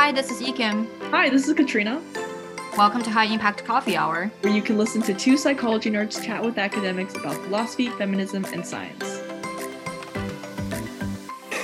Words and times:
Hi, 0.00 0.12
this 0.12 0.30
is 0.30 0.40
Ekim. 0.40 0.88
Hi, 1.10 1.28
this 1.28 1.46
is 1.46 1.52
Katrina. 1.52 2.00
Welcome 2.78 3.02
to 3.02 3.10
High 3.10 3.26
Impact 3.26 3.66
Coffee 3.66 3.98
Hour, 3.98 4.32
where 4.40 4.50
you 4.50 4.62
can 4.62 4.78
listen 4.78 5.02
to 5.02 5.12
two 5.12 5.36
psychology 5.36 5.90
nerds 5.90 6.24
chat 6.24 6.42
with 6.42 6.56
academics 6.56 7.14
about 7.16 7.34
philosophy, 7.44 7.90
feminism, 7.90 8.46
and 8.46 8.66
science. 8.66 9.20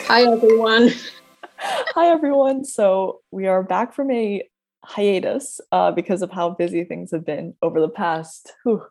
Hi, 0.07 0.31
everyone. 0.31 0.91
Hi, 1.57 2.09
everyone. 2.09 2.67
So, 2.67 3.23
we 3.31 3.47
are 3.47 3.63
back 3.63 3.95
from 3.95 4.11
a 4.11 4.47
hiatus 4.85 5.59
uh, 5.73 5.93
because 5.93 6.21
of 6.21 6.31
how 6.31 6.51
busy 6.51 6.85
things 6.85 7.13
have 7.13 7.25
been 7.25 7.55
over 7.63 7.81
the 7.81 7.89
past 7.89 8.53
whew, 8.65 8.83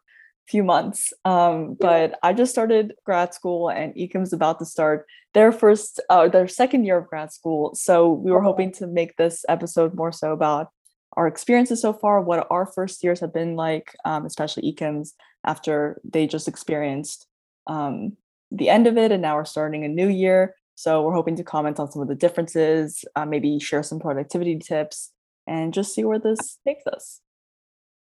few 0.47 0.63
months. 0.63 1.13
Um, 1.23 1.75
but 1.79 2.19
I 2.21 2.33
just 2.33 2.51
started 2.51 2.93
grad 3.05 3.33
school, 3.33 3.69
and 3.69 3.93
Ekim's 3.97 4.33
about 4.33 4.59
to 4.59 4.65
start 4.65 5.05
their 5.33 5.51
first, 5.51 5.99
uh, 6.09 6.27
their 6.27 6.47
second 6.47 6.85
year 6.85 6.97
of 6.97 7.07
grad 7.07 7.31
school. 7.31 7.73
So 7.75 8.11
we 8.11 8.31
were 8.31 8.41
hoping 8.41 8.71
to 8.73 8.87
make 8.87 9.17
this 9.17 9.43
episode 9.49 9.93
more 9.95 10.11
so 10.11 10.31
about 10.31 10.69
our 11.17 11.27
experiences 11.27 11.81
so 11.81 11.93
far, 11.93 12.21
what 12.21 12.47
our 12.49 12.65
first 12.65 13.03
years 13.03 13.19
have 13.21 13.33
been 13.33 13.55
like, 13.55 13.95
um, 14.05 14.25
especially 14.25 14.67
Ekim's 14.67 15.13
after 15.45 16.01
they 16.03 16.27
just 16.27 16.47
experienced 16.47 17.27
um, 17.67 18.17
the 18.51 18.69
end 18.69 18.87
of 18.87 18.97
it, 18.97 19.11
and 19.11 19.21
now 19.21 19.35
we're 19.35 19.45
starting 19.45 19.83
a 19.83 19.87
new 19.87 20.07
year. 20.07 20.55
So 20.75 21.01
we're 21.01 21.13
hoping 21.13 21.37
to 21.37 21.43
comment 21.43 21.79
on 21.79 21.89
some 21.89 22.01
of 22.01 22.09
the 22.09 22.15
differences, 22.15 23.05
uh, 23.15 23.25
maybe 23.25 23.59
share 23.59 23.81
some 23.81 23.99
productivity 23.99 24.57
tips, 24.59 25.11
and 25.47 25.73
just 25.73 25.93
see 25.93 26.03
where 26.03 26.19
this 26.19 26.59
takes 26.67 26.85
us. 26.85 27.21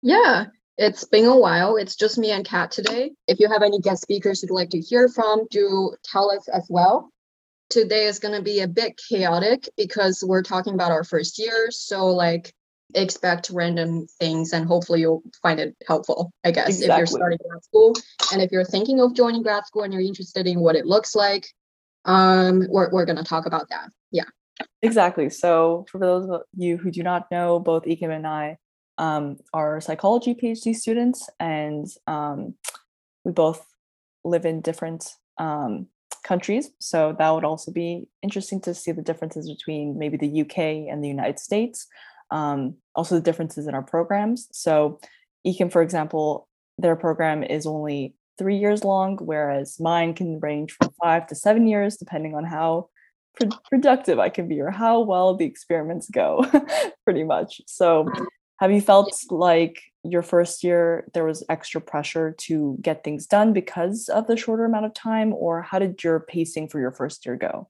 Yeah, 0.01 0.45
it's 0.77 1.03
been 1.03 1.25
a 1.25 1.37
while. 1.37 1.75
It's 1.77 1.95
just 1.95 2.17
me 2.17 2.31
and 2.31 2.45
Kat 2.45 2.71
today. 2.71 3.11
If 3.27 3.39
you 3.39 3.49
have 3.49 3.63
any 3.63 3.79
guest 3.79 4.03
speakers 4.03 4.43
you'd 4.43 4.51
like 4.51 4.69
to 4.69 4.79
hear 4.79 5.09
from, 5.09 5.47
do 5.49 5.95
tell 6.03 6.31
us 6.31 6.47
as 6.47 6.67
well. 6.69 7.09
Today 7.69 8.05
is 8.05 8.19
going 8.19 8.35
to 8.35 8.43
be 8.43 8.61
a 8.61 8.67
bit 8.67 8.99
chaotic 9.09 9.67
because 9.75 10.23
we're 10.25 10.43
talking 10.43 10.73
about 10.73 10.91
our 10.91 11.03
first 11.03 11.39
year. 11.39 11.69
So, 11.71 12.07
like, 12.07 12.53
expect 12.95 13.49
random 13.49 14.07
things 14.19 14.53
and 14.53 14.65
hopefully 14.65 15.01
you'll 15.01 15.23
find 15.41 15.59
it 15.59 15.75
helpful, 15.85 16.31
I 16.45 16.51
guess, 16.51 16.67
exactly. 16.67 16.91
if 16.91 16.97
you're 16.97 17.07
starting 17.07 17.39
grad 17.49 17.63
school. 17.63 17.95
And 18.31 18.41
if 18.41 18.51
you're 18.51 18.63
thinking 18.63 19.01
of 19.01 19.15
joining 19.15 19.43
grad 19.43 19.65
school 19.65 19.83
and 19.83 19.91
you're 19.91 20.01
interested 20.01 20.47
in 20.47 20.59
what 20.59 20.75
it 20.75 20.85
looks 20.85 21.15
like, 21.15 21.47
um, 22.05 22.65
we're, 22.69 22.89
we're 22.91 23.05
going 23.05 23.17
to 23.17 23.23
talk 23.23 23.45
about 23.45 23.67
that. 23.69 23.89
Yeah. 24.11 24.23
Exactly. 24.81 25.29
So, 25.29 25.85
for 25.91 25.97
those 25.97 26.29
of 26.29 26.41
you 26.55 26.77
who 26.77 26.91
do 26.91 27.03
not 27.03 27.29
know, 27.31 27.59
both 27.59 27.83
Ekim 27.83 28.15
and 28.15 28.25
I 28.25 28.57
um, 28.97 29.37
are 29.53 29.81
psychology 29.81 30.33
PhD 30.33 30.75
students, 30.75 31.29
and 31.39 31.87
um, 32.07 32.55
we 33.23 33.31
both 33.31 33.65
live 34.23 34.45
in 34.45 34.61
different 34.61 35.09
um, 35.37 35.87
countries. 36.23 36.71
So 36.79 37.15
that 37.17 37.29
would 37.29 37.45
also 37.45 37.71
be 37.71 38.07
interesting 38.21 38.61
to 38.61 38.73
see 38.73 38.91
the 38.91 39.01
differences 39.01 39.49
between 39.49 39.97
maybe 39.97 40.17
the 40.17 40.41
UK 40.41 40.57
and 40.91 41.03
the 41.03 41.07
United 41.07 41.39
States. 41.39 41.87
Um, 42.29 42.75
also, 42.95 43.15
the 43.15 43.21
differences 43.21 43.67
in 43.67 43.73
our 43.73 43.83
programs. 43.83 44.49
So, 44.51 44.99
Ekim, 45.45 45.71
for 45.71 45.81
example, 45.81 46.47
their 46.77 46.95
program 46.95 47.43
is 47.43 47.65
only 47.65 48.15
three 48.37 48.57
years 48.57 48.83
long, 48.83 49.17
whereas 49.17 49.79
mine 49.79 50.13
can 50.13 50.39
range 50.39 50.73
from 50.73 50.91
five 51.01 51.27
to 51.27 51.35
seven 51.35 51.67
years, 51.67 51.97
depending 51.97 52.35
on 52.35 52.43
how 52.43 52.89
productive 53.69 54.19
I 54.19 54.29
can 54.29 54.47
be 54.47 54.59
or 54.59 54.71
how 54.71 55.01
well 55.01 55.35
the 55.35 55.45
experiments 55.45 56.09
go, 56.09 56.45
pretty 57.05 57.23
much. 57.23 57.61
So 57.67 58.09
have 58.57 58.71
you 58.71 58.81
felt 58.81 59.13
like 59.29 59.81
your 60.03 60.23
first 60.23 60.63
year 60.63 61.07
there 61.13 61.25
was 61.25 61.43
extra 61.49 61.81
pressure 61.81 62.33
to 62.39 62.77
get 62.81 63.03
things 63.03 63.27
done 63.27 63.53
because 63.53 64.09
of 64.09 64.27
the 64.27 64.37
shorter 64.37 64.65
amount 64.65 64.85
of 64.85 64.93
time, 64.93 65.33
or 65.33 65.61
how 65.61 65.79
did 65.79 66.03
your 66.03 66.19
pacing 66.21 66.67
for 66.67 66.79
your 66.79 66.91
first 66.91 67.25
year 67.25 67.35
go? 67.35 67.69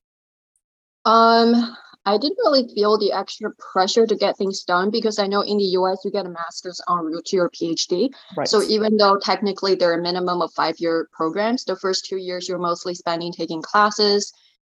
Um, 1.06 1.76
I 2.06 2.18
didn't 2.18 2.38
really 2.38 2.74
feel 2.74 2.98
the 2.98 3.12
extra 3.12 3.52
pressure 3.74 4.08
to 4.08 4.16
get 4.16 4.38
things 4.38 4.64
done 4.64 4.90
because 4.92 5.20
I 5.20 5.28
know 5.28 5.42
in 5.42 5.58
the 5.58 5.66
US 5.80 6.06
you 6.06 6.12
get 6.12 6.26
a 6.26 6.30
master's 6.30 6.82
en 6.90 7.00
route 7.00 7.26
to 7.26 7.36
your 7.36 7.50
PhD. 7.50 8.10
Right. 8.38 8.48
So 8.48 8.64
even 8.64 8.96
though 8.96 9.18
technically 9.18 9.76
there 9.76 9.92
are 9.92 10.00
a 10.00 10.02
minimum 10.02 10.42
of 10.42 10.54
five 10.54 10.76
year 10.80 11.10
programs, 11.12 11.66
the 11.66 11.76
first 11.76 12.06
two 12.06 12.16
years 12.16 12.48
you're 12.48 12.60
mostly 12.60 12.96
spending 12.96 13.34
taking 13.34 13.62
classes, 13.62 14.32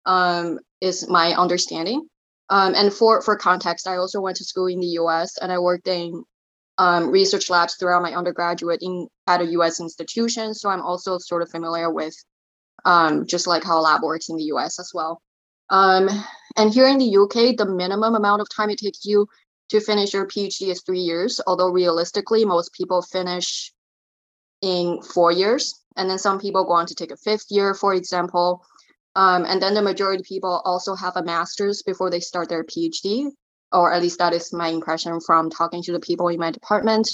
um, 0.07 0.59
is 0.81 1.09
my 1.09 1.35
understanding. 1.35 2.09
Um, 2.51 2.75
and 2.75 2.93
for 2.93 3.23
for 3.23 3.37
context, 3.37 3.87
I 3.87 3.97
also 3.97 4.21
went 4.21 4.37
to 4.39 4.45
school 4.45 4.67
in 4.67 4.81
the 4.81 4.95
U.S. 5.03 5.39
and 5.39 5.53
I 5.53 5.59
worked 5.59 5.89
in 5.89 6.25
um, 6.79 7.11
research 7.11 7.49
labs 7.49 7.77
throughout 7.77 8.03
my 8.03 8.15
undergraduate 8.15 8.81
in 8.83 9.09
at 9.27 9.41
a 9.41 9.47
U.S. 9.53 9.81
institution. 9.81 10.55
So 10.55 10.69
I'm 10.69 10.83
also 10.83 11.19
sort 11.19 11.43
of 11.43 11.51
familiar 11.51 11.93
with 11.93 12.15
um, 12.85 13.27
just 13.27 13.47
like 13.47 13.63
how 13.63 13.79
a 13.79 13.83
lab 13.83 14.03
works 14.03 14.29
in 14.29 14.37
the 14.37 14.45
U.S. 14.45 14.81
as 14.81 14.91
well. 14.93 15.21
Um, 15.69 16.09
and 16.57 16.73
here 16.73 16.89
in 16.89 16.99
the 16.99 17.17
UK, 17.17 17.57
the 17.57 17.67
minimum 17.67 18.15
amount 18.15 18.43
of 18.43 18.49
time 18.49 18.71
it 18.71 18.79
takes 18.79 19.05
you 19.05 19.29
to 19.69 19.81
finish 19.81 20.13
your 20.13 20.27
PhD 20.27 20.69
is 20.69 20.83
three 20.83 21.01
years. 21.01 21.41
Although 21.47 21.71
realistically, 21.71 22.45
most 22.45 22.73
people 22.73 23.03
finish 23.03 23.73
in 24.61 25.01
four 25.03 25.31
years, 25.31 25.81
and 25.97 26.11
then 26.11 26.19
some 26.19 26.41
people 26.41 26.65
go 26.65 26.73
on 26.73 26.87
to 26.87 26.95
take 26.95 27.13
a 27.13 27.17
fifth 27.17 27.47
year, 27.51 27.75
for 27.75 27.95
example. 27.95 28.65
Um, 29.17 29.45
and 29.45 29.61
then 29.61 29.75
the 29.75 29.83
majority 29.83 30.21
of 30.21 30.27
people 30.27 30.63
also 30.65 30.95
have 30.95 31.17
a 31.17 31.25
master's 31.25 31.83
before 31.83 32.11
they 32.11 32.21
start 32.21 32.49
their 32.49 32.65
PhD, 32.65 33.31
or 33.73 33.93
at 33.93 34.03
least 34.03 34.19
that 34.19 34.33
is 34.33 34.53
my 34.53 34.69
impression 34.69 35.21
from 35.21 35.51
talking 35.51 35.83
to 35.83 35.93
the 35.93 36.01
people 36.01 36.29
in 36.29 36.39
my 36.39 36.51
department. 36.51 37.11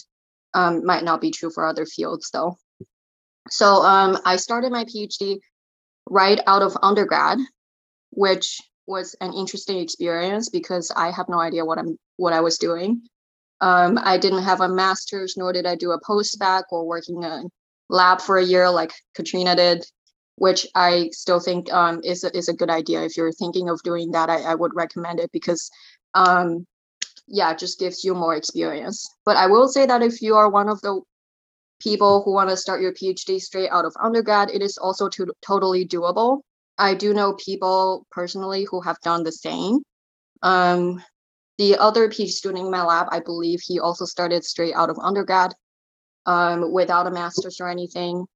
Um, 0.55 0.85
might 0.85 1.05
not 1.05 1.21
be 1.21 1.31
true 1.31 1.51
for 1.51 1.67
other 1.67 1.85
fields 1.85 2.31
though. 2.33 2.57
So 3.51 3.83
um, 3.83 4.19
I 4.25 4.37
started 4.37 4.73
my 4.73 4.85
PhD 4.85 5.39
right 6.09 6.41
out 6.47 6.63
of 6.63 6.77
undergrad, 6.83 7.39
which 8.11 8.61
was 8.87 9.17
an 9.21 9.33
interesting 9.33 9.79
experience 9.79 10.49
because 10.49 10.93
I 10.95 11.11
have 11.11 11.29
no 11.29 11.41
idea 11.41 11.65
what 11.65 11.79
I'm 11.79 11.99
what 12.17 12.33
I 12.33 12.41
was 12.41 12.59
doing. 12.59 13.03
Um, 13.61 13.99
I 14.03 14.19
didn't 14.19 14.43
have 14.43 14.61
a 14.61 14.69
master's, 14.69 15.37
nor 15.37 15.53
did 15.53 15.67
I 15.67 15.77
do 15.77 15.93
a 15.93 16.01
postdoc 16.01 16.65
or 16.71 16.87
working 16.87 17.23
in 17.23 17.31
a 17.31 17.43
lab 17.89 18.21
for 18.21 18.39
a 18.39 18.45
year 18.45 18.69
like 18.71 18.93
Katrina 19.15 19.57
did 19.57 19.85
which 20.37 20.67
I 20.75 21.11
still 21.13 21.41
think 21.41 21.73
um, 21.73 22.01
is 22.05 22.25
a, 22.25 22.37
is 22.37 22.49
a 22.49 22.55
good 22.55 22.71
idea. 22.71 23.03
If 23.03 23.17
you're 23.17 23.33
thinking 23.33 23.69
of 23.69 23.83
doing 23.83 24.13
that, 24.13 24.31
I, 24.31 24.43
I 24.43 24.55
would 24.55 24.75
recommend 24.75 25.19
it 25.19 25.33
because, 25.33 25.71
um, 26.15 26.67
yeah, 27.27 27.51
it 27.51 27.59
just 27.59 27.81
gives 27.81 28.05
you 28.05 28.15
more 28.15 28.37
experience. 28.37 29.09
But 29.25 29.37
I 29.37 29.47
will 29.47 29.69
say 29.69 29.87
that 29.87 30.03
if 30.03 30.23
you 30.23 30.37
are 30.37 30.51
one 30.51 30.69
of 30.69 30.81
the 30.83 31.01
people 31.81 32.23
who 32.23 32.33
want 32.33 32.51
to 32.51 32.57
start 32.57 32.81
your 32.81 32.93
PhD 32.93 33.41
straight 33.41 33.71
out 33.71 33.85
of 33.85 33.97
undergrad, 34.01 34.51
it 34.51 34.63
is 34.63 34.79
also 34.79 35.09
to, 35.09 35.27
totally 35.43 35.87
doable. 35.87 36.41
I 36.79 36.95
do 36.95 37.15
know 37.15 37.35
people 37.35 38.07
personally 38.11 38.67
who 38.71 38.83
have 38.83 39.01
done 39.01 39.25
the 39.25 39.33
same. 39.33 39.81
Um, 40.43 41.03
the 41.57 41.77
other 41.79 42.09
PhD 42.09 42.29
student 42.29 42.67
in 42.67 42.71
my 42.71 42.83
lab, 42.83 43.07
I 43.11 43.21
believe 43.21 43.61
he 43.63 43.81
also 43.81 44.05
started 44.05 44.45
straight 44.45 44.75
out 44.75 44.91
of 44.91 44.99
undergrad 44.99 45.55
um, 46.27 46.73
without 46.73 47.07
a 47.07 47.11
master's 47.11 47.59
or 47.61 47.69
anything. 47.69 48.27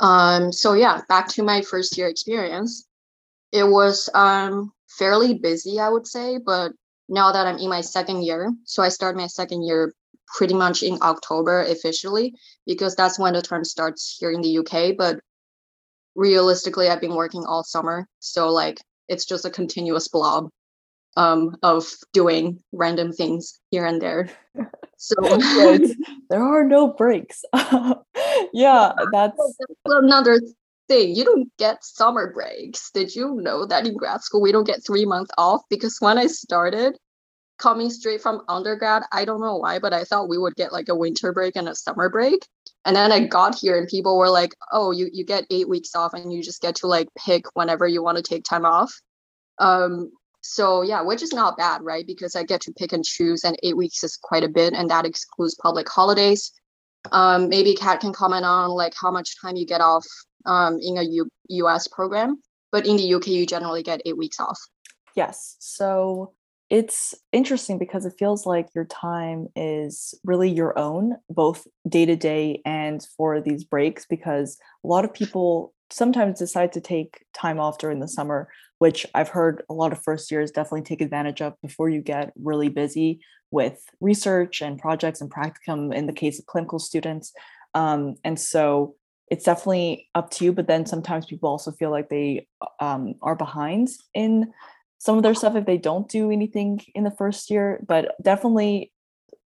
Um, 0.00 0.52
so 0.52 0.74
yeah, 0.74 1.00
back 1.08 1.28
to 1.28 1.42
my 1.42 1.62
first 1.62 1.96
year 1.96 2.08
experience. 2.08 2.86
It 3.52 3.64
was 3.64 4.08
um, 4.14 4.72
fairly 4.98 5.34
busy, 5.34 5.80
I 5.80 5.88
would 5.88 6.06
say, 6.06 6.38
but 6.38 6.72
now 7.08 7.32
that 7.32 7.46
I'm 7.46 7.58
in 7.58 7.70
my 7.70 7.80
second 7.80 8.22
year, 8.22 8.52
so 8.64 8.82
I 8.82 8.90
started 8.90 9.18
my 9.18 9.26
second 9.26 9.62
year 9.62 9.94
pretty 10.36 10.54
much 10.54 10.82
in 10.82 10.98
October 11.00 11.62
officially 11.62 12.34
because 12.66 12.94
that's 12.94 13.18
when 13.18 13.32
the 13.32 13.42
term 13.42 13.64
starts 13.64 14.16
here 14.20 14.30
in 14.30 14.42
the 14.42 14.58
UK. 14.58 14.96
But 14.96 15.20
realistically, 16.14 16.88
I've 16.88 17.00
been 17.00 17.14
working 17.14 17.44
all 17.46 17.64
summer, 17.64 18.06
so 18.18 18.50
like 18.50 18.80
it's 19.08 19.24
just 19.24 19.46
a 19.46 19.50
continuous 19.50 20.08
blob 20.08 20.50
um, 21.16 21.56
of 21.62 21.86
doing 22.12 22.62
random 22.72 23.12
things 23.12 23.58
here 23.70 23.86
and 23.86 24.00
there. 24.00 24.30
So 24.98 25.14
there 26.28 26.42
are 26.42 26.64
no 26.64 26.88
breaks. 26.88 27.44
yeah, 28.52 28.92
that's... 29.12 29.36
that's 29.36 29.76
another 29.86 30.40
thing. 30.88 31.14
You 31.14 31.24
don't 31.24 31.56
get 31.56 31.84
summer 31.84 32.32
breaks. 32.32 32.90
Did 32.90 33.14
you 33.14 33.36
know 33.36 33.64
that 33.66 33.86
in 33.86 33.96
grad 33.96 34.22
school 34.22 34.42
we 34.42 34.52
don't 34.52 34.66
get 34.66 34.84
three 34.84 35.06
months 35.06 35.30
off? 35.38 35.62
Because 35.70 35.98
when 36.00 36.18
I 36.18 36.26
started 36.26 36.98
coming 37.58 37.90
straight 37.90 38.20
from 38.20 38.42
undergrad, 38.48 39.04
I 39.12 39.24
don't 39.24 39.40
know 39.40 39.56
why, 39.56 39.78
but 39.78 39.92
I 39.92 40.04
thought 40.04 40.28
we 40.28 40.38
would 40.38 40.56
get 40.56 40.72
like 40.72 40.88
a 40.88 40.96
winter 40.96 41.32
break 41.32 41.56
and 41.56 41.68
a 41.68 41.74
summer 41.74 42.08
break. 42.08 42.46
And 42.84 42.96
then 42.96 43.12
I 43.12 43.26
got 43.26 43.54
here 43.54 43.78
and 43.78 43.86
people 43.86 44.18
were 44.18 44.30
like, 44.30 44.54
oh, 44.72 44.90
you, 44.90 45.08
you 45.12 45.24
get 45.24 45.46
eight 45.50 45.68
weeks 45.68 45.94
off 45.94 46.14
and 46.14 46.32
you 46.32 46.42
just 46.42 46.62
get 46.62 46.76
to 46.76 46.86
like 46.86 47.08
pick 47.16 47.44
whenever 47.54 47.86
you 47.86 48.02
want 48.02 48.16
to 48.16 48.22
take 48.22 48.44
time 48.44 48.64
off. 48.64 48.92
Um, 49.58 50.10
so 50.40 50.82
yeah, 50.82 51.02
which 51.02 51.22
is 51.22 51.32
not 51.32 51.56
bad, 51.56 51.82
right? 51.82 52.06
Because 52.06 52.36
I 52.36 52.42
get 52.44 52.60
to 52.62 52.72
pick 52.72 52.92
and 52.92 53.04
choose, 53.04 53.44
and 53.44 53.58
eight 53.62 53.76
weeks 53.76 54.04
is 54.04 54.16
quite 54.16 54.44
a 54.44 54.48
bit, 54.48 54.74
and 54.74 54.90
that 54.90 55.06
excludes 55.06 55.54
public 55.54 55.88
holidays. 55.88 56.52
Um, 57.12 57.48
maybe 57.48 57.74
Kat 57.74 58.00
can 58.00 58.12
comment 58.12 58.44
on 58.44 58.70
like 58.70 58.94
how 59.00 59.10
much 59.10 59.40
time 59.40 59.56
you 59.56 59.66
get 59.66 59.80
off 59.80 60.06
um, 60.46 60.78
in 60.80 60.98
a 60.98 61.02
U- 61.02 61.30
US 61.48 61.88
program, 61.88 62.42
but 62.70 62.86
in 62.86 62.96
the 62.96 63.14
UK 63.14 63.28
you 63.28 63.46
generally 63.46 63.82
get 63.82 64.02
eight 64.04 64.16
weeks 64.16 64.40
off. 64.40 64.58
Yes. 65.14 65.56
So 65.58 66.34
it's 66.70 67.14
interesting 67.32 67.78
because 67.78 68.04
it 68.04 68.14
feels 68.18 68.44
like 68.44 68.68
your 68.74 68.84
time 68.84 69.48
is 69.56 70.14
really 70.24 70.50
your 70.50 70.78
own, 70.78 71.16
both 71.30 71.66
day 71.88 72.04
to 72.04 72.16
day 72.16 72.60
and 72.66 73.06
for 73.16 73.40
these 73.40 73.64
breaks, 73.64 74.04
because 74.04 74.58
a 74.84 74.86
lot 74.86 75.04
of 75.04 75.14
people 75.14 75.72
sometimes 75.90 76.38
decide 76.38 76.72
to 76.72 76.80
take 76.80 77.24
time 77.32 77.58
off 77.58 77.78
during 77.78 78.00
the 78.00 78.08
summer, 78.08 78.48
which 78.78 79.06
I've 79.14 79.30
heard 79.30 79.62
a 79.70 79.74
lot 79.74 79.92
of 79.92 80.02
first 80.02 80.30
years 80.30 80.50
definitely 80.50 80.82
take 80.82 81.00
advantage 81.00 81.40
of 81.40 81.54
before 81.62 81.88
you 81.88 82.02
get 82.02 82.32
really 82.36 82.68
busy 82.68 83.20
with 83.50 83.82
research 84.00 84.60
and 84.60 84.78
projects 84.78 85.22
and 85.22 85.32
practicum 85.32 85.94
in 85.94 86.06
the 86.06 86.12
case 86.12 86.38
of 86.38 86.44
clinical 86.44 86.78
students. 86.78 87.32
Um, 87.74 88.16
and 88.24 88.38
so 88.38 88.94
it's 89.30 89.44
definitely 89.44 90.08
up 90.14 90.30
to 90.32 90.44
you. 90.44 90.52
But 90.52 90.66
then 90.66 90.84
sometimes 90.84 91.24
people 91.24 91.48
also 91.48 91.72
feel 91.72 91.90
like 91.90 92.10
they 92.10 92.46
um, 92.80 93.14
are 93.22 93.36
behind 93.36 93.88
in 94.12 94.52
some 94.98 95.16
of 95.16 95.22
their 95.22 95.34
stuff 95.34 95.54
if 95.56 95.64
they 95.64 95.78
don't 95.78 96.08
do 96.08 96.30
anything 96.30 96.80
in 96.94 97.04
the 97.04 97.10
first 97.10 97.50
year. 97.50 97.80
But 97.86 98.14
definitely, 98.22 98.92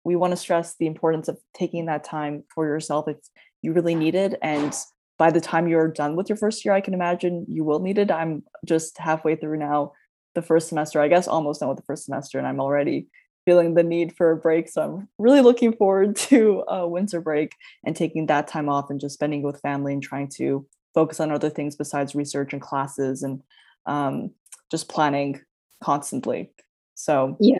we 0.04 0.16
want 0.16 0.32
to 0.32 0.38
stress 0.38 0.76
the 0.78 0.88
importance 0.88 1.28
of 1.28 1.38
taking 1.54 1.86
that 1.86 2.04
time 2.04 2.44
for 2.54 2.66
yourself 2.66 3.08
if 3.08 3.18
you 3.62 3.74
really 3.74 3.96
need 3.96 4.16
it. 4.16 4.38
And 4.42 4.74
by 5.18 5.32
the 5.32 5.42
time 5.42 5.68
you're 5.68 5.88
done 5.88 6.16
with 6.16 6.30
your 6.30 6.38
first 6.38 6.64
year, 6.64 6.74
I 6.74 6.82
can 6.82 6.94
imagine 6.94 7.46
you 7.50 7.64
will 7.64 7.80
need 7.80 7.98
it. 7.98 8.12
I'm 8.12 8.44
just 8.66 8.98
halfway 8.98 9.36
through 9.36 9.58
now, 9.58 9.94
the 10.36 10.42
first 10.42 10.70
semester, 10.70 11.02
I 11.02 11.08
guess 11.08 11.28
almost 11.28 11.62
done 11.62 11.70
with 11.70 11.80
the 11.80 11.84
first 11.84 12.06
semester, 12.06 12.38
and 12.38 12.48
I'm 12.48 12.60
already 12.60 13.08
feeling 13.46 13.74
the 13.74 13.84
need 13.84 14.16
for 14.16 14.32
a 14.32 14.38
break. 14.38 14.70
So 14.70 14.82
I'm 14.82 15.08
really 15.18 15.42
looking 15.42 15.74
forward 15.74 16.16
to 16.28 16.64
a 16.68 16.88
winter 16.88 17.22
break 17.22 17.54
and 17.84 17.96
taking 17.96 18.28
that 18.28 18.48
time 18.48 18.70
off 18.70 18.90
and 18.90 19.00
just 19.00 19.16
spending 19.16 19.42
with 19.42 19.62
family 19.62 19.94
and 19.94 20.04
trying 20.04 20.28
to 20.36 20.68
focus 20.94 21.20
on 21.20 21.32
other 21.32 21.50
things 21.50 21.76
besides 21.76 22.14
research 22.14 22.54
and 22.54 22.62
classes 22.62 23.24
and 23.24 23.42
um, 23.86 24.32
just 24.72 24.90
planning 24.90 25.42
constantly. 25.84 26.52
So 26.96 27.38
yeah, 27.40 27.58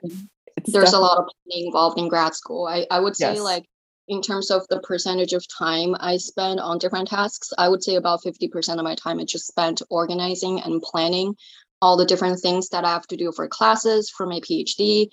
there's 0.66 0.94
a 0.94 1.00
lot 1.00 1.18
of 1.18 1.26
planning 1.26 1.68
involved 1.68 2.00
in 2.00 2.08
grad 2.08 2.34
school. 2.36 2.68
I, 2.68 2.86
I 2.90 3.00
would 3.00 3.16
say 3.16 3.36
yes. 3.36 3.42
like 3.42 3.66
in 4.08 4.22
terms 4.22 4.50
of 4.52 4.66
the 4.70 4.80
percentage 4.80 5.34
of 5.34 5.46
time 5.48 5.96
I 6.00 6.18
spend 6.18 6.60
on 6.60 6.80
different 6.80 7.10
tasks, 7.10 7.54
I 7.58 7.68
would 7.70 7.84
say 7.84 7.96
about 7.96 8.24
50% 8.24 8.78
of 8.78 8.84
my 8.84 8.96
time 8.96 9.20
is 9.20 9.32
just 9.32 9.48
spent 9.48 9.82
organizing 9.90 10.62
and 10.62 10.82
planning 10.82 11.36
all 11.82 11.98
the 11.98 12.06
different 12.06 12.40
things 12.40 12.70
that 12.70 12.86
I 12.86 12.90
have 12.90 13.08
to 13.08 13.18
do 13.18 13.32
for 13.32 13.48
classes, 13.48 14.10
for 14.10 14.26
my 14.26 14.40
PhD, 14.40 15.10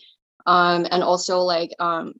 um, 0.46 0.86
and 0.90 1.02
also 1.02 1.40
like 1.40 1.74
um, 1.78 2.14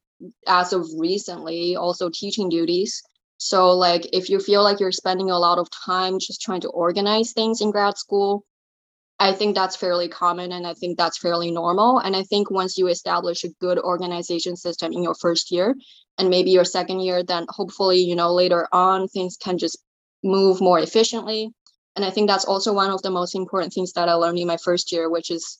as 0.46 0.72
of 0.72 0.86
recently 0.98 1.76
also 1.76 2.10
teaching 2.10 2.48
duties 2.48 3.02
so 3.36 3.72
like 3.72 4.08
if 4.12 4.30
you 4.30 4.38
feel 4.40 4.62
like 4.62 4.80
you're 4.80 4.92
spending 4.92 5.30
a 5.30 5.38
lot 5.38 5.58
of 5.58 5.68
time 5.70 6.18
just 6.18 6.40
trying 6.40 6.60
to 6.60 6.68
organize 6.68 7.32
things 7.32 7.60
in 7.60 7.70
grad 7.70 7.98
school 7.98 8.44
i 9.18 9.32
think 9.32 9.54
that's 9.54 9.76
fairly 9.76 10.08
common 10.08 10.52
and 10.52 10.66
i 10.66 10.74
think 10.74 10.96
that's 10.96 11.18
fairly 11.18 11.50
normal 11.50 11.98
and 11.98 12.14
i 12.16 12.22
think 12.24 12.50
once 12.50 12.78
you 12.78 12.88
establish 12.88 13.44
a 13.44 13.54
good 13.60 13.78
organization 13.78 14.56
system 14.56 14.92
in 14.92 15.02
your 15.02 15.14
first 15.14 15.50
year 15.50 15.74
and 16.18 16.30
maybe 16.30 16.50
your 16.50 16.64
second 16.64 17.00
year 17.00 17.22
then 17.22 17.46
hopefully 17.48 17.98
you 17.98 18.16
know 18.16 18.32
later 18.32 18.68
on 18.72 19.08
things 19.08 19.36
can 19.36 19.58
just 19.58 19.78
move 20.22 20.60
more 20.60 20.78
efficiently 20.78 21.50
and 21.96 22.04
i 22.04 22.10
think 22.10 22.28
that's 22.28 22.44
also 22.44 22.72
one 22.72 22.90
of 22.90 23.02
the 23.02 23.10
most 23.10 23.34
important 23.34 23.72
things 23.72 23.92
that 23.92 24.08
i 24.08 24.14
learned 24.14 24.38
in 24.38 24.46
my 24.46 24.56
first 24.56 24.92
year 24.92 25.10
which 25.10 25.30
is 25.30 25.58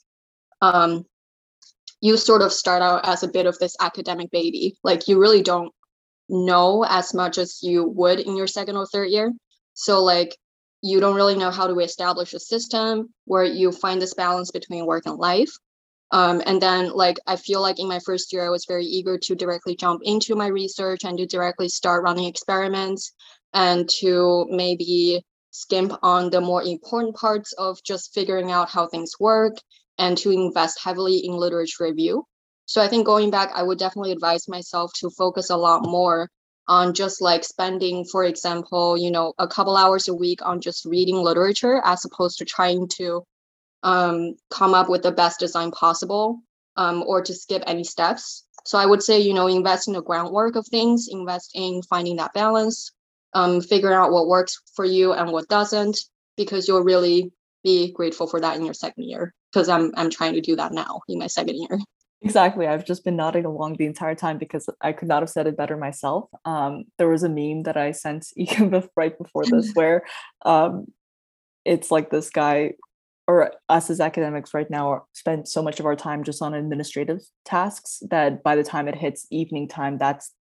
um, 0.61 1.05
you 2.05 2.19
sort 2.19 2.43
of 2.43 2.53
start 2.53 2.83
out 2.83 3.09
as 3.09 3.23
a 3.23 3.29
bit 3.29 3.47
of 3.47 3.59
this 3.59 3.77
academic 3.81 4.31
baby. 4.31 4.77
Like 4.85 5.09
you 5.09 5.19
really 5.19 5.43
don't 5.43 5.73
know 6.29 6.85
as 6.87 7.15
much 7.15 7.39
as 7.39 7.63
you 7.63 7.89
would 7.89 8.21
in 8.21 8.37
your 8.37 8.47
second 8.47 8.77
or 8.77 8.87
third 8.87 9.09
year. 9.09 9.33
So 9.73 10.05
like 10.05 10.37
you 10.85 11.01
don't 11.01 11.17
really 11.17 11.35
know 11.35 11.51
how 11.51 11.67
to 11.67 11.79
establish 11.79 12.35
a 12.35 12.39
system 12.39 13.09
where 13.25 13.43
you 13.43 13.73
find 13.73 14.03
this 14.03 14.13
balance 14.13 14.51
between 14.51 14.85
work 14.85 15.07
and 15.07 15.17
life. 15.17 15.51
Um, 16.11 16.43
and 16.45 16.61
then 16.61 16.93
like 16.93 17.17
I 17.27 17.37
feel 17.37 17.63
like 17.63 17.81
in 17.81 17.89
my 17.89 18.01
first 18.01 18.35
year 18.35 18.45
I 18.45 18.51
was 18.51 18.67
very 18.67 18.85
eager 18.85 19.17
to 19.17 19.35
directly 19.35 19.77
jump 19.77 20.03
into 20.05 20.37
my 20.37 20.47
research 20.47 21.05
and 21.05 21.17
to 21.17 21.27
directly 21.27 21.71
start 21.71 22.05
running 22.05 22.27
experiments 22.27 23.15
and 23.55 23.89
to 24.01 24.47
maybe 24.51 25.25
skimp 25.53 25.95
on 26.03 26.29
the 26.29 26.43
more 26.43 26.63
important 26.63 27.17
parts 27.17 27.55
of 27.55 27.83
just 27.83 28.13
figuring 28.13 28.51
out 28.51 28.69
how 28.69 28.87
things 28.87 29.13
work 29.19 29.55
and 29.97 30.19
to 30.19 30.33
invest 30.33 30.79
heavily 30.85 31.17
in 31.25 31.33
literature 31.33 31.85
review. 31.85 32.27
So 32.67 32.83
I 32.83 32.89
think 32.89 33.07
going 33.07 33.31
back, 33.31 33.51
I 33.55 33.63
would 33.63 33.79
definitely 33.79 34.13
advise 34.13 34.49
myself 34.49 34.93
to 34.97 35.09
focus 35.09 35.49
a 35.49 35.57
lot 35.57 35.81
more 35.87 36.29
on 36.69 36.95
just 36.95 37.21
like 37.21 37.45
spending, 37.45 38.05
for 38.05 38.25
example, 38.25 38.97
you 38.97 39.11
know, 39.11 39.35
a 39.39 39.47
couple 39.47 39.77
hours 39.77 40.09
a 40.09 40.15
week 40.15 40.41
on 40.45 40.61
just 40.61 40.85
reading 40.85 41.17
literature 41.17 41.81
as 41.85 42.05
opposed 42.05 42.39
to 42.39 42.45
trying 42.45 42.89
to 42.89 43.25
um, 43.83 44.35
come 44.51 44.75
up 44.75 44.89
with 44.89 45.03
the 45.03 45.13
best 45.13 45.41
design 45.41 45.71
possible 45.71 46.41
um, 46.77 47.03
or 47.07 47.23
to 47.23 47.35
skip 47.35 47.63
any 47.67 47.85
steps. 47.85 48.45
So 48.65 48.79
I 48.79 48.87
would 48.87 49.03
say, 49.03 49.21
you 49.21 49.35
know, 49.35 49.47
invest 49.47 49.89
in 49.89 49.95
the 49.95 50.03
groundwork 50.03 50.57
of 50.57 50.67
things, 50.67 51.09
invest 51.11 51.51
in 51.55 51.83
finding 51.83 52.17
that 52.17 52.33
balance, 52.33 52.93
um, 53.35 53.61
figuring 53.61 53.95
out 53.95 54.13
what 54.13 54.27
works 54.27 54.61
for 54.75 54.87
you 54.87 55.13
and 55.13 55.31
what 55.33 55.49
doesn't, 55.49 55.99
because 56.37 56.67
you'll 56.67 56.83
really 56.83 57.31
be 57.63 57.93
grateful 57.93 58.27
for 58.27 58.41
that 58.41 58.57
in 58.57 58.65
your 58.65 58.75
second 58.75 59.05
year 59.05 59.35
because 59.53 59.69
I'm 59.69 59.93
I'm 59.97 60.11
trying 60.11 60.35
to 60.35 60.41
do 60.41 60.57
that 60.57 60.73
now 60.73 61.01
in 61.09 61.19
my 61.19 61.29
second 61.29 61.57
year. 61.57 61.79
Exactly. 62.25 62.67
I've 62.67 62.87
just 62.87 63.05
been 63.05 63.17
nodding 63.17 63.45
along 63.45 63.75
the 63.75 63.85
entire 63.85 64.15
time 64.15 64.39
because 64.39 64.69
I 64.81 64.93
could 64.93 65.09
not 65.09 65.23
have 65.23 65.29
said 65.29 65.47
it 65.47 65.59
better 65.59 65.77
myself. 65.77 66.31
Um, 66.47 66.85
there 66.97 67.09
was 67.09 67.23
a 67.23 67.29
meme 67.29 67.65
that 67.65 67.77
I 67.77 67.93
sent 67.93 68.27
Ekim 68.39 68.89
right 68.97 69.17
before 69.17 69.45
this 69.45 69.73
where 69.75 70.05
um, 70.47 70.87
it's 71.67 71.91
like 71.91 72.11
this 72.11 72.31
guy 72.31 72.75
or 73.27 73.53
us 73.69 73.91
as 73.91 74.01
academics 74.01 74.53
right 74.53 74.71
now 74.71 75.05
spend 75.13 75.49
so 75.49 75.63
much 75.63 75.81
of 75.81 75.87
our 75.87 75.97
time 75.97 76.25
just 76.25 76.43
on 76.43 76.55
administrative 76.55 77.21
tasks 77.45 78.03
that 78.11 78.43
by 78.43 78.57
the 78.57 78.65
time 78.65 78.89
it 78.89 78.95
hits 78.95 79.27
evening 79.31 79.69
time, 79.69 79.99
that's 79.99 80.33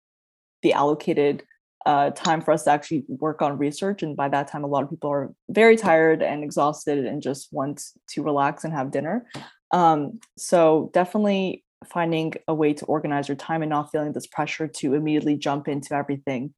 the 0.62 0.74
allocated 0.74 1.44
uh, 1.86 2.12
time 2.12 2.40
for 2.40 2.52
us 2.52 2.64
to 2.64 2.72
actually 2.72 3.04
work 3.10 3.42
on 3.42 3.58
research. 3.58 4.04
And 4.04 4.16
by 4.16 4.30
that 4.30 4.48
time, 4.48 4.64
a 4.64 4.68
lot 4.68 4.84
of 4.84 4.90
people 4.90 5.10
are 5.12 5.34
very 5.50 5.76
tired 5.76 6.24
and 6.24 6.46
exhausted 6.46 7.06
and 7.06 7.22
just 7.22 7.52
want 7.52 7.84
to 8.12 8.24
relax 8.24 8.64
and 8.64 8.74
have 8.74 8.92
dinner. 8.92 9.26
Um, 9.72 10.20
so 10.38 10.92
definitely 10.94 11.64
finding 11.84 12.34
a 12.48 12.54
way 12.54 12.74
to 12.74 12.86
organize 12.86 13.28
your 13.28 13.38
time 13.38 13.62
and 13.62 13.70
not 13.70 13.92
feeling 13.92 14.14
this 14.14 14.28
pressure 14.28 14.68
to 14.68 14.94
immediately 14.94 15.38
jump 15.38 15.68
into 15.68 15.94
everything. 15.94 16.54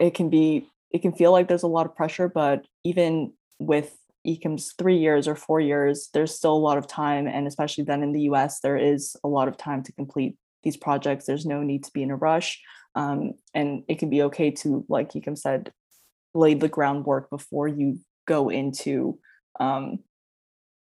It 0.00 0.14
can 0.14 0.30
be, 0.30 0.68
it 0.90 1.02
can 1.02 1.12
feel 1.12 1.32
like 1.32 1.48
there's 1.48 1.62
a 1.62 1.68
lot 1.68 1.86
of 1.86 1.96
pressure, 1.96 2.28
but 2.28 2.64
even 2.84 3.32
with 3.58 3.96
Ekim's 4.26 4.74
three 4.78 4.98
years 4.98 5.26
or 5.26 5.34
four 5.34 5.60
years, 5.60 6.08
there's 6.12 6.34
still 6.34 6.54
a 6.54 6.58
lot 6.58 6.78
of 6.78 6.86
time. 6.86 7.26
And 7.26 7.46
especially 7.46 7.84
then 7.84 8.02
in 8.02 8.12
the 8.12 8.22
US, 8.22 8.60
there 8.60 8.76
is 8.76 9.16
a 9.24 9.28
lot 9.28 9.48
of 9.48 9.56
time 9.56 9.82
to 9.84 9.92
complete 9.92 10.36
these 10.62 10.76
projects. 10.76 11.26
There's 11.26 11.46
no 11.46 11.62
need 11.62 11.84
to 11.84 11.92
be 11.92 12.02
in 12.02 12.10
a 12.10 12.16
rush. 12.16 12.60
Um, 12.94 13.34
and 13.54 13.84
it 13.88 13.98
can 13.98 14.10
be 14.10 14.22
okay 14.22 14.50
to, 14.50 14.84
like 14.88 15.12
Ekim 15.12 15.38
said, 15.38 15.72
lay 16.34 16.54
the 16.54 16.68
groundwork 16.68 17.30
before 17.30 17.68
you 17.68 18.00
go 18.26 18.48
into 18.48 19.18
um, 19.60 20.00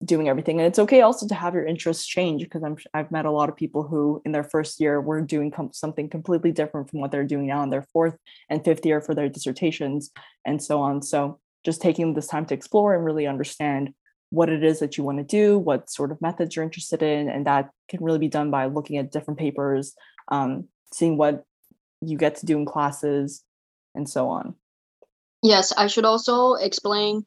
doing 0.04 0.28
everything. 0.28 0.61
And 0.61 0.66
it's 0.66 0.78
okay 0.78 1.00
also 1.00 1.26
to 1.26 1.34
have 1.34 1.54
your 1.54 1.64
interests 1.64 2.06
change 2.06 2.42
because 2.42 2.62
I'm 2.62 2.76
I've 2.92 3.11
met 3.11 3.25
a 3.25 3.30
lot 3.30 3.49
of 3.49 3.56
people 3.56 3.82
who 3.82 4.20
in 4.25 4.32
their 4.32 4.44
first 4.44 4.80
year 4.80 5.00
were 5.00 5.20
doing 5.20 5.50
com- 5.50 5.73
something 5.73 6.08
completely 6.08 6.52
different 6.52 6.90
from 6.90 7.00
what 7.00 7.11
they're 7.11 7.25
doing 7.25 7.46
now 7.46 7.62
in 7.62 7.70
their 7.70 7.87
fourth 7.92 8.16
and 8.50 8.64
fifth 8.64 8.84
year 8.84 9.00
for 9.00 9.14
their 9.14 9.28
dissertations 9.28 10.11
and 10.44 10.62
so 10.62 10.80
on. 10.80 11.02
So 11.02 11.40
just 11.64 11.80
taking 11.80 12.14
this 12.14 12.26
time 12.26 12.46
to 12.46 12.54
explore 12.54 12.94
and 12.94 13.04
really 13.04 13.26
understand 13.26 13.94
what 14.30 14.49
it 14.49 14.64
is 14.64 14.80
that 14.80 14.99
you 14.99 15.04
want 15.04 15.18
to 15.18 15.25
do, 15.25 15.58
what 15.58 15.88
sort 15.88 16.11
of 16.11 16.20
methods 16.20 16.56
you're 16.56 16.64
interested 16.64 17.02
in, 17.02 17.28
and 17.28 17.46
that 17.46 17.70
can 17.88 18.02
really 18.02 18.18
be 18.18 18.28
done 18.28 18.50
by 18.50 18.66
looking 18.66 18.99
at 18.99 19.12
different 19.12 19.38
papers, 19.38 19.94
um, 20.28 20.68
seeing 20.92 21.16
what 21.16 21.44
you 22.00 22.18
get 22.18 22.37
to 22.37 22.46
do 22.46 22.58
in 22.58 22.66
classes 22.66 23.42
and 23.94 24.08
so 24.08 24.28
on. 24.28 24.54
Yes, 25.42 25.73
I 25.73 25.87
should 25.87 26.04
also 26.04 26.54
explain 26.54 27.25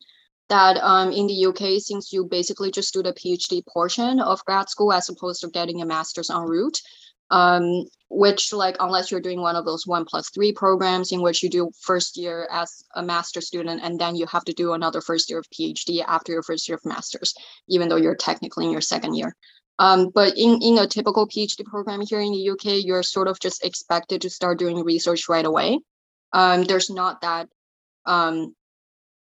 that 0.50 0.78
um, 0.78 1.12
in 1.12 1.28
the 1.28 1.46
UK, 1.48 1.82
since 1.82 2.14
you 2.14 2.26
basically 2.26 2.72
just 2.72 2.94
do 2.94 3.04
the 3.04 3.14
PhD 3.14 3.66
portion 3.66 4.20
of 4.20 4.44
grad 4.46 4.70
school 4.70 4.94
as 4.94 5.10
opposed 5.10 5.42
to 5.42 5.50
getting 5.50 5.82
a 5.82 5.86
master's 5.86 6.30
en 6.30 6.42
route, 6.42 6.82
um, 7.30 7.86
which 8.10 8.54
like 8.54 8.78
unless 8.80 9.12
you're 9.12 9.20
doing 9.20 9.42
one 9.42 9.56
of 9.56 9.66
those 9.66 9.86
one 9.86 10.06
plus 10.06 10.30
three 10.30 10.54
programs 10.54 11.12
in 11.12 11.22
which 11.22 11.44
you 11.44 11.50
do 11.50 11.70
first 11.82 12.16
year 12.16 12.48
as 12.52 12.84
a 12.96 13.04
master 13.04 13.42
student 13.42 13.82
and 13.84 14.00
then 14.00 14.16
you 14.16 14.26
have 14.28 14.46
to 14.46 14.54
do 14.54 14.74
another 14.74 15.02
first 15.02 15.30
year 15.30 15.40
of 15.40 15.50
PhD 15.50 16.04
after 16.08 16.32
your 16.32 16.44
first 16.44 16.70
year 16.70 16.78
of 16.78 16.86
master's, 16.86 17.34
even 17.68 17.90
though 17.90 17.98
you're 17.98 18.16
technically 18.16 18.66
in 18.66 18.72
your 18.72 18.82
second 18.82 19.16
year. 19.16 19.36
Um, 19.80 20.10
but 20.10 20.38
in, 20.38 20.60
in 20.62 20.78
a 20.80 20.88
typical 20.88 21.28
PhD 21.28 21.64
program 21.66 22.02
here 22.02 22.22
in 22.22 22.32
the 22.32 22.50
UK, 22.50 22.84
you're 22.84 23.04
sort 23.04 23.28
of 23.28 23.40
just 23.40 23.64
expected 23.64 24.22
to 24.22 24.30
start 24.30 24.58
doing 24.58 24.84
research 24.84 25.30
right 25.30 25.46
away. 25.46 25.80
Um, 26.34 26.64
there's 26.64 26.90
not 26.90 27.22
that 27.22 27.48
um, 28.06 28.56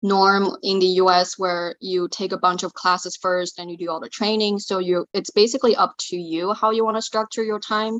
norm 0.05 0.55
in 0.62 0.77
the 0.79 1.01
US 1.01 1.38
where 1.38 1.75
you 1.79 2.07
take 2.07 2.31
a 2.31 2.38
bunch 2.38 2.62
of 2.62 2.74
classes 2.74 3.17
first 3.17 3.57
and 3.57 3.71
you 3.71 3.77
do 3.77 3.89
all 3.89 4.00
the 4.00 4.07
training. 4.07 4.59
So 4.59 4.77
you 4.77 5.05
it's 5.13 5.31
basically 5.31 5.75
up 5.75 5.95
to 6.09 6.15
you 6.15 6.53
how 6.53 6.69
you 6.71 6.85
want 6.85 6.97
to 6.97 7.01
structure 7.01 7.43
your 7.43 7.59
time, 7.59 8.00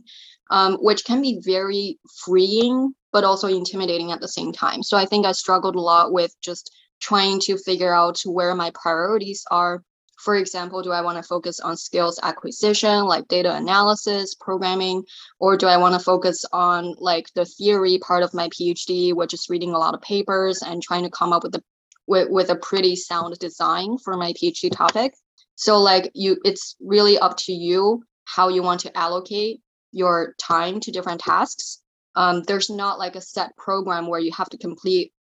um, 0.52 0.76
which 0.76 1.04
can 1.04 1.22
be 1.22 1.42
very 1.44 1.98
freeing, 2.24 2.94
but 3.12 3.24
also 3.24 3.48
intimidating 3.48 4.12
at 4.12 4.22
the 4.22 4.28
same 4.28 4.52
time. 4.52 4.84
So 4.84 4.98
I 4.98 5.06
think 5.06 5.26
I 5.26 5.32
struggled 5.32 5.76
a 5.76 5.82
lot 5.82 6.14
with 6.14 6.32
just 6.42 6.72
trying 7.02 7.40
to 7.42 7.58
figure 7.58 7.94
out 7.94 8.22
where 8.26 8.54
my 8.54 8.72
priorities 8.76 9.44
are 9.50 9.82
for 10.18 10.36
example, 10.36 10.82
do 10.82 10.92
I 10.92 11.02
want 11.02 11.18
to 11.18 11.24
focus 11.24 11.60
on 11.60 11.76
skills 11.76 12.20
acquisition, 12.24 13.04
like 13.04 13.28
data 13.28 13.54
analysis, 13.54 14.34
programming, 14.34 15.04
or 15.40 15.58
do 15.58 15.68
I 15.68 15.78
want 15.78 15.94
to 15.94 16.00
focus 16.00 16.46
on 16.54 16.96
like 16.98 17.28
the 17.36 17.46
theory 17.46 18.00
part 18.00 18.24
of 18.24 18.34
my 18.34 18.48
PhD, 18.48 19.14
which 19.14 19.34
is 19.34 19.50
reading 19.50 19.74
a 19.74 19.78
lot 19.78 19.94
of 19.94 20.02
papers 20.02 20.62
and 20.62 20.82
trying 20.82 21.04
to 21.04 21.10
come 21.10 21.34
up 21.34 21.44
with 21.44 21.52
the 21.52 21.62
with, 22.08 22.30
with 22.30 22.50
a 22.50 22.56
pretty 22.56 22.96
sound 22.96 23.38
design 23.40 23.98
for 23.98 24.16
my 24.18 24.34
PhD 24.34 24.72
topic. 24.72 25.14
So 25.56 25.80
like 25.80 26.12
you, 26.14 26.38
it's 26.44 26.76
really 26.80 27.18
up 27.18 27.38
to 27.38 27.54
you 27.54 28.04
how 28.26 28.50
you 28.50 28.62
want 28.62 28.82
to 28.82 28.98
allocate 28.98 29.62
your 29.92 30.36
time 30.40 30.80
to 30.82 30.92
different 30.92 31.22
tasks. 31.22 31.82
Um, 32.16 32.44
there's 32.44 32.70
not 32.70 33.00
like 33.00 33.16
a 33.16 33.22
set 33.22 33.56
program 33.58 34.08
where 34.08 34.20
you 34.20 34.32
have 34.34 34.50
to 34.50 34.58
complete 34.58 35.14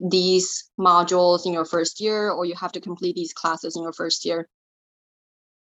these 0.00 0.70
modules 0.78 1.46
in 1.46 1.52
your 1.52 1.64
first 1.64 2.00
year 2.00 2.30
or 2.30 2.44
you 2.44 2.54
have 2.54 2.72
to 2.72 2.80
complete 2.80 3.16
these 3.16 3.32
classes 3.32 3.76
in 3.76 3.82
your 3.82 3.92
first 3.92 4.24
year. 4.24 4.48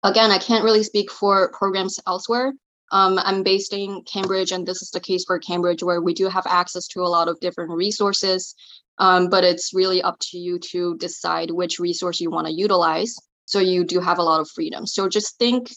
Again, 0.03 0.32
I 0.32 0.38
can't 0.38 0.63
really 0.63 0.84
speak 0.84 1.10
for 1.10 1.51
programs 1.51 2.00
elsewhere. 2.05 2.53
Um, 2.91 3.20
I'm 3.24 3.41
based 3.41 3.74
in 3.74 4.03
Cambridge, 4.03 4.51
and 4.51 4.65
this 4.65 4.82
is 4.82 4.91
the 4.91 5.00
case 5.00 5.25
for 5.25 5.39
Cambridge, 5.39 5.82
where 5.82 6.01
we 6.01 6.13
do 6.13 6.29
have 6.29 6.46
access 6.46 6.88
to 6.89 7.01
a 7.01 7.10
lot 7.10 7.27
of 7.27 7.39
different 7.39 7.72
resources, 7.72 8.53
um, 8.98 9.30
but 9.30 9.44
it's 9.44 9.74
really 9.74 10.02
up 10.02 10.18
to 10.20 10.38
you 10.38 10.60
to 10.72 10.98
decide 10.98 11.52
which 11.52 11.80
resource 11.80 12.20
you 12.20 12.32
want 12.32 12.48
to 12.48 12.54
utilize. 12.54 13.16
So 13.46 13.60
you 13.60 13.84
do 13.84 14.00
have 14.00 14.18
a 14.18 14.24
lot 14.24 14.42
of 14.42 14.50
freedom. 14.50 14.88
So 14.88 15.08
just 15.08 15.38
think 15.38 15.72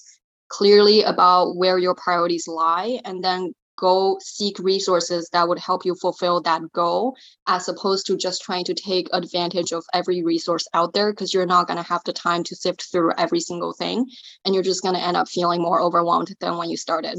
clearly 0.48 1.02
about 1.02 1.56
where 1.56 1.78
your 1.78 1.94
priorities 1.94 2.48
lie 2.48 3.00
and 3.04 3.22
then 3.22 3.52
go 3.78 4.18
seek 4.20 4.58
resources 4.58 5.28
that 5.32 5.48
would 5.48 5.58
help 5.58 5.84
you 5.84 5.94
fulfill 5.94 6.40
that 6.42 6.62
goal 6.72 7.16
as 7.46 7.68
opposed 7.68 8.06
to 8.06 8.16
just 8.16 8.42
trying 8.42 8.64
to 8.64 8.74
take 8.74 9.08
advantage 9.12 9.72
of 9.72 9.84
every 9.94 10.22
resource 10.22 10.66
out 10.74 10.92
there 10.92 11.12
because 11.12 11.32
you're 11.32 11.46
not 11.46 11.66
going 11.66 11.76
to 11.76 11.88
have 11.88 12.02
the 12.04 12.12
time 12.12 12.42
to 12.42 12.56
sift 12.56 12.90
through 12.90 13.12
every 13.16 13.40
single 13.40 13.72
thing 13.72 14.04
and 14.44 14.54
you're 14.54 14.64
just 14.64 14.82
going 14.82 14.94
to 14.94 15.00
end 15.00 15.16
up 15.16 15.28
feeling 15.28 15.62
more 15.62 15.80
overwhelmed 15.80 16.34
than 16.40 16.56
when 16.56 16.68
you 16.68 16.76
started 16.76 17.18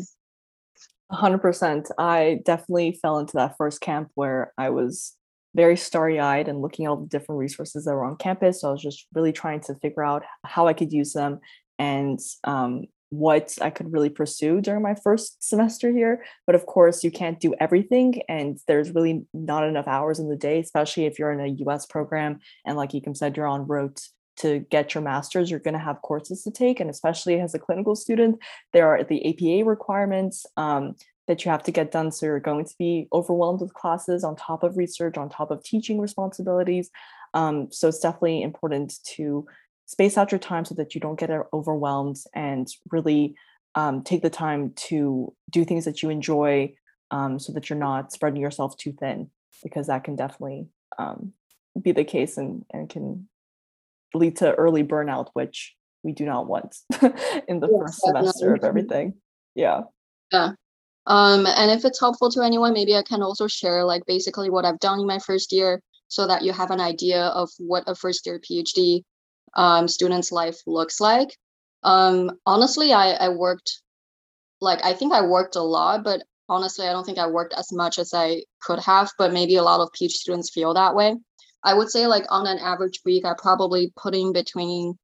100% 1.12 1.89
i 1.98 2.39
definitely 2.46 2.91
fell 2.91 3.20
into 3.20 3.38
that 3.38 3.56
first 3.58 3.79
camp 3.79 4.10
where 4.15 4.53
i 4.58 4.70
was 4.70 5.15
very 5.56 5.75
starry-eyed 5.75 6.48
and 6.48 6.62
looking 6.62 6.86
at 6.86 6.89
all 6.89 6.98
the 6.98 7.08
different 7.08 7.39
resources 7.39 7.86
that 7.86 7.94
were 7.94 8.06
on 8.06 8.15
campus 8.15 8.62
so 8.62 8.70
i 8.70 8.72
was 8.72 8.82
just 8.82 9.08
really 9.13 9.32
trying 9.32 9.60
to 9.60 9.75
figure 9.75 10.03
out 10.03 10.24
how 10.46 10.68
i 10.68 10.74
could 10.74 10.91
use 10.91 11.13
them 11.13 11.39
and 11.77 12.20
um, 12.44 12.86
what 13.10 13.58
I 13.62 13.70
could 13.70 13.91
really 13.91 14.10
pursue 14.10 14.62
during 14.62 14.84
my 14.84 14.96
first 14.96 15.44
semester 15.44 15.91
here. 15.91 16.24
But 16.46 16.56
of 16.56 16.65
course, 16.65 17.03
you 17.03 17.12
can't 17.12 17.39
do 17.39 17.56
everything, 17.60 18.22
and 18.29 18.60
there's 18.68 18.91
really 18.91 19.25
not 19.34 19.68
enough 19.68 19.88
hours 19.88 20.20
in 20.20 20.29
the 20.29 20.36
day, 20.36 20.60
especially 20.60 21.06
if 21.06 21.18
you're 21.18 21.32
in 21.32 21.39
a 21.39 21.65
US 21.65 21.86
program. 21.86 22.39
And 22.65 22.77
like 22.77 22.91
Ekim 22.91 23.18
said, 23.18 23.36
you're 23.36 23.48
on 23.48 23.68
route 23.68 24.01
to 24.38 24.60
get 24.72 24.94
your 24.94 25.03
master's, 25.03 25.51
you're 25.51 25.60
going 25.60 25.74
to 25.74 25.79
have 25.79 26.01
courses 26.01 26.44
to 26.44 26.51
take. 26.51 26.79
And 26.79 26.89
especially 26.89 27.41
as 27.41 27.53
a 27.53 27.60
clinical 27.60 27.96
student, 27.96 28.39
there 28.72 28.88
are 28.88 29.03
the 29.03 29.25
APA 29.27 29.68
requirements 29.68 30.46
um, 30.56 30.96
that 31.29 31.45
you 31.45 31.51
have 31.51 31.62
to 31.62 31.71
get 31.71 31.91
done. 31.91 32.12
So 32.12 32.25
you're 32.25 32.39
going 32.39 32.65
to 32.65 32.75
be 32.79 33.07
overwhelmed 33.13 33.62
with 33.62 33.75
classes 33.75 34.24
on 34.24 34.36
top 34.36 34.63
of 34.63 34.77
research, 34.77 35.15
on 35.15 35.29
top 35.29 35.51
of 35.51 35.63
teaching 35.63 36.01
responsibilities. 36.01 36.89
Um, 37.36 37.67
so 37.71 37.88
it's 37.88 38.00
definitely 38.00 38.41
important 38.41 38.95
to 39.15 39.45
space 39.86 40.17
out 40.17 40.31
your 40.31 40.39
time 40.39 40.65
so 40.65 40.74
that 40.74 40.95
you 40.95 41.00
don't 41.00 41.19
get 41.19 41.29
overwhelmed 41.53 42.17
and 42.33 42.67
really 42.91 43.36
um, 43.75 44.01
take 44.01 44.24
the 44.24 44.29
time 44.31 44.74
to 44.75 45.31
do 45.51 45.63
things 45.63 45.86
that 45.86 46.01
you 46.01 46.09
enjoy 46.09 46.74
um, 47.12 47.38
so 47.38 47.53
that 47.53 47.69
you're 47.69 47.77
not 47.77 48.12
spreading 48.12 48.41
yourself 48.41 48.75
too 48.75 48.91
thin 49.00 49.29
because 49.63 49.86
that 49.86 50.03
can 50.03 50.15
definitely 50.15 50.67
um, 50.98 51.33
be 51.79 51.91
the 51.91 52.03
case 52.03 52.38
and, 52.38 52.65
and 52.74 52.89
can 52.89 53.29
lead 54.15 54.36
to 54.38 54.51
early 54.55 54.83
burnout 54.83 55.27
which 55.33 55.75
we 56.01 56.12
do 56.12 56.25
not 56.25 56.48
want 56.48 56.75
in 57.48 57.59
the 57.59 57.69
yes, 57.71 57.79
first 57.79 58.00
semester 58.00 58.55
of 58.55 58.63
everything 58.63 59.13
yeah 59.53 59.81
yeah 60.31 60.53
um, 61.10 61.46
and 61.46 61.70
if 61.70 61.84
it's 61.84 62.00
helpful 62.00 62.30
to 62.32 62.42
anyone 62.42 62.74
maybe 62.74 62.96
i 62.96 63.04
can 63.04 63.22
also 63.22 63.48
share 63.48 63.84
like 63.84 64.06
basically 64.06 64.50
what 64.50 64.66
i've 64.66 64.80
done 64.80 65.00
in 65.00 65.08
my 65.08 65.20
first 65.20 65.51
year 65.51 65.82
so 66.08 66.25
that 66.25 66.44
you 66.44 66.54
have 66.54 66.72
an 66.72 66.80
idea 66.80 67.25
of 67.28 67.50
what 67.60 67.84
a 67.88 67.94
first 67.94 68.25
year 68.25 68.39
phd 68.39 69.04
um, 69.56 69.88
students' 69.88 70.32
life 70.32 70.58
looks 70.68 71.00
like. 71.00 71.36
Um, 71.84 72.32
honestly, 72.46 72.94
I, 72.94 73.12
I 73.13 73.30
worked 73.30 73.82
like 74.62 74.84
I 74.84 74.94
think 74.94 75.13
I 75.13 75.22
worked 75.22 75.56
a 75.56 75.62
lot, 75.62 76.04
but 76.04 76.24
honestly, 76.50 76.88
I 76.88 76.92
don't 76.92 77.06
think 77.06 77.18
I 77.18 77.28
worked 77.28 77.54
as 77.58 77.72
much 77.72 77.98
as 77.98 78.13
I 78.13 78.44
could 78.62 78.80
have. 78.80 79.12
But 79.18 79.34
maybe 79.34 79.56
a 79.56 79.63
lot 79.63 79.80
of 79.80 79.89
PhD 79.92 80.10
students 80.10 80.51
feel 80.51 80.74
that 80.74 80.96
way. 80.96 81.16
I 81.63 81.74
would 81.74 81.89
say 81.89 82.08
like 82.08 82.25
on 82.30 82.48
an 82.48 82.60
average 82.60 83.00
week, 83.06 83.25
I 83.25 83.34
probably 83.38 83.92
put 83.96 84.16
in 84.16 84.34
between 84.34 84.98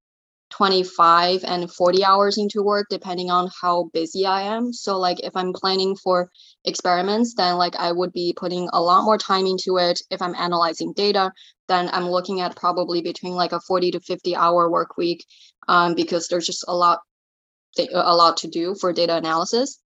25 0.51 1.43
and 1.43 1.71
40 1.71 2.03
hours 2.05 2.37
into 2.37 2.61
work 2.61 2.87
depending 2.89 3.29
on 3.29 3.49
how 3.61 3.89
busy 3.93 4.25
I 4.25 4.41
am. 4.41 4.71
So 4.71 4.97
like 4.97 5.19
if 5.21 5.35
I'm 5.35 5.53
planning 5.53 5.95
for 5.95 6.29
experiments, 6.63 7.33
then 7.35 7.57
like 7.57 7.75
I 7.75 7.91
would 7.91 8.13
be 8.13 8.33
putting 8.37 8.69
a 8.71 8.81
lot 8.81 9.03
more 9.03 9.17
time 9.17 9.45
into 9.45 9.77
it. 9.77 10.01
If 10.09 10.21
I'm 10.21 10.35
analyzing 10.35 10.93
data, 10.93 11.31
then 11.67 11.89
I'm 11.91 12.09
looking 12.09 12.41
at 12.41 12.55
probably 12.55 13.01
between 13.01 13.33
like 13.33 13.51
a 13.51 13.59
40 13.61 13.91
to 13.91 13.99
50 13.99 14.35
hour 14.35 14.69
work 14.69 14.97
week 14.97 15.25
um, 15.67 15.95
because 15.95 16.27
there's 16.27 16.45
just 16.45 16.65
a 16.67 16.75
lot 16.75 16.99
a 17.93 18.15
lot 18.15 18.37
to 18.37 18.47
do 18.47 18.75
for 18.75 18.93
data 18.93 19.17
analysis. 19.17 19.79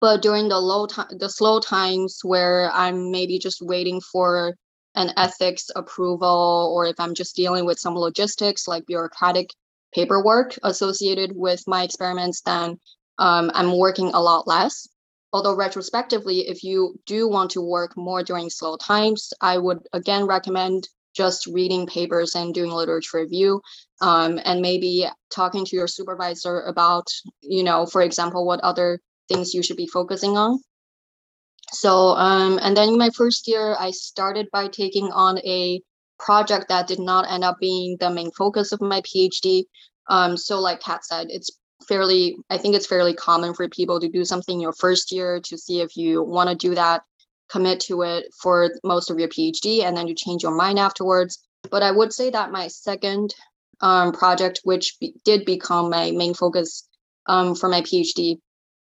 But 0.00 0.20
during 0.20 0.48
the 0.48 0.58
low 0.58 0.86
time, 0.86 1.06
the 1.16 1.28
slow 1.28 1.60
times 1.60 2.18
where 2.22 2.70
I'm 2.72 3.10
maybe 3.10 3.38
just 3.38 3.62
waiting 3.62 4.00
for 4.00 4.56
an 4.94 5.10
ethics 5.16 5.70
approval 5.74 6.72
or 6.74 6.86
if 6.86 6.98
I'm 6.98 7.14
just 7.14 7.36
dealing 7.36 7.64
with 7.64 7.78
some 7.78 7.96
logistics 7.96 8.68
like 8.68 8.86
bureaucratic 8.86 9.50
paperwork 9.94 10.58
associated 10.62 11.32
with 11.34 11.62
my 11.66 11.82
experiments, 11.82 12.40
then 12.42 12.78
um, 13.18 13.50
I'm 13.54 13.76
working 13.76 14.10
a 14.12 14.20
lot 14.20 14.46
less. 14.46 14.88
Although 15.32 15.54
retrospectively, 15.54 16.48
if 16.48 16.62
you 16.62 16.94
do 17.06 17.28
want 17.28 17.50
to 17.52 17.62
work 17.62 17.96
more 17.96 18.22
during 18.22 18.50
slow 18.50 18.76
times, 18.76 19.32
I 19.40 19.56
would 19.58 19.78
again 19.92 20.26
recommend 20.26 20.88
just 21.14 21.46
reading 21.46 21.86
papers 21.86 22.34
and 22.34 22.54
doing 22.54 22.70
literature 22.70 23.18
review 23.18 23.60
um, 24.00 24.38
and 24.44 24.60
maybe 24.60 25.06
talking 25.30 25.64
to 25.64 25.76
your 25.76 25.86
supervisor 25.86 26.62
about, 26.62 27.06
you 27.42 27.62
know, 27.62 27.86
for 27.86 28.02
example, 28.02 28.46
what 28.46 28.60
other 28.60 29.00
things 29.28 29.54
you 29.54 29.62
should 29.62 29.76
be 29.76 29.86
focusing 29.86 30.36
on. 30.36 30.58
So, 31.72 32.16
um, 32.16 32.58
and 32.62 32.76
then 32.76 32.90
in 32.90 32.98
my 32.98 33.10
first 33.10 33.48
year, 33.48 33.76
I 33.78 33.90
started 33.90 34.48
by 34.52 34.68
taking 34.68 35.10
on 35.10 35.38
a 35.38 35.80
project 36.18 36.68
that 36.68 36.86
did 36.86 37.00
not 37.00 37.30
end 37.30 37.44
up 37.44 37.58
being 37.58 37.96
the 37.98 38.10
main 38.10 38.30
focus 38.32 38.72
of 38.72 38.80
my 38.80 39.00
PhD. 39.00 39.64
Um, 40.08 40.36
so, 40.36 40.60
like 40.60 40.80
Kat 40.80 41.04
said, 41.04 41.28
it's 41.30 41.50
fairly, 41.88 42.36
I 42.50 42.58
think 42.58 42.74
it's 42.74 42.86
fairly 42.86 43.14
common 43.14 43.54
for 43.54 43.68
people 43.68 44.00
to 44.00 44.08
do 44.08 44.24
something 44.24 44.60
your 44.60 44.72
first 44.72 45.12
year 45.12 45.40
to 45.40 45.58
see 45.58 45.80
if 45.80 45.96
you 45.96 46.22
want 46.22 46.50
to 46.50 46.54
do 46.54 46.74
that, 46.74 47.02
commit 47.50 47.80
to 47.80 48.02
it 48.02 48.26
for 48.40 48.70
most 48.84 49.10
of 49.10 49.18
your 49.18 49.28
PhD, 49.28 49.82
and 49.82 49.96
then 49.96 50.06
you 50.06 50.14
change 50.14 50.42
your 50.42 50.54
mind 50.54 50.78
afterwards. 50.78 51.38
But 51.70 51.82
I 51.82 51.90
would 51.90 52.12
say 52.12 52.30
that 52.30 52.52
my 52.52 52.68
second 52.68 53.34
um, 53.80 54.12
project, 54.12 54.60
which 54.64 54.96
be- 55.00 55.14
did 55.24 55.44
become 55.44 55.90
my 55.90 56.10
main 56.10 56.34
focus 56.34 56.86
um, 57.26 57.54
for 57.54 57.68
my 57.68 57.80
PhD, 57.80 58.38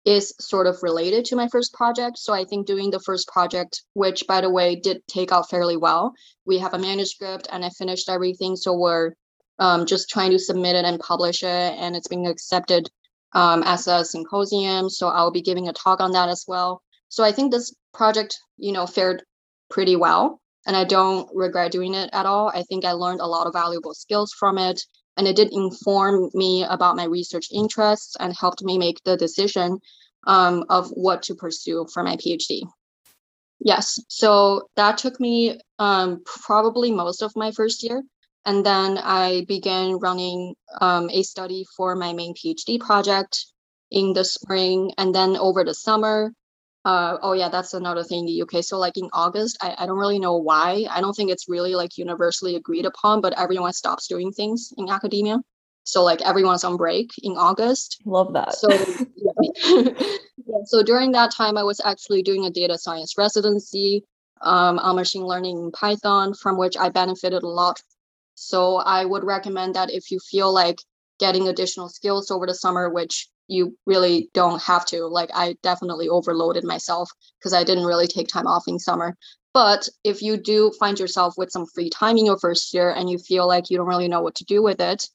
is 0.04 0.34
sort 0.38 0.66
of 0.66 0.82
related 0.82 1.25
to 1.25 1.37
my 1.37 1.49
first 1.49 1.73
project. 1.73 2.18
So 2.18 2.32
I 2.32 2.44
think 2.44 2.66
doing 2.66 2.90
the 2.90 3.00
first 3.00 3.26
project, 3.28 3.82
which 3.94 4.26
by 4.26 4.40
the 4.40 4.50
way 4.50 4.76
did 4.76 5.02
take 5.08 5.32
out 5.32 5.49
fairly 5.49 5.76
well, 5.76 6.12
we 6.44 6.58
have 6.58 6.75
a 6.75 6.78
manuscript 6.78 7.49
and 7.50 7.64
I 7.64 7.70
finished 7.70 8.08
everything. 8.08 8.56
So 8.56 8.76
we're 8.76 9.12
um, 9.58 9.87
just 9.87 10.08
trying 10.11 10.32
to 10.32 10.38
submit 10.38 10.76
it 10.76 10.84
and 10.84 10.99
publish 11.00 11.42
it, 11.42 11.49
and 11.78 11.94
it's 11.96 12.08
being 12.08 12.26
accepted 12.26 12.88
um, 13.32 13.62
as 13.64 13.87
a 13.87 14.04
symposium. 14.04 14.90
So 14.90 15.08
I'll 15.08 15.30
be 15.30 15.42
giving 15.42 15.68
a 15.68 15.73
talk 15.73 16.00
on 16.00 16.12
that 16.12 16.28
as 16.28 16.44
well. 16.46 16.82
So 17.08 17.25
I 17.25 17.32
think 17.32 17.52
this 17.52 17.75
project, 17.92 18.38
you 18.56 18.73
know, 18.73 18.87
fared 18.87 19.23
pretty 19.70 19.96
well, 19.96 20.40
and 20.66 20.76
I 20.76 20.84
don't 20.84 21.28
regret 21.34 21.73
doing 21.73 21.94
it 21.94 22.11
at 22.12 22.26
all. 22.26 22.49
I 22.49 22.62
think 22.62 22.84
I 22.84 22.92
learned 22.92 23.20
a 23.20 23.26
lot 23.26 23.46
of 23.46 23.52
valuable 23.52 23.94
skills 23.94 24.32
from 24.38 24.58
it 24.58 24.82
and 25.16 25.26
it 25.26 25.37
did 25.37 25.52
inform 25.52 26.30
me 26.35 26.64
about 26.64 26.97
my 26.97 27.04
research 27.04 27.49
interests 27.52 28.16
and 28.18 28.35
helped 28.37 28.62
me 28.62 28.78
make 28.78 29.02
the 29.04 29.16
decision 29.16 29.78
um, 30.26 30.64
of 30.68 30.88
what 30.90 31.23
to 31.25 31.35
pursue 31.35 31.87
for 31.92 32.02
my 32.02 32.16
PhD. 32.16 32.62
Yes, 33.61 33.99
so 34.09 34.68
that 34.76 34.99
took 34.99 35.21
me 35.21 35.61
um, 35.78 36.23
probably 36.26 36.90
most 36.90 37.23
of 37.23 37.37
my 37.37 37.50
first 37.52 37.83
year. 37.83 38.02
And 38.47 38.64
then 38.64 38.99
I 38.99 39.47
began 39.49 39.99
running 39.99 40.54
um, 40.80 41.09
a 41.11 41.23
study 41.23 41.64
for 41.76 41.94
my 41.94 42.12
main 42.12 42.35
PhD 42.35 42.78
project 42.78 43.47
in 43.90 44.12
the 44.12 44.25
spring. 44.25 44.92
And 44.99 45.14
then 45.14 45.37
over 45.37 45.64
the 45.64 45.73
summer, 45.73 46.33
uh, 46.84 47.16
oh 47.22 47.32
yeah, 47.32 47.48
that's 47.48 47.74
another 47.74 48.02
thing 48.02 48.20
in 48.20 48.26
the 48.26 48.42
UK. 48.42 48.62
So 48.62 48.78
like 48.78 48.96
in 48.96 49.08
August, 49.12 49.56
I, 49.62 49.74
I 49.78 49.86
don't 49.86 49.98
really 49.98 50.18
know 50.18 50.36
why. 50.36 50.86
I 50.90 51.00
don't 51.00 51.14
think 51.14 51.30
it's 51.30 51.48
really 51.48 51.74
like 51.74 51.96
universally 51.96 52.56
agreed 52.56 52.84
upon, 52.84 53.20
but 53.20 53.38
everyone 53.38 53.72
stops 53.72 54.06
doing 54.06 54.32
things 54.32 54.72
in 54.76 54.88
academia. 54.90 55.38
So 55.84 56.02
like 56.02 56.20
everyone's 56.22 56.64
on 56.64 56.76
break 56.76 57.10
in 57.22 57.36
August. 57.36 58.00
Love 58.04 58.32
that. 58.34 58.54
So 58.54 58.68
yeah. 58.70 59.50
yeah. 60.46 60.62
so 60.66 60.82
during 60.82 61.12
that 61.12 61.32
time, 61.32 61.56
I 61.56 61.62
was 61.62 61.80
actually 61.84 62.22
doing 62.22 62.44
a 62.44 62.50
data 62.50 62.76
science 62.76 63.14
residency 63.16 64.04
um, 64.42 64.78
on 64.78 64.96
machine 64.96 65.24
learning 65.24 65.58
in 65.58 65.72
Python, 65.72 66.34
from 66.34 66.58
which 66.58 66.76
I 66.76 66.90
benefited 66.90 67.42
a 67.42 67.48
lot. 67.48 67.80
So 68.34 68.76
I 68.76 69.04
would 69.04 69.24
recommend 69.24 69.74
that 69.74 69.90
if 69.90 70.10
you 70.10 70.18
feel 70.18 70.52
like 70.52 70.78
getting 71.18 71.48
additional 71.48 71.88
skills 71.88 72.30
over 72.30 72.46
the 72.46 72.54
summer, 72.54 72.90
which 72.90 73.28
you 73.48 73.76
really 73.86 74.30
don't 74.34 74.62
have 74.62 74.84
to. 74.86 75.06
Like 75.06 75.30
I 75.34 75.56
definitely 75.62 76.08
overloaded 76.08 76.64
myself 76.64 77.10
because 77.38 77.52
I 77.52 77.64
didn't 77.64 77.84
really 77.84 78.06
take 78.06 78.28
time 78.28 78.46
off 78.46 78.64
in 78.66 78.78
summer. 78.78 79.16
But 79.52 79.88
if 80.02 80.20
you 80.22 80.36
do 80.36 80.72
find 80.80 80.98
yourself 80.98 81.34
with 81.36 81.50
some 81.50 81.66
free 81.66 81.88
time 81.88 82.16
in 82.16 82.26
your 82.26 82.38
first 82.38 82.74
year 82.74 82.90
and 82.90 83.08
you 83.08 83.18
feel 83.18 83.46
like 83.46 83.70
you 83.70 83.76
don't 83.76 83.86
really 83.86 84.08
know 84.08 84.22
what 84.22 84.34
to 84.36 84.44
do 84.44 84.62
with 84.62 84.80
it, 84.80 85.08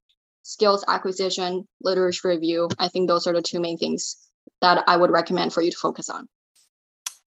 skills 0.43 0.86
acquisition, 0.88 1.67
literature 1.81 2.29
review, 2.29 2.69
I 2.79 2.88
think 2.88 3.07
those 3.07 3.27
are 3.27 3.33
the 3.33 3.41
two 3.41 3.59
main 3.59 3.77
things 3.77 4.17
that 4.62 4.83
I 4.88 4.95
would 4.95 5.12
recommend 5.12 5.53
for 5.53 5.62
you 5.62 5.71
to 5.71 5.77
focus 5.77 6.09
on. 6.09 6.27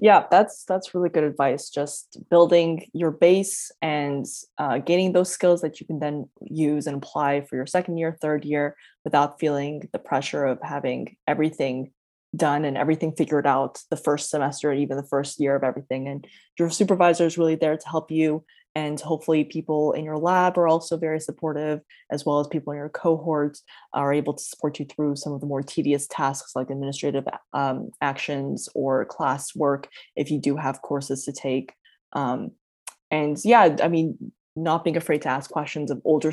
Yeah, 0.03 0.27
that's 0.33 0.65
that's 0.65 0.97
really 0.97 1.11
good 1.11 1.23
advice. 1.23 1.71
Just 1.71 2.19
building 2.29 2.91
your 2.93 3.13
base 3.13 3.71
and 3.81 4.27
uh, 4.59 4.79
gaining 4.79 5.13
those 5.13 5.31
skills 5.31 5.61
that 5.61 5.79
you 5.81 5.87
can 5.87 6.01
then 6.01 6.29
use 6.41 6.89
and 6.89 6.97
apply 6.97 7.43
for 7.43 7.55
your 7.55 7.67
second 7.67 7.99
year, 7.99 8.19
third 8.21 8.45
year, 8.45 8.77
without 9.05 9.39
feeling 9.39 9.89
the 9.93 10.01
pressure 10.01 10.45
of 10.45 10.59
having 10.61 11.17
everything 11.29 11.93
done 12.35 12.65
and 12.65 12.77
everything 12.77 13.13
figured 13.13 13.47
out 13.47 13.79
the 13.91 13.97
first 13.97 14.29
semester 14.29 14.73
and 14.73 14.81
even 14.81 14.97
the 14.97 15.05
first 15.05 15.39
year 15.39 15.55
of 15.55 15.63
everything. 15.63 16.09
And 16.09 16.27
your 16.59 16.69
supervisor 16.69 17.25
is 17.25 17.39
really 17.39 17.55
there 17.55 17.77
to 17.77 17.89
help 17.89 18.11
you. 18.11 18.45
And 18.75 18.99
hopefully, 18.99 19.45
people 19.45 19.93
in 19.93 20.05
your 20.05 20.17
lab 20.17 20.57
are 20.57 20.67
also 20.67 20.97
very 20.97 21.21
supportive, 21.21 21.81
as 22.11 22.25
well 22.25 22.41
as 22.41 22.47
people 22.47 22.73
in 22.73 22.79
your 22.79 22.89
cohort 22.89 23.59
are 23.93 24.15
able 24.15 24.33
to 24.33 24.43
support 24.43 24.79
you 24.79 24.87
through 24.87 25.17
some 25.17 25.35
of 25.35 25.41
the 25.41 25.47
more 25.47 25.63
tedious 25.63 26.07
tasks 26.07 26.57
like 26.57 26.71
administrative 26.71 27.25
um, 27.53 27.91
actions 28.01 28.71
or 28.75 29.05
class 29.05 29.55
work 29.55 29.89
if 30.17 30.31
you 30.31 30.39
do 30.39 30.57
have 30.57 30.81
courses 30.81 31.25
to 31.27 31.33
take. 31.33 31.75
Um, 32.15 32.53
and 33.11 33.37
yeah, 33.45 33.77
I 33.83 33.89
mean, 33.89 34.33
not 34.57 34.85
being 34.85 34.97
afraid 34.97 35.23
to 35.23 35.29
ask 35.29 35.51
questions 35.51 35.91
of 35.91 36.01
older 36.05 36.33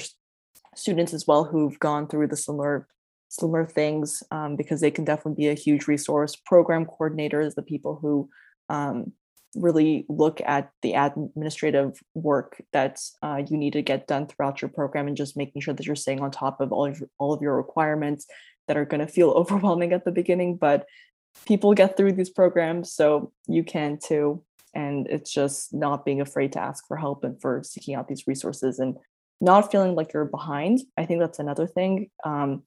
students 0.75 1.13
as 1.13 1.27
well 1.27 1.43
who've 1.43 1.77
gone 1.79 2.07
through 2.07 2.27
the 2.27 2.37
similar 2.37 2.87
similar 3.29 3.65
things 3.65 4.23
um, 4.31 4.55
because 4.55 4.81
they 4.81 4.89
can 4.89 5.05
definitely 5.05 5.43
be 5.43 5.49
a 5.49 5.53
huge 5.53 5.87
resource. 5.87 6.35
Program 6.35 6.85
coordinators, 6.85 7.53
the 7.53 7.61
people 7.61 7.99
who 8.01 8.29
um, 8.69 9.11
really 9.55 10.05
look 10.09 10.41
at 10.45 10.71
the 10.81 10.93
administrative 10.93 11.99
work 12.13 12.61
that 12.71 12.99
uh, 13.23 13.41
you 13.47 13.57
need 13.57 13.73
to 13.73 13.81
get 13.81 14.07
done 14.07 14.27
throughout 14.27 14.61
your 14.61 14.69
program 14.69 15.07
and 15.07 15.17
just 15.17 15.37
making 15.37 15.61
sure 15.61 15.73
that 15.73 15.85
you're 15.85 15.95
staying 15.95 16.21
on 16.21 16.31
top 16.31 16.61
of 16.61 16.71
all 16.71 16.85
of, 16.85 17.03
all 17.17 17.33
of 17.33 17.41
your 17.41 17.55
requirements 17.55 18.27
that 18.67 18.77
are 18.77 18.85
going 18.85 19.05
to 19.05 19.11
feel 19.11 19.29
overwhelming 19.35 19.93
at 19.93 20.05
the 20.05 20.11
beginning 20.11 20.55
but 20.55 20.85
people 21.45 21.73
get 21.73 21.97
through 21.97 22.13
these 22.13 22.29
programs 22.29 22.93
so 22.93 23.31
you 23.47 23.63
can 23.63 23.97
too. 23.97 24.43
And 24.73 25.07
it's 25.07 25.33
just 25.33 25.73
not 25.73 26.05
being 26.05 26.21
afraid 26.21 26.53
to 26.53 26.61
ask 26.61 26.87
for 26.87 26.95
help 26.95 27.23
and 27.23 27.39
for 27.41 27.63
seeking 27.63 27.95
out 27.95 28.07
these 28.07 28.27
resources 28.27 28.79
and 28.79 28.97
not 29.41 29.71
feeling 29.71 29.95
like 29.95 30.13
you're 30.13 30.25
behind. 30.25 30.79
I 30.97 31.05
think 31.05 31.19
that's 31.19 31.39
another 31.39 31.65
thing 31.65 32.11
um, 32.23 32.63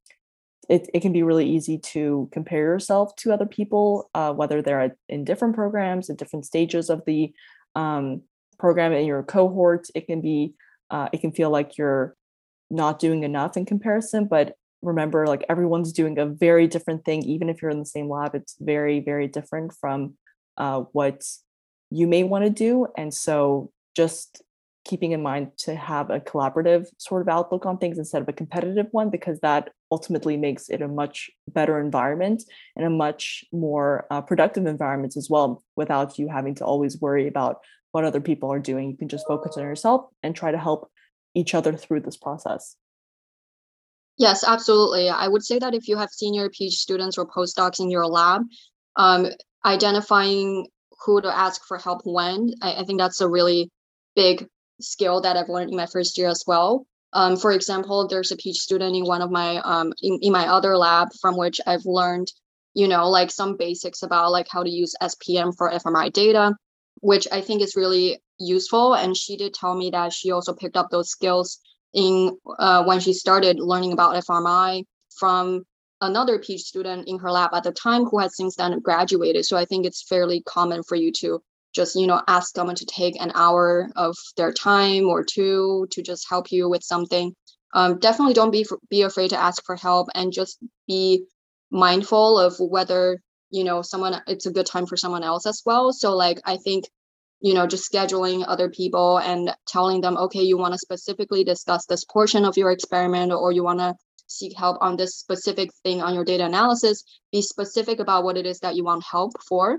it, 0.69 0.89
it 0.95 1.01
can 1.01 1.13
be 1.13 1.23
really 1.23 1.49
easy 1.49 1.79
to 1.79 2.29
compare 2.33 2.61
yourself 2.61 3.15
to 3.17 3.33
other 3.33 3.47
people, 3.47 4.11
uh, 4.15 4.33
whether 4.33 4.63
they're 4.63 4.97
in 5.09 5.25
different 5.25 5.55
programs 5.55 6.09
at 6.09 6.17
different 6.17 6.47
stages 6.47 6.89
of 6.89 7.03
the 7.05 7.33
um, 7.75 8.23
program 8.59 8.93
in 8.93 9.07
your 9.07 9.23
cohort. 9.23 9.89
It 9.95 10.07
can 10.07 10.21
be, 10.21 10.55
uh, 10.91 11.09
it 11.13 11.21
can 11.21 11.33
feel 11.33 11.51
like 11.51 11.77
you're 11.77 12.17
not 12.71 12.99
doing 12.99 13.25
enough 13.25 13.57
in 13.57 13.67
comparison, 13.67 14.27
but 14.27 14.57
remember, 14.83 15.27
like 15.27 15.45
everyone's 15.49 15.93
doing 15.93 16.19
a 16.19 16.27
very 16.27 16.67
different 16.67 17.05
thing. 17.05 17.23
Even 17.23 17.49
if 17.49 17.61
you're 17.61 17.71
in 17.71 17.79
the 17.81 17.87
same 17.87 18.09
lab, 18.09 18.35
it's 18.35 18.57
very, 18.61 19.01
very 19.01 19.29
different 19.29 19.73
from 19.81 20.15
uh, 20.57 20.81
what 20.93 21.25
you 21.91 22.07
may 22.07 22.23
want 22.23 22.45
to 22.45 22.51
do. 22.51 22.87
And 22.97 23.13
so 23.13 23.71
just 23.95 24.43
keeping 24.85 25.13
in 25.13 25.23
mind 25.23 25.53
to 25.57 25.75
have 25.77 26.11
a 26.11 26.19
collaborative 26.21 26.87
sort 26.99 27.23
of 27.23 27.29
outlook 27.29 27.67
on 27.67 27.79
things 27.79 27.99
instead 27.99 28.23
of 28.23 28.29
a 28.29 28.33
competitive 28.33 28.87
one 28.91 29.11
because 29.11 29.39
that 29.41 29.71
ultimately 29.91 30.37
makes 30.37 30.69
it 30.69 30.83
a 30.83 30.89
much 30.89 31.31
better 31.49 31.79
environment 31.81 32.43
and 32.75 32.85
a 32.85 32.91
much 32.91 33.45
more 33.53 34.07
uh, 34.11 34.21
productive 34.21 34.67
environment 34.67 35.17
as 35.17 35.29
well 35.31 35.63
without 35.77 36.19
you 36.19 36.29
having 36.29 36.55
to 36.55 36.65
always 36.65 37.01
worry 37.01 37.29
about 37.29 37.59
what 37.93 38.05
other 38.05 38.21
people 38.21 38.53
are 38.53 38.59
doing. 38.59 38.91
You 38.91 38.97
can 38.97 39.09
just 39.09 39.27
focus 39.29 39.57
on 39.57 39.63
yourself 39.63 40.07
and 40.23 40.35
try 40.35 40.51
to 40.51 40.59
help 40.59 40.91
each 41.35 41.55
other 41.55 41.77
through 41.77 42.01
this 42.01 42.17
process. 42.17 42.77
Yes 44.19 44.45
absolutely. 44.45 45.09
I 45.09 45.29
would 45.29 45.45
say 45.45 45.59
that 45.59 45.75
if 45.75 45.89
you 45.89 45.97
have 45.97 46.11
senior 46.11 46.49
phd 46.49 46.73
students 46.73 47.19
or 47.19 47.27
postdocs 47.27 47.81
in 47.81 47.91
your 47.91 48.07
lab 48.07 48.43
um, 48.97 49.29
identifying 49.65 50.67
who 51.05 51.21
to 51.21 51.35
ask 51.35 51.65
for 51.67 51.79
help 51.79 52.03
when 52.05 52.53
I, 52.61 52.81
I 52.81 52.85
think 52.85 52.99
that's 52.99 53.21
a 53.21 53.29
really 53.29 53.71
big 54.15 54.49
skill 54.83 55.21
that 55.23 55.37
I've 55.37 55.49
learned 55.49 55.71
in 55.71 55.77
my 55.77 55.87
first 55.87 56.19
year 56.19 56.29
as 56.29 56.45
well. 56.47 56.87
Um, 57.13 57.37
for 57.37 57.53
example, 57.53 58.09
there's 58.09 58.33
a 58.33 58.37
PhD 58.37 58.55
student 58.55 58.97
in 58.97 59.05
one 59.05 59.23
of 59.23 59.31
my 59.31 59.59
um, 59.59 59.93
in, 60.03 60.19
in 60.23 60.33
my 60.33 60.47
other 60.49 60.77
lab 60.77 61.09
from 61.21 61.37
which 61.37 61.61
I've 61.67 61.85
learned, 61.85 62.29
you 62.75 62.89
know, 62.89 63.11
like 63.11 63.31
some 63.31 63.57
basics 63.57 64.03
about 64.03 64.33
like 64.33 64.49
how 64.51 64.63
to 64.63 64.71
use 64.71 64.95
SPM 65.03 65.55
for 65.57 65.71
fMRI 65.71 66.13
data, 66.13 66.57
which 67.01 67.29
I 67.31 67.43
think 67.43 67.61
is 67.61 67.77
really 67.77 68.23
useful. 68.39 68.95
And 68.95 69.17
she 69.17 69.37
did 69.37 69.53
tell 69.53 69.75
me 69.75 69.91
that 69.91 70.13
she 70.13 70.31
also 70.31 70.55
picked 70.55 70.77
up 70.77 70.91
those 70.91 71.11
skills 71.11 71.59
in 71.93 72.39
uh, 72.59 72.85
when 72.85 73.01
she 73.01 73.13
started 73.13 73.61
learning 73.61 73.93
about 73.93 74.15
fMRI 74.25 74.85
from 75.19 75.65
another 76.01 76.39
PhD 76.39 76.59
student 76.59 77.09
in 77.09 77.19
her 77.19 77.31
lab 77.31 77.51
at 77.53 77.63
the 77.63 77.73
time 77.73 78.05
who 78.05 78.19
has 78.19 78.37
since 78.37 78.57
then 78.57 78.81
graduated. 78.81 79.45
So 79.45 79.57
I 79.57 79.67
think 79.67 79.85
it's 79.85 80.03
fairly 80.03 80.43
common 80.43 80.83
for 80.83 80.97
you 80.97 81.13
to 81.21 81.43
just 81.73 81.97
you 81.97 82.07
know 82.07 82.23
ask 82.29 82.55
someone 82.55 82.77
to 82.77 82.87
take 82.87 83.21
an 83.21 83.33
hour 83.35 83.91
of 83.97 84.17
their 84.37 84.53
time 84.53 85.09
or 85.09 85.25
two 85.25 85.87
to 85.91 86.03
just 86.03 86.29
help 86.29 86.53
you 86.53 86.69
with 86.69 86.83
something. 86.83 87.35
Um, 87.75 87.99
definitely 87.99 88.35
don't 88.35 88.51
be 88.51 88.67
be 88.91 89.03
afraid 89.03 89.31
to 89.31 89.41
ask 89.41 89.65
for 89.65 89.77
help 89.77 90.09
and 90.15 90.33
just 90.33 90.59
be 90.87 91.25
mindful 91.71 92.39
of 92.39 92.57
whether 92.59 93.21
you 93.51 93.65
know 93.65 93.83
someone 93.83 94.21
it's 94.27 94.47
a 94.47 94.53
good 94.53 94.67
time 94.67 94.87
for 94.87 94.97
someone 94.97 95.23
else 95.23 95.47
as 95.47 95.63
well. 95.65 95.93
So 95.93 96.15
like 96.17 96.41
i 96.45 96.57
think 96.59 96.85
you 97.41 97.55
know 97.55 97.67
just 97.67 97.91
scheduling 97.91 98.45
other 98.47 98.69
people 98.71 99.19
and 99.19 99.55
telling 99.67 100.01
them 100.01 100.17
okay 100.17 100.43
you 100.43 100.59
want 100.59 100.75
to 100.75 100.79
specifically 100.79 101.45
discuss 101.45 101.87
this 101.87 102.05
portion 102.05 102.45
of 102.45 102.57
your 102.57 102.71
experiment 102.71 103.33
or 103.33 103.53
you 103.53 103.65
want 103.65 103.81
to 103.81 103.95
seek 104.33 104.57
help 104.57 104.79
on 104.81 104.97
this 104.97 105.17
specific 105.17 105.71
thing 105.83 106.01
on 106.01 106.15
your 106.15 106.25
data 106.25 106.45
analysis. 106.45 107.05
Be 107.31 107.43
specific 107.43 108.01
about 108.01 108.25
what 108.25 108.37
it 108.37 108.47
is 108.47 108.61
that 108.61 108.77
you 108.77 108.85
want 108.85 109.05
help 109.05 109.33
for 109.43 109.79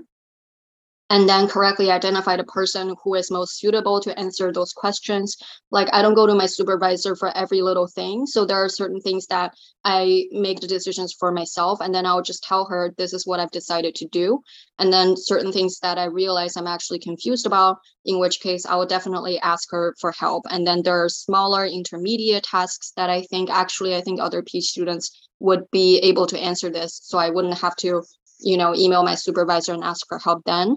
and 1.10 1.28
then 1.28 1.46
correctly 1.46 1.90
identify 1.90 2.34
the 2.34 2.44
person 2.44 2.94
who 3.04 3.14
is 3.14 3.30
most 3.30 3.58
suitable 3.58 4.00
to 4.00 4.18
answer 4.18 4.50
those 4.50 4.72
questions. 4.72 5.36
Like 5.70 5.88
I 5.92 6.00
don't 6.00 6.14
go 6.14 6.26
to 6.26 6.34
my 6.34 6.46
supervisor 6.46 7.14
for 7.14 7.36
every 7.36 7.60
little 7.60 7.86
thing. 7.86 8.26
So 8.26 8.46
there 8.46 8.56
are 8.56 8.70
certain 8.70 9.00
things 9.00 9.26
that 9.26 9.52
I 9.84 10.24
make 10.32 10.60
the 10.60 10.66
decisions 10.66 11.14
for 11.18 11.30
myself 11.30 11.80
and 11.82 11.94
then 11.94 12.06
I'll 12.06 12.22
just 12.22 12.42
tell 12.42 12.64
her 12.66 12.94
this 12.96 13.12
is 13.12 13.26
what 13.26 13.38
I've 13.38 13.50
decided 13.50 13.94
to 13.96 14.06
do. 14.06 14.40
And 14.78 14.90
then 14.90 15.14
certain 15.16 15.52
things 15.52 15.78
that 15.80 15.98
I 15.98 16.04
realize 16.04 16.56
I'm 16.56 16.66
actually 16.66 17.00
confused 17.00 17.44
about, 17.44 17.76
in 18.06 18.18
which 18.18 18.40
case 18.40 18.64
I 18.64 18.76
will 18.76 18.86
definitely 18.86 19.38
ask 19.40 19.70
her 19.72 19.94
for 20.00 20.10
help. 20.12 20.44
And 20.50 20.66
then 20.66 20.82
there 20.82 21.04
are 21.04 21.10
smaller 21.10 21.66
intermediate 21.66 22.44
tasks 22.44 22.92
that 22.96 23.10
I 23.10 23.22
think 23.22 23.50
actually 23.50 23.94
I 23.94 24.00
think 24.00 24.20
other 24.20 24.42
PhD 24.42 24.62
students 24.62 25.28
would 25.38 25.70
be 25.70 25.98
able 25.98 26.26
to 26.28 26.38
answer 26.38 26.70
this. 26.70 26.98
So 27.02 27.18
I 27.18 27.28
wouldn't 27.28 27.58
have 27.58 27.76
to 27.76 28.02
you 28.40 28.56
know 28.56 28.74
email 28.74 29.04
my 29.04 29.14
supervisor 29.14 29.72
and 29.72 29.84
ask 29.84 30.06
for 30.08 30.18
help 30.18 30.42
then 30.44 30.76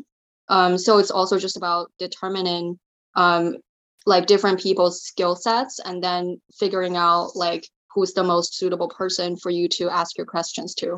um, 0.50 0.78
so 0.78 0.98
it's 0.98 1.12
also 1.12 1.38
just 1.38 1.58
about 1.58 1.92
determining 2.00 2.80
um, 3.16 3.58
like 4.06 4.26
different 4.26 4.60
people's 4.60 5.04
skill 5.04 5.36
sets 5.36 5.80
and 5.84 6.04
then 6.04 6.40
figuring 6.58 6.96
out 6.96 7.36
like 7.36 7.68
who's 7.94 8.14
the 8.14 8.24
most 8.24 8.56
suitable 8.56 8.90
person 8.90 9.36
for 9.36 9.50
you 9.50 9.68
to 9.68 9.90
ask 9.90 10.18
your 10.18 10.26
questions 10.26 10.74
to. 10.76 10.98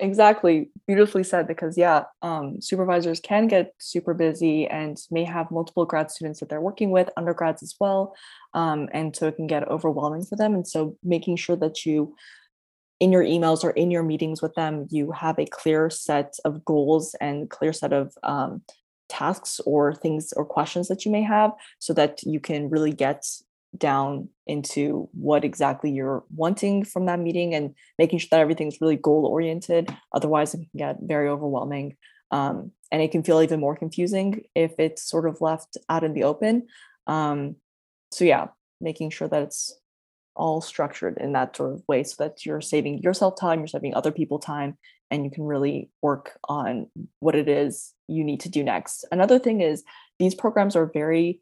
Exactly. 0.00 0.70
Beautifully 0.86 1.22
said 1.22 1.46
because 1.46 1.76
yeah, 1.76 2.04
um, 2.22 2.60
supervisors 2.60 3.20
can 3.20 3.46
get 3.46 3.74
super 3.78 4.14
busy 4.14 4.66
and 4.66 4.98
may 5.10 5.24
have 5.24 5.50
multiple 5.50 5.84
grad 5.84 6.10
students 6.10 6.40
that 6.40 6.48
they're 6.48 6.60
working 6.60 6.90
with, 6.90 7.10
undergrads 7.16 7.62
as 7.62 7.74
well. 7.78 8.14
Um, 8.54 8.88
and 8.92 9.14
so 9.14 9.28
it 9.28 9.36
can 9.36 9.46
get 9.46 9.68
overwhelming 9.68 10.24
for 10.24 10.36
them. 10.36 10.54
And 10.54 10.66
so 10.66 10.96
making 11.04 11.36
sure 11.36 11.56
that 11.56 11.84
you 11.84 12.16
in 13.00 13.10
your 13.10 13.24
emails 13.24 13.64
or 13.64 13.70
in 13.70 13.90
your 13.90 14.02
meetings 14.02 14.42
with 14.42 14.54
them, 14.54 14.86
you 14.90 15.10
have 15.10 15.38
a 15.38 15.46
clear 15.46 15.90
set 15.90 16.34
of 16.44 16.64
goals 16.64 17.14
and 17.20 17.48
clear 17.48 17.72
set 17.72 17.92
of 17.92 18.12
um, 18.22 18.62
tasks 19.08 19.60
or 19.66 19.94
things 19.94 20.32
or 20.36 20.44
questions 20.44 20.88
that 20.88 21.04
you 21.04 21.10
may 21.10 21.22
have 21.22 21.50
so 21.78 21.92
that 21.94 22.22
you 22.22 22.38
can 22.38 22.68
really 22.68 22.92
get 22.92 23.24
down 23.76 24.28
into 24.46 25.08
what 25.12 25.44
exactly 25.44 25.90
you're 25.90 26.24
wanting 26.34 26.84
from 26.84 27.06
that 27.06 27.20
meeting 27.20 27.54
and 27.54 27.74
making 27.98 28.18
sure 28.18 28.28
that 28.30 28.40
everything's 28.40 28.80
really 28.80 28.96
goal 28.96 29.26
oriented. 29.26 29.94
Otherwise, 30.12 30.54
it 30.54 30.58
can 30.58 30.68
get 30.76 30.96
very 31.00 31.28
overwhelming. 31.28 31.96
Um, 32.30 32.72
and 32.92 33.00
it 33.00 33.12
can 33.12 33.22
feel 33.22 33.40
even 33.40 33.60
more 33.60 33.76
confusing 33.76 34.42
if 34.54 34.72
it's 34.78 35.08
sort 35.08 35.28
of 35.28 35.40
left 35.40 35.76
out 35.88 36.04
in 36.04 36.12
the 36.12 36.24
open. 36.24 36.66
Um, 37.06 37.56
so, 38.12 38.24
yeah, 38.24 38.48
making 38.80 39.10
sure 39.10 39.28
that 39.28 39.42
it's 39.42 39.79
all 40.40 40.60
structured 40.60 41.18
in 41.18 41.32
that 41.34 41.54
sort 41.54 41.74
of 41.74 41.82
way 41.86 42.02
so 42.02 42.24
that 42.24 42.44
you're 42.44 42.60
saving 42.60 43.02
yourself 43.02 43.34
time, 43.38 43.60
you're 43.60 43.68
saving 43.68 43.94
other 43.94 44.10
people 44.10 44.38
time, 44.38 44.76
and 45.10 45.24
you 45.24 45.30
can 45.30 45.44
really 45.44 45.90
work 46.02 46.38
on 46.48 46.86
what 47.20 47.34
it 47.34 47.48
is 47.48 47.92
you 48.08 48.24
need 48.24 48.40
to 48.40 48.48
do 48.48 48.64
next. 48.64 49.04
Another 49.12 49.38
thing 49.38 49.60
is 49.60 49.84
these 50.18 50.34
programs 50.34 50.74
are 50.76 50.90
very, 50.92 51.40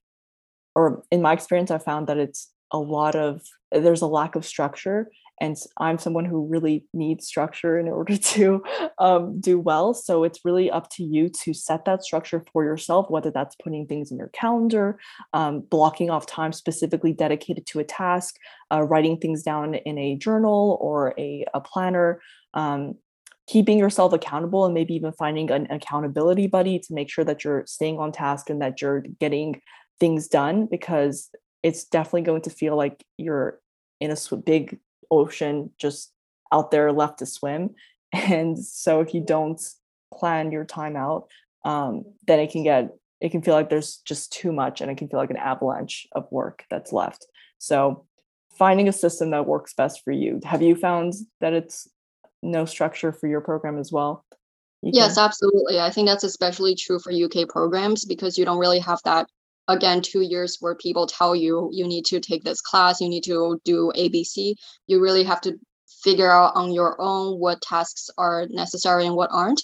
or 0.74 1.02
in 1.10 1.22
my 1.22 1.32
experience, 1.32 1.70
I 1.70 1.78
found 1.78 2.08
that 2.08 2.18
it's 2.18 2.50
a 2.72 2.78
lot 2.78 3.14
of, 3.14 3.42
there's 3.72 4.02
a 4.02 4.06
lack 4.06 4.34
of 4.34 4.44
structure 4.44 5.08
and 5.40 5.56
i'm 5.78 5.98
someone 5.98 6.24
who 6.24 6.46
really 6.46 6.84
needs 6.92 7.26
structure 7.26 7.78
in 7.78 7.88
order 7.88 8.16
to 8.34 8.62
um, 8.98 9.40
do 9.40 9.58
well 9.58 9.94
so 9.94 10.24
it's 10.24 10.44
really 10.44 10.70
up 10.70 10.88
to 10.90 11.02
you 11.02 11.28
to 11.28 11.52
set 11.54 11.84
that 11.84 12.02
structure 12.02 12.44
for 12.52 12.64
yourself 12.64 13.06
whether 13.08 13.30
that's 13.30 13.56
putting 13.56 13.86
things 13.86 14.10
in 14.10 14.18
your 14.18 14.28
calendar 14.28 14.98
um, 15.32 15.60
blocking 15.60 16.10
off 16.10 16.26
time 16.26 16.52
specifically 16.52 17.12
dedicated 17.12 17.66
to 17.66 17.78
a 17.78 17.84
task 17.84 18.36
uh, 18.72 18.82
writing 18.82 19.18
things 19.18 19.42
down 19.42 19.74
in 19.74 19.98
a 19.98 20.16
journal 20.16 20.78
or 20.80 21.14
a, 21.18 21.44
a 21.54 21.60
planner 21.60 22.20
um, 22.54 22.94
keeping 23.46 23.78
yourself 23.78 24.12
accountable 24.12 24.66
and 24.66 24.74
maybe 24.74 24.94
even 24.94 25.10
finding 25.12 25.50
an 25.50 25.66
accountability 25.70 26.46
buddy 26.46 26.78
to 26.78 26.92
make 26.92 27.10
sure 27.10 27.24
that 27.24 27.44
you're 27.44 27.64
staying 27.66 27.98
on 27.98 28.12
task 28.12 28.50
and 28.50 28.60
that 28.60 28.80
you're 28.80 29.00
getting 29.20 29.60
things 29.98 30.28
done 30.28 30.66
because 30.70 31.30
it's 31.62 31.84
definitely 31.84 32.22
going 32.22 32.42
to 32.42 32.50
feel 32.50 32.76
like 32.76 33.02
you're 33.16 33.58
in 34.00 34.12
a 34.12 34.36
big 34.36 34.78
ocean 35.10 35.70
just 35.78 36.12
out 36.52 36.70
there 36.70 36.92
left 36.92 37.18
to 37.20 37.26
swim. 37.26 37.70
And 38.14 38.58
so 38.58 39.00
if 39.00 39.12
you 39.12 39.22
don't 39.22 39.60
plan 40.10 40.50
your 40.50 40.64
time 40.64 40.96
out 40.96 41.28
um, 41.64 42.04
then 42.26 42.40
it 42.40 42.50
can 42.50 42.62
get 42.62 42.94
it 43.20 43.30
can 43.30 43.42
feel 43.42 43.54
like 43.54 43.68
there's 43.68 43.96
just 44.04 44.32
too 44.32 44.52
much 44.52 44.80
and 44.80 44.90
it 44.90 44.96
can 44.96 45.08
feel 45.08 45.18
like 45.18 45.30
an 45.30 45.36
avalanche 45.36 46.06
of 46.12 46.30
work 46.30 46.64
that's 46.70 46.92
left. 46.92 47.26
So 47.58 48.06
finding 48.56 48.88
a 48.88 48.92
system 48.92 49.30
that 49.30 49.46
works 49.46 49.74
best 49.74 50.04
for 50.04 50.12
you. 50.12 50.40
Have 50.44 50.62
you 50.62 50.76
found 50.76 51.14
that 51.40 51.52
it's 51.52 51.88
no 52.42 52.64
structure 52.64 53.12
for 53.12 53.26
your 53.26 53.40
program 53.40 53.78
as 53.78 53.90
well? 53.90 54.24
Yes 54.82 55.18
absolutely. 55.18 55.80
I 55.80 55.90
think 55.90 56.06
that's 56.06 56.24
especially 56.24 56.76
true 56.76 57.00
for 57.00 57.12
uk 57.12 57.48
programs 57.48 58.04
because 58.04 58.38
you 58.38 58.44
don't 58.44 58.58
really 58.58 58.78
have 58.78 59.00
that 59.04 59.28
again 59.68 60.00
two 60.02 60.22
years 60.22 60.56
where 60.60 60.74
people 60.74 61.06
tell 61.06 61.36
you 61.36 61.70
you 61.72 61.86
need 61.86 62.04
to 62.04 62.20
take 62.20 62.42
this 62.44 62.60
class 62.60 63.00
you 63.00 63.08
need 63.08 63.24
to 63.24 63.60
do 63.64 63.92
abc 63.96 64.54
you 64.86 65.00
really 65.00 65.22
have 65.22 65.40
to 65.40 65.58
figure 66.02 66.30
out 66.30 66.52
on 66.54 66.72
your 66.72 67.00
own 67.00 67.38
what 67.38 67.60
tasks 67.60 68.10
are 68.18 68.46
necessary 68.50 69.06
and 69.06 69.16
what 69.16 69.30
aren't. 69.32 69.62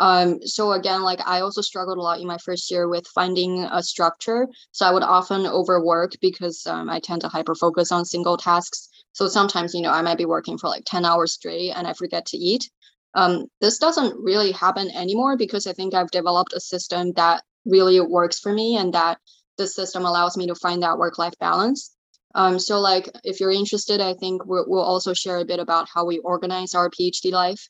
Um, 0.00 0.40
so 0.42 0.72
again 0.72 1.02
like 1.02 1.20
i 1.24 1.40
also 1.40 1.60
struggled 1.60 1.98
a 1.98 2.02
lot 2.02 2.18
in 2.18 2.26
my 2.26 2.38
first 2.38 2.68
year 2.68 2.88
with 2.88 3.06
finding 3.14 3.62
a 3.64 3.80
structure. 3.80 4.48
So 4.72 4.86
i 4.86 4.90
would 4.90 5.04
often 5.04 5.46
overwork 5.46 6.12
because 6.20 6.66
um, 6.66 6.90
i 6.90 6.98
tend 6.98 7.20
to 7.20 7.28
hyper 7.28 7.54
focus 7.54 7.92
on 7.92 8.04
single 8.04 8.36
tasks. 8.36 8.88
So 9.12 9.28
sometimes 9.28 9.72
you 9.72 9.82
know 9.82 9.92
i 9.92 10.02
might 10.02 10.18
be 10.18 10.24
working 10.24 10.58
for 10.58 10.68
like 10.68 10.82
10 10.84 11.04
hours 11.04 11.32
straight 11.34 11.70
and 11.70 11.86
i 11.86 11.92
forget 11.92 12.26
to 12.26 12.36
eat. 12.36 12.68
Um, 13.14 13.44
this 13.60 13.78
doesn't 13.78 14.18
really 14.18 14.50
happen 14.50 14.90
anymore 14.90 15.36
because 15.36 15.68
i 15.68 15.72
think 15.72 15.94
i've 15.94 16.10
developed 16.10 16.54
a 16.54 16.60
system 16.60 17.12
that 17.12 17.44
really 17.64 18.00
works 18.00 18.38
for 18.38 18.52
me 18.52 18.76
and 18.76 18.94
that 18.94 19.18
the 19.56 19.66
system 19.66 20.04
allows 20.04 20.36
me 20.36 20.46
to 20.46 20.54
find 20.54 20.82
that 20.82 20.98
work 20.98 21.18
life 21.18 21.34
balance. 21.38 21.94
Um, 22.34 22.58
so 22.58 22.80
like 22.80 23.08
if 23.22 23.40
you're 23.40 23.52
interested, 23.52 24.00
I 24.00 24.14
think 24.14 24.44
we'll, 24.44 24.64
we'll, 24.66 24.82
also 24.82 25.14
share 25.14 25.38
a 25.38 25.44
bit 25.44 25.60
about 25.60 25.88
how 25.92 26.04
we 26.04 26.18
organize 26.18 26.74
our 26.74 26.90
PhD 26.90 27.30
life. 27.30 27.68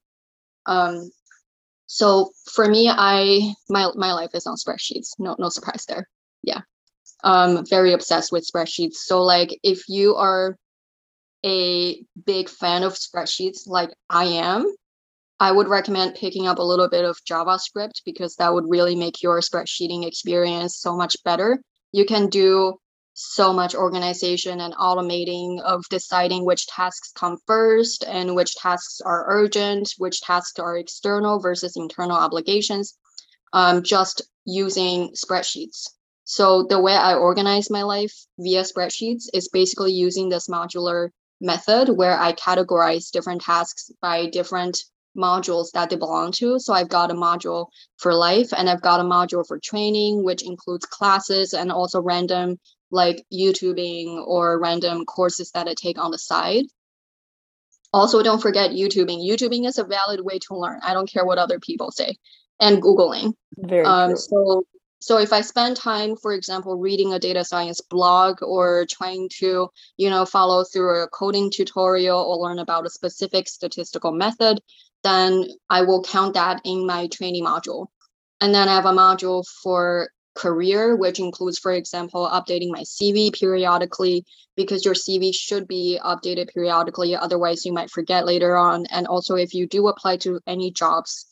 Um, 0.65 1.11
so 1.87 2.31
for 2.51 2.67
me, 2.67 2.89
I 2.89 3.53
my 3.69 3.91
my 3.95 4.15
life 4.15 4.31
is 4.33 4.47
on 4.47 4.57
spreadsheets. 4.57 5.11
No 5.19 5.37
no 5.39 5.51
surprise 5.51 5.85
there. 5.87 6.09
Yeah, 6.43 6.63
um, 7.23 7.67
very 7.67 7.93
obsessed 7.93 8.33
with 8.33 8.49
spreadsheets. 8.51 8.95
So 8.95 9.23
like 9.23 9.59
if 9.63 9.89
you 9.89 10.17
are 10.17 10.57
a 11.45 12.03
big 12.25 12.49
fan 12.49 12.85
of 12.85 12.95
spreadsheets, 12.95 13.67
like 13.67 13.91
I 14.09 14.25
am, 14.25 14.75
I 15.45 15.53
would 15.53 15.69
recommend 15.69 16.15
picking 16.15 16.47
up 16.47 16.59
a 16.59 16.63
little 16.63 16.89
bit 16.89 17.05
of 17.05 17.23
JavaScript 17.31 18.01
because 18.07 18.35
that 18.37 18.55
would 18.55 18.65
really 18.67 18.97
make 18.97 19.23
your 19.23 19.41
spreadsheeting 19.41 20.07
experience 20.07 20.79
so 20.79 20.97
much 20.97 21.23
better. 21.23 21.61
You 21.93 22.07
can 22.07 22.31
do 22.31 22.79
so 23.13 23.53
much 23.53 23.75
organization 23.75 24.63
and 24.63 24.73
automating 24.73 25.61
of 25.61 25.85
deciding 25.91 26.47
which 26.47 26.67
tasks 26.67 27.13
come 27.15 27.37
first 27.47 28.05
and 28.09 28.35
which 28.35 28.55
tasks 28.55 29.03
are 29.03 29.27
urgent, 29.29 29.93
which 29.99 30.23
tasks 30.23 30.59
are 30.59 30.79
external 30.79 31.39
versus 31.41 31.77
internal 31.77 32.17
obligations, 32.17 32.97
um, 33.53 33.83
just 33.83 34.23
using 34.47 35.11
spreadsheets. 35.11 35.91
So 36.25 36.63
the 36.71 36.81
way 36.81 36.95
I 36.95 37.17
organize 37.17 37.69
my 37.69 37.83
life 37.83 38.15
via 38.39 38.63
spreadsheets 38.63 39.25
is 39.35 39.51
basically 39.51 39.93
using 39.93 40.31
this 40.31 40.49
modular 40.49 41.11
method 41.39 41.91
where 41.91 42.19
I 42.19 42.33
categorize 42.33 43.11
different 43.11 43.43
tasks 43.43 43.91
by 44.01 44.31
different 44.31 44.83
modules 45.17 45.71
that 45.73 45.91
they 45.91 45.97
belong 45.97 46.33
to. 46.33 46.59
So 46.59 46.73
I've 46.73 46.89
got 46.89 47.11
a 47.11 47.15
module 47.15 47.67
for 47.99 48.15
life 48.15 48.53
and 48.57 48.69
I've 48.69 48.83
got 48.83 49.01
a 49.01 49.05
module 49.05 49.47
for 49.47 49.59
training, 49.59 50.25
which 50.25 50.43
includes 50.43 50.87
classes 50.87 51.53
and 51.53 51.71
also 51.71 52.01
random 52.01 52.59
like 52.91 53.25
YouTubing 53.33 54.27
or 54.27 54.61
random 54.61 55.05
courses 55.05 55.51
that 55.53 55.69
I 55.69 55.75
take 55.75 55.99
on 55.99 56.11
the 56.11 56.19
side. 56.19 56.65
Also, 57.93 58.23
don't 58.23 58.43
forget 58.43 58.73
YouTubing. 58.73 59.25
YouTubing 59.25 59.67
is 59.67 59.79
a 59.79 59.85
valid 59.85 60.21
way 60.21 60.39
to 60.41 60.57
learn. 60.57 60.81
I 60.83 60.95
don't 60.95 61.11
care 61.11 61.25
what 61.25 61.39
other 61.39 61.61
people 61.61 61.93
say. 61.93 62.17
And 62.61 62.83
Googling. 62.83 63.35
Very 63.57 63.85
um, 63.85 64.11
true. 64.11 64.17
So 64.17 64.67
so 65.05 65.19
if 65.19 65.35
I 65.35 65.43
spend 65.43 65.77
time, 65.77 66.17
for 66.17 66.33
example, 66.33 66.79
reading 66.79 67.13
a 67.13 67.19
data 67.19 67.45
science 67.45 67.83
blog 67.83 68.43
or 68.43 68.87
trying 68.89 69.29
to, 69.41 69.69
you 69.99 70.09
know, 70.09 70.25
follow 70.25 70.65
through 70.65 71.03
a 71.03 71.09
coding 71.09 71.51
tutorial 71.51 72.19
or 72.19 72.39
learn 72.39 72.59
about 72.59 72.87
a 72.87 72.91
specific 72.91 73.47
statistical 73.47 74.13
method, 74.13 74.63
then 75.03 75.45
I 75.69 75.83
will 75.83 76.03
count 76.03 76.33
that 76.33 76.63
in 76.65 76.87
my 76.87 77.09
training 77.09 77.45
module. 77.45 77.89
And 78.41 78.55
then 78.55 78.67
I 78.67 78.77
have 78.77 78.87
a 78.87 78.93
module 78.93 79.45
for 79.63 80.09
career, 80.35 80.97
which 80.97 81.19
includes, 81.19 81.59
for 81.59 81.73
example, 81.73 82.27
updating 82.27 82.71
my 82.71 82.81
CV 82.81 83.31
periodically, 83.39 84.25
because 84.57 84.87
your 84.87 84.95
CV 84.95 85.35
should 85.35 85.69
be 85.69 86.01
updated 86.03 86.49
periodically. 86.49 87.15
Otherwise, 87.15 87.67
you 87.67 87.75
might 87.75 87.91
forget 87.91 88.25
later 88.25 88.57
on. 88.57 88.87
And 88.87 89.07
also, 89.07 89.35
if 89.35 89.53
you 89.53 89.67
do 89.67 89.87
apply 89.89 90.17
to 90.25 90.41
any 90.47 90.71
jobs 90.71 91.27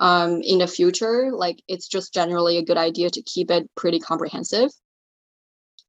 um, 0.00 0.40
in 0.42 0.58
the 0.58 0.66
future, 0.66 1.30
like 1.32 1.62
it's 1.68 1.88
just 1.88 2.14
generally 2.14 2.58
a 2.58 2.64
good 2.64 2.76
idea 2.76 3.10
to 3.10 3.22
keep 3.22 3.50
it 3.50 3.68
pretty 3.76 3.98
comprehensive. 3.98 4.70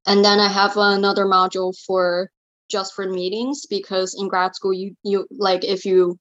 And 0.06 0.24
then 0.24 0.40
I 0.40 0.48
have 0.48 0.76
another 0.76 1.26
module 1.26 1.74
for 1.86 2.30
just 2.70 2.94
for 2.94 3.06
meetings 3.06 3.66
because 3.66 4.14
in 4.18 4.28
grad 4.28 4.54
school 4.54 4.72
you 4.72 4.94
you 5.02 5.26
like 5.30 5.64
if 5.64 5.84
you 5.84 6.18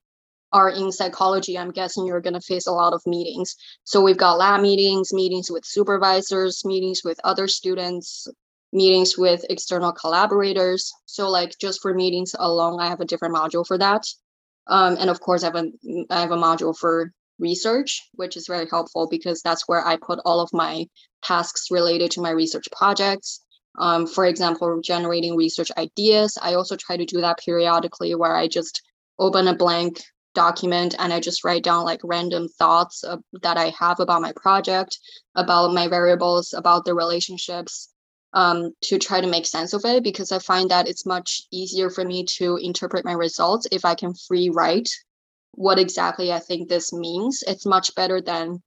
are 0.52 0.70
in 0.70 0.92
psychology, 0.92 1.58
I'm 1.58 1.72
guessing 1.72 2.06
you're 2.06 2.22
going 2.22 2.34
to 2.34 2.42
face 2.42 2.68
a 2.68 2.72
lot 2.72 2.94
of 2.94 3.02
meetings. 3.06 3.56
So 3.84 4.02
we've 4.02 4.18
got 4.18 4.40
lab 4.40 4.62
meetings, 4.62 5.14
meetings 5.14 5.52
with 5.52 5.64
supervisors, 5.64 6.66
meetings 6.66 7.02
with 7.06 7.20
other 7.24 7.48
students, 7.48 8.28
meetings 8.74 9.18
with 9.18 9.46
external 9.50 9.92
collaborators. 9.92 10.92
So 11.06 11.30
like 11.30 11.54
just 11.60 11.82
for 11.82 11.94
meetings 11.94 12.36
alone, 12.38 12.82
I 12.82 12.88
have 12.88 13.00
a 13.00 13.06
different 13.06 13.36
module 13.36 13.66
for 13.66 13.78
that. 13.78 14.04
Um, 14.68 14.98
and 15.00 15.10
of 15.10 15.20
course, 15.20 15.44
I 15.44 15.48
have 15.48 15.56
a 15.56 15.72
I 16.10 16.22
have 16.22 16.32
a 16.32 16.38
module 16.38 16.78
for 16.78 17.12
research, 17.40 18.08
which 18.14 18.38
is 18.38 18.48
very 18.48 18.68
helpful 18.70 19.08
because 19.10 19.42
that's 19.42 19.68
where 19.68 19.86
I 19.86 19.98
put 19.98 20.20
all 20.26 20.40
of 20.40 20.50
my 20.54 20.88
tasks 21.24 21.72
related 21.72 22.12
to 22.12 22.22
my 22.22 22.32
research 22.32 22.68
projects. 22.72 23.42
Um, 23.78 24.08
for 24.08 24.26
example, 24.26 24.82
generating 24.82 25.36
research 25.36 25.72
ideas. 25.78 26.38
I 26.42 26.56
also 26.56 26.76
try 26.76 26.98
to 26.98 27.06
do 27.06 27.22
that 27.22 27.40
periodically 27.40 28.16
where 28.16 28.36
I 28.36 28.48
just 28.48 28.82
open 29.18 29.48
a 29.48 29.56
blank 29.56 30.02
document 30.36 30.96
and 31.00 31.12
I 31.14 31.20
just 31.20 31.44
write 31.44 31.64
down 31.64 31.86
like 31.86 32.02
random 32.04 32.48
thoughts 32.48 33.04
of, 33.04 33.22
that 33.42 33.58
I 33.58 33.74
have 33.80 34.00
about 34.00 34.22
my 34.22 34.34
project, 34.36 34.98
about 35.36 35.74
my 35.74 35.88
variables, 35.88 36.54
about 36.54 36.86
the 36.86 36.94
relationships 36.94 37.90
um, 38.34 38.72
to 38.84 39.00
try 39.00 39.22
to 39.22 39.28
make 39.28 39.46
sense 39.46 39.74
of 39.74 39.84
it 39.86 40.04
because 40.04 40.32
I 40.32 40.40
find 40.40 40.70
that 40.72 40.88
it's 40.88 41.06
much 41.06 41.42
easier 41.52 41.90
for 41.90 42.06
me 42.06 42.26
to 42.38 42.58
interpret 42.58 43.06
my 43.06 43.14
results 43.14 43.68
if 43.72 43.86
I 43.86 43.96
can 43.96 44.14
free 44.14 44.50
write 44.50 44.90
what 45.60 45.78
exactly 45.78 46.32
I 46.32 46.40
think 46.40 46.70
this 46.70 46.94
means. 46.94 47.44
It's 47.46 47.66
much 47.66 47.94
better 47.94 48.22
than 48.22 48.64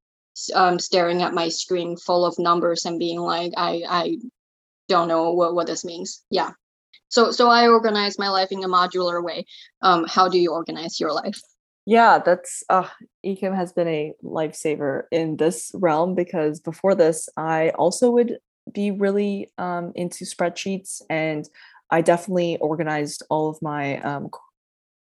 um, 0.55 0.79
staring 0.79 1.23
at 1.23 1.33
my 1.33 1.49
screen 1.49 1.97
full 1.97 2.27
of 2.27 2.39
numbers 2.39 2.85
and 2.85 2.99
being 2.99 3.19
like, 3.19 3.55
I, 3.57 3.83
I 3.89 4.19
don't 4.91 5.09
know 5.09 5.33
what, 5.33 5.55
what 5.55 5.67
this 5.67 5.87
means. 5.87 6.23
Yeah. 6.31 6.51
So, 7.09 7.31
so 7.31 7.49
I 7.49 7.67
organize 7.67 8.19
my 8.19 8.29
life 8.29 8.49
in 8.51 8.63
a 8.63 8.69
modular 8.69 9.25
way. 9.25 9.47
Um, 9.81 10.05
how 10.07 10.29
do 10.29 10.39
you 10.39 10.53
organize 10.53 11.01
your 11.01 11.13
life? 11.13 11.41
Yeah, 11.87 12.19
that's 12.19 12.63
uh 12.69 12.89
Ekim 13.25 13.57
has 13.57 13.73
been 13.73 13.89
a 13.89 14.13
lifesaver 14.23 15.05
in 15.11 15.39
this 15.39 15.71
realm 15.75 16.15
because 16.15 16.61
before 16.61 16.95
this 16.95 17.27
I 17.39 17.71
also 17.71 18.11
would 18.11 18.37
be 18.71 18.91
really 18.91 19.51
um 19.57 19.93
into 19.95 20.27
spreadsheets 20.27 21.01
and 21.09 21.49
I 21.91 22.03
definitely 22.03 22.59
organized 22.59 23.23
all 23.31 23.49
of 23.49 23.61
my 23.63 23.99
um 24.03 24.29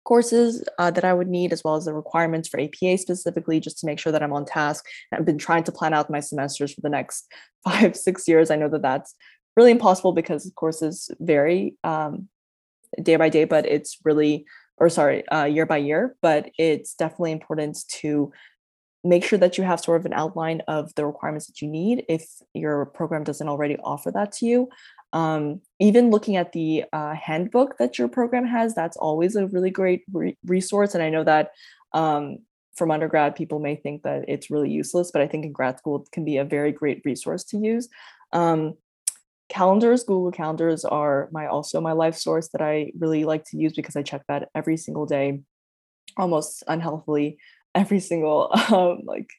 courses 0.10 0.64
uh, 0.80 0.92
that 0.92 1.06
I 1.06 1.14
would 1.14 1.30
need, 1.30 1.54
as 1.54 1.64
well 1.64 1.76
as 1.76 1.86
the 1.86 1.94
requirements 1.94 2.50
for 2.50 2.60
APA 2.60 2.98
specifically, 2.98 3.60
just 3.60 3.78
to 3.80 3.86
make 3.86 4.00
sure 4.00 4.12
that 4.12 4.24
I'm 4.24 4.34
on 4.34 4.46
task. 4.46 4.86
I've 5.14 5.26
been 5.32 5.38
trying 5.38 5.64
to 5.66 5.72
plan 5.72 5.94
out 5.94 6.10
my 6.10 6.20
semesters 6.20 6.74
for 6.74 6.82
the 6.82 6.90
next 6.90 7.32
five, 7.64 7.96
six 7.96 8.28
years. 8.28 8.50
I 8.52 8.56
know 8.58 8.70
that 8.70 8.82
that's 8.82 9.16
really 9.56 9.72
impossible 9.72 10.14
because 10.14 10.52
courses 10.56 11.12
vary 11.20 11.76
um, 11.84 12.28
day 13.02 13.18
by 13.18 13.30
day, 13.30 13.46
but 13.46 13.66
it's 13.66 13.98
really 14.04 14.46
or 14.80 14.90
sorry, 14.90 15.28
uh, 15.28 15.44
year 15.44 15.66
by 15.66 15.78
year, 15.78 16.16
but 16.22 16.50
it's 16.58 16.94
definitely 16.96 17.34
important 17.34 17.78
to 17.90 18.32
make 19.04 19.24
sure 19.24 19.40
that 19.40 19.58
you 19.58 19.64
have 19.64 19.80
sort 19.80 20.00
of 20.00 20.06
an 20.06 20.14
outline 20.14 20.62
of 20.68 20.94
the 20.96 21.06
requirements 21.06 21.48
that 21.48 21.62
you 21.62 21.68
need 21.68 22.06
if 22.10 22.26
your 22.54 22.86
program 22.86 23.24
doesn't 23.24 23.48
already 23.48 23.78
offer 23.84 24.12
that 24.12 24.32
to 24.32 24.46
you. 24.46 24.70
Um, 25.12 25.62
even 25.80 26.12
looking 26.12 26.36
at 26.36 26.52
the 26.52 26.86
uh, 26.94 27.16
handbook 27.16 27.78
that 27.78 27.98
your 27.98 28.08
program 28.08 28.46
has, 28.46 28.76
that's 28.76 28.98
always 28.98 29.36
a 29.36 29.48
really 29.48 29.72
great 29.72 30.04
re- 30.14 30.38
resource. 30.46 30.94
And 30.94 31.04
I 31.04 31.10
know 31.10 31.24
that 31.24 31.52
um, 31.94 32.40
from 32.76 32.92
undergrad, 32.92 33.36
people 33.36 33.60
may 33.60 33.76
think 33.76 34.04
that 34.04 34.26
it's 34.28 34.52
really 34.52 34.70
useless, 34.70 35.12
but 35.12 35.22
I 35.22 35.28
think 35.28 35.46
in 35.46 35.52
grad 35.52 35.80
school 35.80 36.04
it 36.04 36.12
can 36.12 36.26
be 36.26 36.38
a 36.38 36.46
very 36.46 36.72
great 36.72 37.02
resource 37.06 37.44
to 37.46 37.58
use. 37.58 37.90
Um, 38.34 38.76
calendars, 39.50 40.04
Google 40.04 40.32
calendars 40.32 40.86
are 40.86 41.28
my 41.32 41.48
also 41.48 41.82
my 41.82 41.92
life 41.92 42.16
source 42.16 42.50
that 42.50 42.62
I 42.62 42.92
really 42.98 43.26
like 43.26 43.44
to 43.46 43.58
use 43.58 43.74
because 43.74 43.96
I 43.96 44.04
check 44.04 44.22
that 44.28 44.50
every 44.54 44.78
single 44.78 45.06
day, 45.06 45.42
almost 46.18 46.64
unhealthily 46.68 47.38
every 47.76 48.00
single 48.00 48.52
um, 48.72 49.02
like 49.06 49.30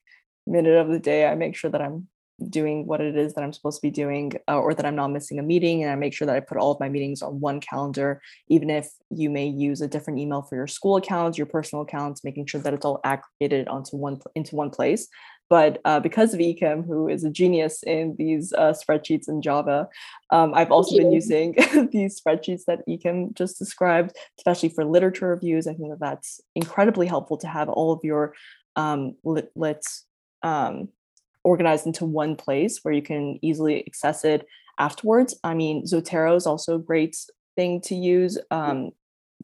minute 0.46 0.76
of 0.76 0.88
the 0.88 0.98
day. 0.98 1.26
I 1.26 1.35
make 1.35 1.56
sure 1.56 1.70
that 1.70 1.80
I'm 1.80 2.09
doing 2.48 2.87
what 2.87 3.00
it 3.00 3.16
is 3.16 3.35
that 3.35 3.44
I'm 3.44 3.53
supposed 3.53 3.79
to 3.79 3.87
be 3.87 3.90
doing, 3.90 4.33
uh, 4.48 4.59
or 4.59 4.74
that 4.74 4.87
I'm 4.87 4.96
not 4.96 5.09
missing 5.09 5.38
a 5.38 5.42
meeting. 5.42 5.83
And 5.83 5.92
I 5.92 5.94
make 5.94 6.14
sure 6.14 6.26
that 6.26 6.37
I 6.37 6.40
put 6.40 6.59
all 6.59 6.72
of 6.72 6.81
my 6.81 6.88
meetings 6.88 7.22
on 7.22 7.40
one 7.40 7.61
calendar, 7.61 8.20
even 8.48 8.70
if 8.70 8.88
you 9.11 9.31
may 9.31 9.46
use 9.46 9.81
a 9.81 9.88
different 9.88 10.18
email 10.18 10.42
for 10.42 10.57
your 10.57 10.66
school 10.66 10.96
accounts, 10.96 11.38
your 11.38 11.46
personal 11.46 11.83
accounts, 11.83 12.24
making 12.24 12.46
sure 12.46 12.61
that 12.61 12.74
it's 12.74 12.85
all 12.85 13.00
aggregated 13.05 13.68
onto 13.68 13.96
one 13.96 14.20
into 14.35 14.57
one 14.57 14.70
place. 14.70 15.09
But 15.50 15.81
uh, 15.85 15.98
because 15.98 16.33
of 16.33 16.38
Ekim, 16.38 16.87
who 16.87 17.09
is 17.09 17.24
a 17.24 17.31
genius 17.31 17.83
in 17.83 18.14
these 18.16 18.53
uh, 18.53 18.72
spreadsheets 18.72 19.29
in 19.29 19.42
Java, 19.42 19.88
um, 20.31 20.55
I've 20.55 20.70
also 20.70 20.96
been 20.96 21.11
using 21.11 21.53
these 21.92 22.20
spreadsheets 22.20 22.66
that 22.66 22.87
Ekim 22.88 23.35
just 23.35 23.59
described, 23.59 24.16
especially 24.38 24.68
for 24.68 24.85
literature 24.85 25.26
reviews. 25.26 25.66
I 25.66 25.74
think 25.74 25.90
that 25.90 25.98
that's 25.98 26.40
incredibly 26.55 27.09
helpful 27.09 27.37
to 27.38 27.48
have 27.48 27.68
all 27.68 27.90
of 27.90 27.98
your 28.05 28.33
um, 28.76 29.16
lit, 29.24 29.50
lit 29.57 29.85
um, 30.44 30.88
organized 31.44 31.87
into 31.87 32.05
one 32.05 32.37
place 32.37 32.81
where 32.83 32.94
you 32.94 33.03
can 33.03 33.38
easily 33.42 33.85
access 33.87 34.24
it 34.24 34.46
afterwards. 34.79 35.38
I 35.44 35.55
mean, 35.55 35.85
Zotero 35.85 36.37
is 36.37 36.46
also 36.46 36.76
a 36.76 36.81
great 36.81 37.16
thing 37.57 37.81
to 37.83 37.94
use 37.94 38.38
um, 38.50 38.90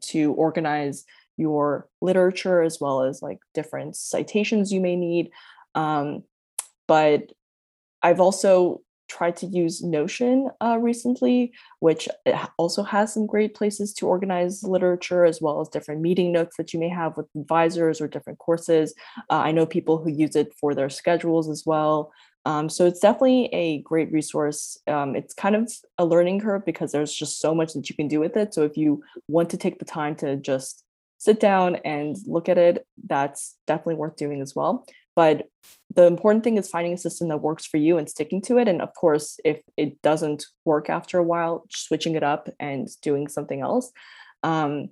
to 0.03 0.33
organize 0.33 1.05
your 1.37 1.89
literature 2.01 2.63
as 2.63 2.81
well 2.81 3.03
as 3.03 3.23
like 3.23 3.39
different 3.55 3.97
citations 3.97 4.73
you 4.73 4.81
may 4.81 4.97
need. 4.97 5.31
Um, 5.75 6.25
but 6.89 7.33
I've 8.03 8.21
also 8.21 8.83
tried 9.09 9.37
to 9.37 9.47
use 9.47 9.83
Notion 9.83 10.51
uh, 10.61 10.79
recently, 10.81 11.53
which 11.81 12.09
also 12.59 12.83
has 12.83 13.13
some 13.13 13.27
great 13.27 13.55
places 13.55 13.93
to 13.95 14.07
organize 14.07 14.63
literature 14.63 15.25
as 15.25 15.41
well 15.41 15.61
as 15.61 15.69
different 15.69 16.01
meeting 16.01 16.33
notes 16.33 16.57
that 16.57 16.73
you 16.73 16.81
may 16.81 16.89
have 16.89 17.17
with 17.17 17.27
advisors 17.37 18.01
or 18.01 18.09
different 18.09 18.39
courses. 18.39 18.95
Uh, 19.31 19.39
I 19.39 19.53
know 19.53 19.67
people 19.67 19.99
who 19.99 20.11
use 20.11 20.37
it 20.37 20.53
for 20.61 20.75
their 20.75 20.91
schedules 20.91 21.49
as 21.49 21.65
well. 21.67 22.13
Um, 22.45 22.69
so 22.69 22.87
it's 22.87 23.01
definitely 23.01 23.47
a 23.53 23.83
great 23.83 24.13
resource. 24.13 24.79
Um, 24.87 25.17
it's 25.17 25.35
kind 25.35 25.57
of 25.57 25.73
a 25.99 26.05
learning 26.05 26.41
curve 26.41 26.65
because 26.65 26.93
there's 26.93 27.13
just 27.13 27.41
so 27.41 27.55
much 27.55 27.73
that 27.73 27.91
you 27.91 27.97
can 27.97 28.07
do 28.07 28.21
with 28.21 28.37
it. 28.37 28.55
So 28.55 28.63
if 28.63 28.77
you 28.77 29.03
want 29.27 29.51
to 29.51 29.57
take 29.57 29.81
the 29.81 29.85
time 29.85 30.15
to 30.17 30.37
just 30.37 30.85
sit 31.19 31.41
down 31.41 31.77
and 31.85 32.17
look 32.25 32.49
at 32.49 32.57
it, 32.57 32.87
that's 33.05 33.57
definitely 33.67 33.97
worth 33.97 34.17
doing 34.17 34.41
as 34.41 34.55
well. 34.55 34.87
But 35.17 35.49
the 35.95 36.05
important 36.05 36.45
thing 36.45 36.59
is 36.59 36.69
finding 36.69 36.93
a 36.93 36.99
system 36.99 37.29
that 37.29 37.39
works 37.39 37.67
for 37.67 37.79
you 37.79 37.97
and 37.97 38.09
sticking 38.09 38.43
to 38.43 38.59
it. 38.59 38.69
And 38.69 38.83
of 38.83 38.93
course, 38.95 39.41
if 39.45 39.63
it 39.77 40.01
doesn't 40.03 40.45
work 40.67 40.91
after 40.91 41.19
a 41.19 41.25
while, 41.25 41.65
switching 41.71 42.15
it 42.15 42.23
up 42.23 42.51
and 42.61 42.87
doing 43.01 43.27
something 43.27 43.63
else. 43.63 43.91
Um, 44.43 44.91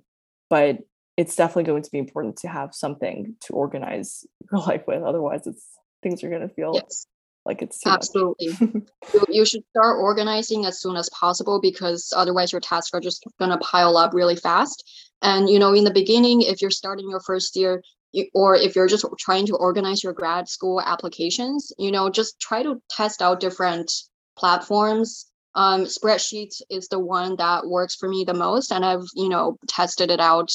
but 0.49 0.79
it's 1.15 1.35
definitely 1.35 1.63
going 1.63 1.83
to 1.83 1.91
be 1.91 1.99
important 1.99 2.37
to 2.37 2.47
have 2.47 2.73
something 2.73 3.35
to 3.41 3.53
organize 3.53 4.25
your 4.51 4.61
life 4.61 4.83
with. 4.87 5.03
Otherwise, 5.03 5.45
it's 5.45 5.63
things 6.01 6.23
are 6.23 6.29
going 6.29 6.47
to 6.47 6.53
feel 6.53 6.71
yes. 6.73 7.05
like 7.45 7.61
it's 7.61 7.85
absolutely. 7.85 8.49
you 9.29 9.45
should 9.45 9.63
start 9.69 9.99
organizing 9.99 10.65
as 10.65 10.79
soon 10.79 10.95
as 10.95 11.09
possible 11.09 11.59
because 11.61 12.11
otherwise 12.15 12.51
your 12.51 12.61
tasks 12.61 12.91
are 12.93 12.99
just 12.99 13.23
going 13.39 13.51
to 13.51 13.57
pile 13.57 13.95
up 13.95 14.13
really 14.13 14.35
fast. 14.35 14.83
And 15.21 15.49
you 15.49 15.59
know, 15.59 15.73
in 15.73 15.83
the 15.83 15.93
beginning, 15.93 16.41
if 16.41 16.61
you're 16.61 16.71
starting 16.71 17.09
your 17.09 17.21
first 17.21 17.55
year, 17.55 17.81
or 18.33 18.55
if 18.55 18.75
you're 18.75 18.87
just 18.87 19.05
trying 19.19 19.45
to 19.47 19.55
organize 19.55 20.03
your 20.03 20.13
grad 20.13 20.47
school 20.47 20.81
applications, 20.81 21.71
you 21.77 21.91
know, 21.91 22.09
just 22.09 22.39
try 22.39 22.63
to 22.63 22.81
test 22.89 23.21
out 23.21 23.39
different 23.39 23.91
platforms. 24.37 25.25
Um, 25.55 25.85
spreadsheets 25.85 26.61
is 26.69 26.89
the 26.89 26.99
one 26.99 27.37
that 27.37 27.65
works 27.65 27.95
for 27.95 28.09
me 28.09 28.25
the 28.25 28.33
most, 28.33 28.71
and 28.71 28.83
I've 28.83 29.05
you 29.13 29.29
know 29.29 29.57
tested 29.67 30.11
it 30.11 30.19
out 30.19 30.51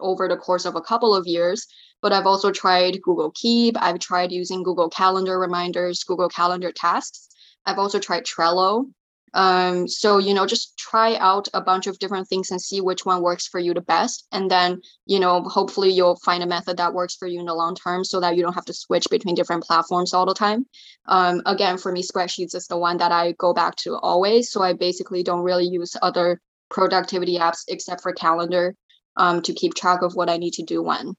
over 0.00 0.28
the 0.28 0.36
course 0.36 0.66
of 0.66 0.76
a 0.76 0.80
couple 0.82 1.14
of 1.14 1.26
years. 1.26 1.66
But 2.02 2.12
I've 2.12 2.26
also 2.26 2.50
tried 2.50 3.00
Google 3.02 3.30
Keep. 3.30 3.76
I've 3.80 4.00
tried 4.00 4.32
using 4.32 4.62
Google 4.62 4.90
Calendar 4.90 5.38
reminders, 5.38 6.04
Google 6.04 6.28
Calendar 6.28 6.72
tasks. 6.72 7.28
I've 7.64 7.78
also 7.78 7.98
tried 7.98 8.24
Trello. 8.24 8.86
Um, 9.34 9.88
so, 9.88 10.18
you 10.18 10.34
know, 10.34 10.46
just 10.46 10.76
try 10.78 11.16
out 11.16 11.48
a 11.54 11.60
bunch 11.60 11.86
of 11.86 11.98
different 11.98 12.28
things 12.28 12.50
and 12.50 12.60
see 12.60 12.80
which 12.80 13.06
one 13.06 13.22
works 13.22 13.46
for 13.46 13.58
you 13.58 13.72
the 13.72 13.80
best. 13.80 14.26
And 14.32 14.50
then, 14.50 14.80
you 15.06 15.18
know, 15.18 15.42
hopefully 15.42 15.90
you'll 15.90 16.16
find 16.16 16.42
a 16.42 16.46
method 16.46 16.76
that 16.76 16.92
works 16.92 17.14
for 17.14 17.26
you 17.26 17.40
in 17.40 17.46
the 17.46 17.54
long 17.54 17.74
term 17.74 18.04
so 18.04 18.20
that 18.20 18.36
you 18.36 18.42
don't 18.42 18.52
have 18.52 18.66
to 18.66 18.74
switch 18.74 19.06
between 19.10 19.34
different 19.34 19.64
platforms 19.64 20.12
all 20.12 20.26
the 20.26 20.34
time. 20.34 20.66
Um, 21.06 21.42
again, 21.46 21.78
for 21.78 21.92
me, 21.92 22.02
spreadsheets 22.02 22.54
is 22.54 22.66
the 22.66 22.78
one 22.78 22.98
that 22.98 23.12
I 23.12 23.32
go 23.32 23.54
back 23.54 23.76
to 23.76 23.96
always. 23.96 24.50
So 24.50 24.62
I 24.62 24.74
basically 24.74 25.22
don't 25.22 25.42
really 25.42 25.66
use 25.66 25.96
other 26.02 26.40
productivity 26.70 27.38
apps 27.38 27.64
except 27.68 28.02
for 28.02 28.12
calendar 28.12 28.74
um, 29.16 29.42
to 29.42 29.52
keep 29.52 29.74
track 29.74 30.02
of 30.02 30.14
what 30.14 30.30
I 30.30 30.36
need 30.36 30.54
to 30.54 30.62
do 30.62 30.82
when. 30.82 31.14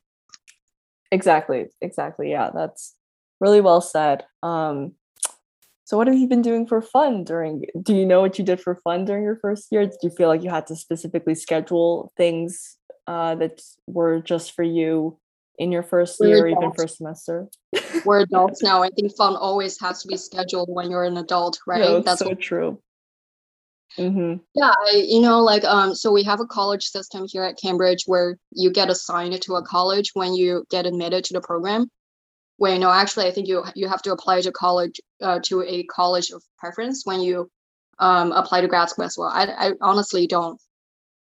Exactly. 1.12 1.68
Exactly. 1.82 2.32
Yeah, 2.32 2.50
that's 2.54 2.96
really 3.40 3.62
well 3.62 3.82
said. 3.82 4.24
Um, 4.42 4.94
so 5.94 5.98
what 5.98 6.08
have 6.08 6.18
you 6.18 6.28
been 6.28 6.42
doing 6.42 6.66
for 6.66 6.82
fun 6.82 7.24
during 7.24 7.66
do 7.80 7.94
you 7.94 8.04
know 8.04 8.20
what 8.20 8.40
you 8.40 8.44
did 8.44 8.60
for 8.60 8.74
fun 8.84 9.06
during 9.06 9.24
your 9.24 9.36
first 9.36 9.68
year? 9.72 9.86
Did 9.86 10.00
you 10.02 10.10
feel 10.10 10.28
like 10.28 10.42
you 10.42 10.50
had 10.50 10.66
to 10.68 10.76
specifically 10.76 11.36
schedule 11.36 12.12
things 12.18 12.78
uh, 13.06 13.36
that 13.36 13.62
were 13.86 14.20
just 14.20 14.54
for 14.56 14.64
you 14.64 15.20
in 15.60 15.72
your 15.72 15.84
1st 15.84 16.28
year 16.28 16.46
or 16.46 16.48
even 16.48 16.74
first 16.74 16.98
semester? 16.98 17.48
we're 18.06 18.22
adults 18.28 18.64
now. 18.64 18.82
I 18.82 18.90
think 18.90 19.16
fun 19.16 19.36
always 19.36 19.80
has 19.82 20.02
to 20.02 20.08
be 20.08 20.18
scheduled 20.18 20.68
when 20.68 20.90
you're 20.90 21.04
an 21.04 21.18
adult, 21.18 21.60
right? 21.68 21.82
No, 21.82 22.00
that's 22.00 22.22
so 22.22 22.30
what- 22.30 22.40
true. 22.40 22.82
Mm-hmm. 24.00 24.42
Yeah, 24.56 24.72
I, 24.72 25.06
you 25.08 25.22
know, 25.22 25.42
like 25.44 25.64
um, 25.64 25.94
so 25.94 26.12
we 26.12 26.24
have 26.24 26.40
a 26.40 26.48
college 26.48 26.86
system 26.86 27.28
here 27.30 27.44
at 27.44 27.60
Cambridge 27.62 28.06
where 28.08 28.40
you 28.52 28.72
get 28.72 28.90
assigned 28.90 29.40
to 29.40 29.56
a 29.58 29.64
college 29.64 30.10
when 30.16 30.34
you 30.34 30.66
get 30.72 30.88
admitted 30.88 31.24
to 31.26 31.34
the 31.34 31.42
program. 31.42 31.92
Wait, 32.60 32.80
no, 32.80 32.92
actually, 32.92 33.26
I 33.26 33.32
think 33.32 33.48
you 33.48 33.64
you 33.76 33.88
have 33.88 34.02
to 34.04 34.12
apply 34.12 34.42
to 34.42 34.52
college 34.52 35.02
uh, 35.22 35.40
to 35.44 35.64
a 35.64 35.84
college 35.84 36.32
of 36.32 36.44
preference 36.58 37.06
when 37.06 37.22
you 37.22 37.50
um, 38.00 38.32
apply 38.32 38.62
to 38.62 38.68
grad 38.68 38.90
school 38.90 39.06
as 39.06 39.18
well. 39.18 39.30
I, 39.30 39.46
I 39.70 39.72
honestly 39.82 40.28
don't 40.28 40.60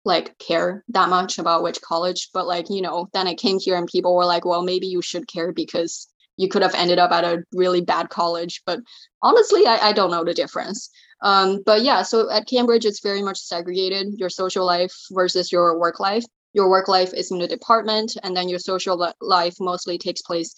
like 0.04 0.36
care 0.38 0.84
that 0.88 1.08
much 1.08 1.38
about 1.38 1.62
which 1.62 1.80
college, 1.80 2.30
but 2.34 2.46
like 2.46 2.66
you 2.70 2.82
know, 2.82 3.08
then 3.12 3.26
I 3.26 3.34
came 3.34 3.58
here 3.58 3.76
and 3.76 3.86
people 3.86 4.14
were 4.14 4.26
like, 4.26 4.44
well, 4.44 4.62
maybe 4.62 4.86
you 4.86 5.00
should 5.02 5.28
care 5.28 5.52
because 5.52 6.08
you 6.36 6.48
could 6.48 6.62
have 6.62 6.74
ended 6.74 6.98
up 6.98 7.12
at 7.12 7.24
a 7.24 7.42
really 7.52 7.80
bad 7.80 8.08
college. 8.10 8.62
But 8.66 8.80
honestly, 9.22 9.66
I, 9.66 9.88
I 9.88 9.92
don't 9.92 10.10
know 10.10 10.24
the 10.24 10.34
difference. 10.34 10.90
Um, 11.22 11.62
but 11.64 11.82
yeah, 11.82 12.02
so 12.02 12.30
at 12.30 12.48
Cambridge, 12.48 12.84
it's 12.84 13.00
very 13.00 13.22
much 13.22 13.38
segregated 13.38 14.18
your 14.18 14.30
social 14.30 14.66
life 14.66 14.94
versus 15.12 15.52
your 15.52 15.78
work 15.78 16.00
life. 16.00 16.24
Your 16.52 16.68
work 16.68 16.88
life 16.88 17.14
is 17.14 17.30
in 17.30 17.38
the 17.38 17.48
department, 17.48 18.16
and 18.22 18.36
then 18.36 18.48
your 18.48 18.58
social 18.58 19.12
life 19.20 19.54
mostly 19.60 19.96
takes 19.98 20.20
place 20.20 20.54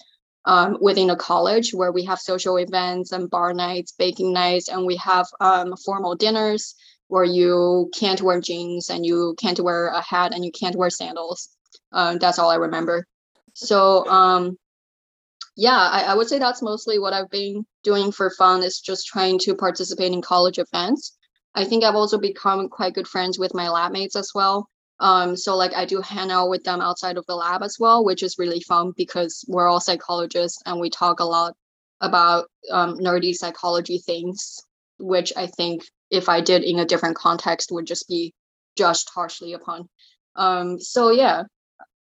um, 0.47 0.79
within 0.81 1.11
a 1.11 1.17
college 1.17 1.73
where 1.73 1.93
we 1.93 2.05
have 2.05 2.19
social 2.19 2.59
events 2.59 3.13
and 3.13 3.31
bar 3.31 3.55
nights, 3.55 3.93
baking 3.93 4.33
nights, 4.33 4.69
and 4.69 4.85
we 4.85 4.97
have 4.97 5.27
um, 5.41 5.75
formal 5.85 6.15
dinners 6.15 6.75
where 7.09 7.25
you 7.25 7.91
can't 7.99 8.23
wear 8.23 8.41
jeans 8.41 8.91
and 8.91 9.05
you 9.05 9.35
can't 9.39 9.61
wear 9.61 9.87
a 9.89 10.01
hat 10.01 10.35
and 10.35 10.45
you 10.45 10.53
can't 10.53 10.77
wear 10.77 10.91
sandals. 10.91 11.51
Um, 11.93 12.19
that's 12.19 12.39
all 12.39 12.51
I 12.51 12.57
remember. 12.57 13.07
So 13.55 14.07
um, 14.09 14.59
yeah, 15.57 15.77
I, 15.79 16.05
I 16.09 16.15
would 16.15 16.29
say 16.29 16.39
that's 16.39 16.63
mostly 16.63 16.99
what 16.99 17.13
I've 17.13 17.31
been 17.31 17.65
doing 17.85 18.11
for 18.11 18.31
fun 18.31 18.63
is 18.63 18.81
just 18.81 19.07
trying 19.07 19.39
to 19.41 19.55
participate 19.55 20.13
in 20.13 20.23
college 20.23 20.59
events. 20.59 21.17
I 21.55 21.65
think 21.65 21.85
I've 21.85 21.95
also 21.95 22.19
become 22.19 22.69
quite 22.69 22.95
good 22.95 23.07
friends 23.07 23.39
with 23.39 23.55
my 23.55 23.69
lab 23.69 23.93
mates 23.93 24.17
as 24.17 24.33
well. 24.35 24.69
Um, 25.01 25.37
so 25.37 25.57
like 25.57 25.75
I 25.75 25.85
do 25.85 26.01
hang 26.01 26.31
out 26.31 26.49
with 26.49 26.65
them 26.65 26.81
outside 26.81 27.17
of 27.17 27.27
the 27.27 27.35
lab 27.35 27.63
as 27.63 27.77
well, 27.79 28.05
which 28.05 28.23
is 28.23 28.39
really 28.39 28.61
fun 28.61 28.93
because 28.97 29.45
we're 29.49 29.69
all 29.69 29.81
psychologists 29.81 30.63
and 30.67 30.81
we 30.81 30.91
talk 30.91 31.21
a 31.21 31.25
lot 31.25 31.55
about 32.01 32.47
um, 32.71 32.99
nerdy 32.99 33.35
psychology 33.35 33.99
things, 33.99 34.61
which 34.99 35.33
I 35.37 35.47
think 35.47 35.85
if 36.11 36.29
I 36.29 36.41
did 36.41 36.63
in 36.63 36.79
a 36.79 36.85
different 36.85 37.17
context 37.17 37.73
would 37.73 37.87
just 37.87 38.09
be 38.09 38.33
judged 38.77 39.09
harshly 39.15 39.53
upon. 39.53 39.89
Um, 40.37 40.81
so 40.81 41.11
yeah, 41.11 41.45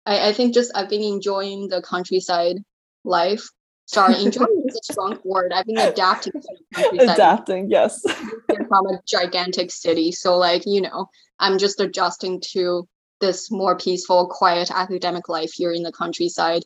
I, 0.06 0.28
I 0.28 0.32
think 0.32 0.54
just 0.54 0.70
I've 0.74 0.88
been 0.88 1.02
enjoying 1.02 1.68
the 1.68 1.82
countryside 1.82 2.58
life. 3.04 3.48
Sorry, 3.86 4.14
enjoying 4.22 4.64
is 4.66 4.76
a 4.76 4.92
strong 4.92 5.18
word. 5.24 5.52
I've 5.52 5.66
been 5.66 5.78
adapting 5.78 6.32
Adapting, 6.76 7.70
yes. 7.70 8.02
from 8.68 8.86
a 8.86 9.00
gigantic 9.06 9.70
city. 9.70 10.12
So 10.12 10.36
like, 10.36 10.62
you 10.66 10.80
know, 10.80 11.08
I'm 11.38 11.58
just 11.58 11.80
adjusting 11.80 12.40
to 12.52 12.88
this 13.20 13.50
more 13.50 13.76
peaceful, 13.76 14.26
quiet 14.28 14.70
academic 14.70 15.28
life 15.28 15.52
here 15.52 15.72
in 15.72 15.82
the 15.82 15.92
countryside, 15.92 16.62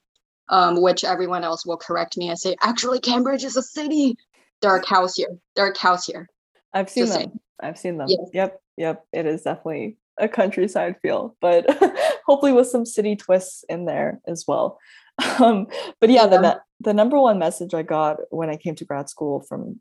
um, 0.48 0.81
which 0.81 1.04
everyone 1.04 1.44
else 1.44 1.66
will 1.66 1.76
correct 1.76 2.16
me 2.16 2.28
and 2.28 2.38
say, 2.38 2.57
actually, 2.62 3.00
Cambridge 3.00 3.44
is 3.44 3.57
a 3.57 3.62
city. 3.62 4.16
There 4.61 4.70
are 4.70 4.81
cows 4.81 5.14
here. 5.14 5.37
There 5.57 5.66
are 5.66 5.72
cows 5.72 6.04
here. 6.04 6.28
I've 6.72 6.90
seen 6.90 7.07
them. 7.07 7.40
I've 7.61 7.78
seen 7.78 7.98
them. 7.98 8.09
Yes. 8.09 8.28
Yep, 8.33 8.61
yep. 8.76 9.04
It 9.12 9.26
is 9.26 9.42
definitely 9.42 9.96
a 10.18 10.28
countryside 10.28 10.96
feel, 11.00 11.37
but 11.40 11.66
hopefully 12.26 12.52
with 12.52 12.68
some 12.68 12.85
city 12.85 13.16
twists 13.16 13.64
in 13.68 13.85
there 13.85 14.20
as 14.26 14.44
well. 14.46 14.78
Um, 15.40 15.66
but 16.00 16.11
yeah, 16.11 16.26
Yeah. 16.26 16.38
the 16.38 16.61
the 16.81 16.94
number 16.94 17.20
one 17.20 17.38
message 17.38 17.74
I 17.74 17.83
got 17.83 18.18
when 18.31 18.50
I 18.50 18.57
came 18.57 18.74
to 18.76 18.85
grad 18.85 19.09
school 19.09 19.40
from 19.48 19.81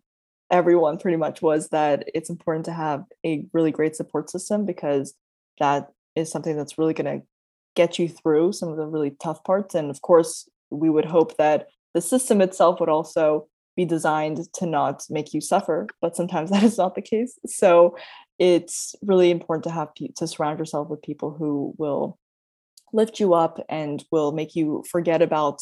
everyone 0.52 0.98
pretty 0.98 1.18
much 1.18 1.42
was 1.42 1.70
that 1.70 2.08
it's 2.14 2.30
important 2.30 2.66
to 2.66 2.74
have 2.74 3.04
a 3.26 3.46
really 3.54 3.72
great 3.72 3.96
support 3.96 4.30
system 4.30 4.66
because 4.66 5.14
that 5.60 5.90
is 6.16 6.32
something 6.32 6.56
that's 6.56 6.78
really 6.78 6.94
going 6.94 7.20
to 7.20 7.26
get 7.76 8.00
you 8.00 8.08
through 8.10 8.54
some 8.54 8.70
of 8.70 8.78
the 8.78 8.86
really 8.88 9.12
tough 9.22 9.44
parts. 9.44 9.76
And 9.76 9.90
of 9.90 10.02
course, 10.02 10.50
we 10.72 10.90
would 10.90 11.06
hope 11.06 11.38
that 11.38 11.68
the 11.94 12.02
system 12.02 12.42
itself 12.42 12.80
would 12.80 12.90
also 12.90 13.48
be 13.76 13.86
designed 13.86 14.40
to 14.56 14.66
not 14.66 15.04
make 15.10 15.34
you 15.34 15.42
suffer, 15.42 15.88
but 16.02 16.16
sometimes 16.16 16.50
that 16.52 16.64
is 16.64 16.78
not 16.78 16.96
the 16.96 17.02
case. 17.02 17.38
So 17.46 17.96
it's 18.40 18.96
really 19.04 19.32
important 19.32 19.64
to 19.66 19.72
have 19.72 19.90
to 20.16 20.28
surround 20.28 20.60
yourself 20.60 20.90
with 20.90 21.02
people 21.02 21.32
who 21.38 21.74
will 21.78 22.18
lift 22.94 23.20
you 23.20 23.34
up 23.34 23.60
and 23.70 24.04
will 24.12 24.32
make 24.32 24.56
you 24.56 24.84
forget 24.90 25.22
about 25.22 25.62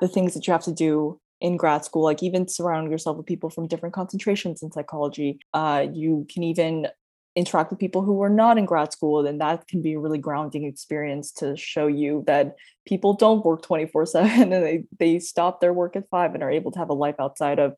the 0.00 0.08
things 0.08 0.34
that 0.34 0.46
you 0.46 0.52
have 0.52 0.64
to 0.64 0.72
do 0.72 1.20
in 1.40 1.56
grad 1.56 1.84
school 1.84 2.02
like 2.02 2.22
even 2.22 2.46
surrounding 2.46 2.92
yourself 2.92 3.16
with 3.16 3.26
people 3.26 3.50
from 3.50 3.66
different 3.66 3.94
concentrations 3.94 4.62
in 4.62 4.70
psychology. 4.70 5.38
Uh, 5.54 5.86
you 5.92 6.26
can 6.32 6.42
even 6.42 6.86
interact 7.36 7.70
with 7.70 7.78
people 7.78 8.02
who 8.02 8.20
are 8.22 8.28
not 8.28 8.58
in 8.58 8.64
grad 8.64 8.92
school 8.92 9.24
and 9.24 9.40
that 9.40 9.66
can 9.68 9.80
be 9.80 9.94
a 9.94 9.98
really 9.98 10.18
grounding 10.18 10.64
experience 10.64 11.30
to 11.30 11.56
show 11.56 11.86
you 11.86 12.24
that 12.26 12.56
people 12.86 13.14
don't 13.14 13.44
work 13.44 13.62
24 13.62 14.06
7 14.06 14.30
and 14.52 14.52
they, 14.52 14.84
they 14.98 15.18
stop 15.18 15.60
their 15.60 15.72
work 15.72 15.96
at 15.96 16.08
five 16.10 16.34
and 16.34 16.42
are 16.42 16.50
able 16.50 16.72
to 16.72 16.78
have 16.78 16.90
a 16.90 16.94
life 16.94 17.14
outside 17.20 17.58
of 17.58 17.74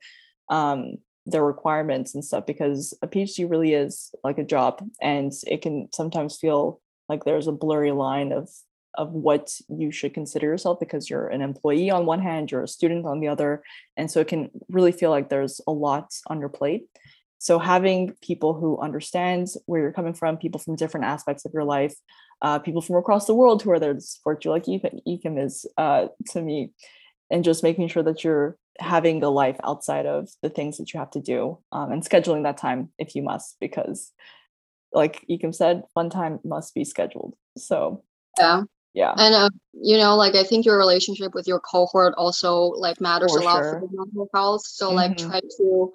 um, 0.49 0.95
their 1.27 1.45
requirements 1.45 2.15
and 2.15 2.25
stuff 2.25 2.47
because 2.47 2.97
a 3.03 3.07
phd 3.07 3.49
really 3.49 3.75
is 3.75 4.13
like 4.25 4.39
a 4.39 4.45
job 4.45 4.83
and 5.01 5.33
it 5.47 5.63
can 5.63 5.89
sometimes 5.95 6.39
feel 6.39 6.81
like 7.09 7.25
there's 7.25 7.47
a 7.47 7.53
blurry 7.53 7.93
line 7.93 8.33
of 8.33 8.49
of 8.95 9.13
what 9.13 9.55
you 9.69 9.91
should 9.91 10.15
consider 10.15 10.47
yourself 10.47 10.79
because 10.81 11.09
you're 11.09 11.29
an 11.29 11.43
employee 11.43 11.91
on 11.91 12.07
one 12.07 12.21
hand 12.21 12.51
you're 12.51 12.63
a 12.63 12.69
student 12.69 13.07
on 13.07 13.21
the 13.21 13.29
other. 13.29 13.63
And 13.97 14.11
so 14.11 14.21
it 14.21 14.29
can 14.29 14.51
really 14.69 14.93
feel 14.93 15.11
like 15.11 15.29
there's 15.29 15.61
a 15.67 15.73
lot 15.73 16.13
on 16.27 16.41
your 16.41 16.49
plate. 16.49 16.87
So 17.39 17.59
having 17.59 18.15
people 18.23 18.55
who 18.55 18.79
understand 18.79 19.49
where 19.67 19.81
you're 19.81 19.93
coming 19.93 20.15
from 20.15 20.37
people 20.37 20.61
from 20.61 20.77
different 20.77 21.07
aspects 21.07 21.45
of 21.45 21.53
your 21.53 21.65
life 21.65 21.95
uh, 22.43 22.59
people 22.59 22.83
from 22.83 22.97
across 22.97 23.27
the 23.27 23.35
world 23.35 23.63
who 23.63 23.71
are 23.71 23.79
there 23.79 23.95
to 23.95 24.01
support 24.01 24.45
you 24.45 24.51
like 24.51 24.65
Ekim 24.65 25.43
is 25.43 25.65
uh, 25.79 26.09
to 26.31 26.43
me 26.43 26.73
and 27.31 27.45
just 27.45 27.63
making 27.63 27.89
sure 27.89 28.03
that 28.03 28.25
you're 28.25 28.57
having 28.79 29.23
a 29.23 29.31
life 29.31 29.57
outside 29.65 30.07
of 30.07 30.29
the 30.43 30.51
things 30.51 30.77
that 30.79 30.93
you 30.93 30.99
have 30.99 31.11
to 31.13 31.21
do 31.21 31.59
um, 31.71 31.93
and 31.93 32.03
scheduling 32.03 32.43
that 32.43 32.59
time 32.59 32.91
if 32.99 33.15
you 33.15 33.23
must 33.23 33.57
because 33.61 34.13
like 34.93 35.25
Ekim 35.31 35.55
said 35.55 35.85
fun 35.95 36.11
time 36.11 36.41
must 36.45 36.75
be 36.75 36.85
scheduled. 36.85 37.35
So 37.57 38.03
Yeah. 38.39 38.65
Yeah 38.95 39.17
And 39.17 39.35
uh, 39.35 39.51
you 39.75 39.99
know, 39.99 40.17
like 40.17 40.35
I 40.35 40.45
think 40.45 40.65
your 40.65 40.79
relationship 40.79 41.35
with 41.35 41.47
your 41.47 41.61
cohort 41.61 42.15
also 42.17 42.65
like 42.67 43.01
matters 43.01 43.33
For 43.33 43.41
a 43.41 43.43
lot 43.43 43.65
sure. 43.65 43.79
for 43.79 43.89
mental 43.93 44.29
health. 44.35 44.63
So 44.67 44.93
like 44.93 45.17
Mhm. 45.17 45.17
try 45.17 45.41
to 45.59 45.93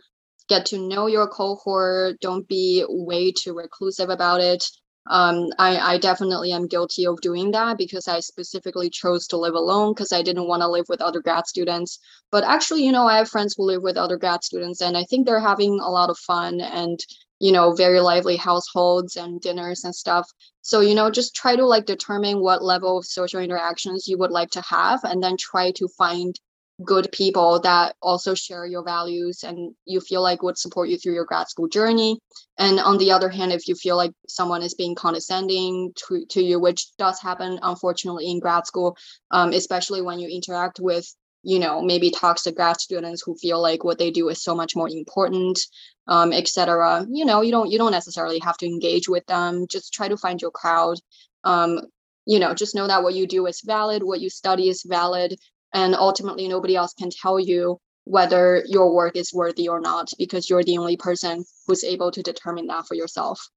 get 0.49 0.65
to 0.67 0.77
know 0.77 1.07
your 1.07 1.27
cohort. 1.27 2.19
Don't 2.21 2.47
be 2.47 2.85
way 2.87 3.31
too 3.31 3.53
reclusive 3.55 4.09
about 4.09 4.41
it. 4.41 4.63
Um, 5.09 5.47
I, 5.57 5.77
I 5.93 5.97
definitely 5.99 6.51
am 6.51 6.67
guilty 6.67 7.05
of 7.07 7.21
doing 7.21 7.51
that 7.51 7.77
because 7.77 8.07
I 8.09 8.19
specifically 8.19 8.89
chose 8.89 9.25
to 9.27 9.37
live 9.37 9.53
alone 9.53 9.93
because 9.93 10.11
I 10.11 10.21
didn't 10.21 10.47
want 10.47 10.61
to 10.61 10.67
live 10.67 10.85
with 10.89 11.01
other 11.01 11.21
grad 11.21 11.47
students. 11.47 11.99
But 12.29 12.43
actually, 12.43 12.83
you 12.85 12.91
know, 12.91 13.07
I 13.07 13.17
have 13.17 13.29
friends 13.29 13.55
who 13.57 13.63
live 13.63 13.83
with 13.83 13.95
other 13.97 14.17
grad 14.17 14.43
students 14.43 14.81
and 14.81 14.97
I 14.97 15.05
think 15.05 15.25
they're 15.25 15.39
having 15.39 15.79
a 15.79 15.89
lot 15.89 16.09
of 16.09 16.17
fun 16.17 16.59
and, 16.59 16.99
you 17.39 17.53
know, 17.53 17.73
very 17.73 18.01
lively 18.01 18.35
households 18.35 19.15
and 19.15 19.39
dinners 19.39 19.85
and 19.85 19.95
stuff. 19.95 20.29
So, 20.67 20.81
you 20.81 20.95
know, 20.95 21.09
just 21.09 21.33
try 21.33 21.55
to 21.55 21.65
like 21.65 21.85
determine 21.85 22.41
what 22.41 22.61
level 22.61 22.97
of 22.97 23.05
social 23.05 23.39
interactions 23.39 24.09
you 24.09 24.17
would 24.17 24.31
like 24.31 24.49
to 24.49 24.61
have 24.63 24.99
and 25.05 25.23
then 25.23 25.37
try 25.37 25.71
to 25.71 25.87
find 25.87 26.37
good 26.83 27.09
people 27.13 27.61
that 27.61 27.95
also 28.01 28.35
share 28.35 28.65
your 28.65 28.83
values 28.83 29.45
and 29.45 29.73
you 29.85 30.01
feel 30.01 30.21
like 30.21 30.43
would 30.43 30.57
support 30.57 30.89
you 30.89 30.97
through 30.97 31.13
your 31.13 31.23
grad 31.23 31.47
school 31.47 31.69
journey. 31.69 32.19
And 32.57 32.81
on 32.81 32.97
the 32.97 33.13
other 33.13 33.29
hand, 33.29 33.53
if 33.53 33.69
you 33.69 33.75
feel 33.75 33.95
like 33.95 34.11
someone 34.27 34.61
is 34.61 34.73
being 34.73 34.93
condescending 34.93 35.93
to, 36.05 36.25
to 36.31 36.43
you, 36.43 36.59
which 36.59 36.87
does 36.97 37.21
happen 37.21 37.59
unfortunately 37.61 38.29
in 38.29 38.41
grad 38.41 38.67
school, 38.67 38.97
um, 39.31 39.53
especially 39.53 40.01
when 40.01 40.19
you 40.19 40.27
interact 40.27 40.81
with, 40.81 41.07
you 41.43 41.59
know, 41.59 41.81
maybe 41.81 42.09
talks 42.11 42.43
to 42.43 42.51
grad 42.51 42.79
students 42.79 43.21
who 43.21 43.35
feel 43.35 43.61
like 43.61 43.83
what 43.83 43.99
they 43.99 44.11
do 44.11 44.29
is 44.29 44.43
so 44.43 44.55
much 44.55 44.75
more 44.75 44.89
important, 44.89 45.59
um, 46.07 46.33
etc. 46.33 47.05
You 47.09 47.25
know, 47.25 47.41
you 47.41 47.51
don't 47.51 47.71
you 47.71 47.77
don't 47.77 47.91
necessarily 47.91 48.39
have 48.39 48.57
to 48.57 48.65
engage 48.65 49.07
with 49.07 49.25
them. 49.27 49.67
Just 49.69 49.93
try 49.93 50.07
to 50.07 50.17
find 50.17 50.41
your 50.41 50.51
crowd. 50.51 50.97
Um, 51.43 51.81
you 52.25 52.39
know, 52.39 52.53
just 52.53 52.75
know 52.75 52.87
that 52.87 53.03
what 53.03 53.13
you 53.13 53.25
do 53.27 53.45
is 53.47 53.61
valid, 53.65 54.03
what 54.03 54.19
you 54.19 54.29
study 54.29 54.67
is 54.67 54.83
valid, 54.83 55.35
and 55.73 55.95
ultimately 55.95 56.47
nobody 56.47 56.75
else 56.75 56.93
can 56.93 57.09
tell 57.09 57.39
you 57.39 57.79
whether 58.03 58.63
your 58.67 58.93
work 58.93 59.15
is 59.15 59.33
worthy 59.33 59.67
or 59.67 59.81
not 59.81 60.09
because 60.17 60.49
you're 60.49 60.63
the 60.63 60.77
only 60.77 60.95
person 60.97 61.43
who's 61.65 61.83
able 61.83 62.09
to 62.11 62.23
determine 62.23 62.67
that 62.67 62.87
for 62.87 62.95
yourself. 62.95 63.49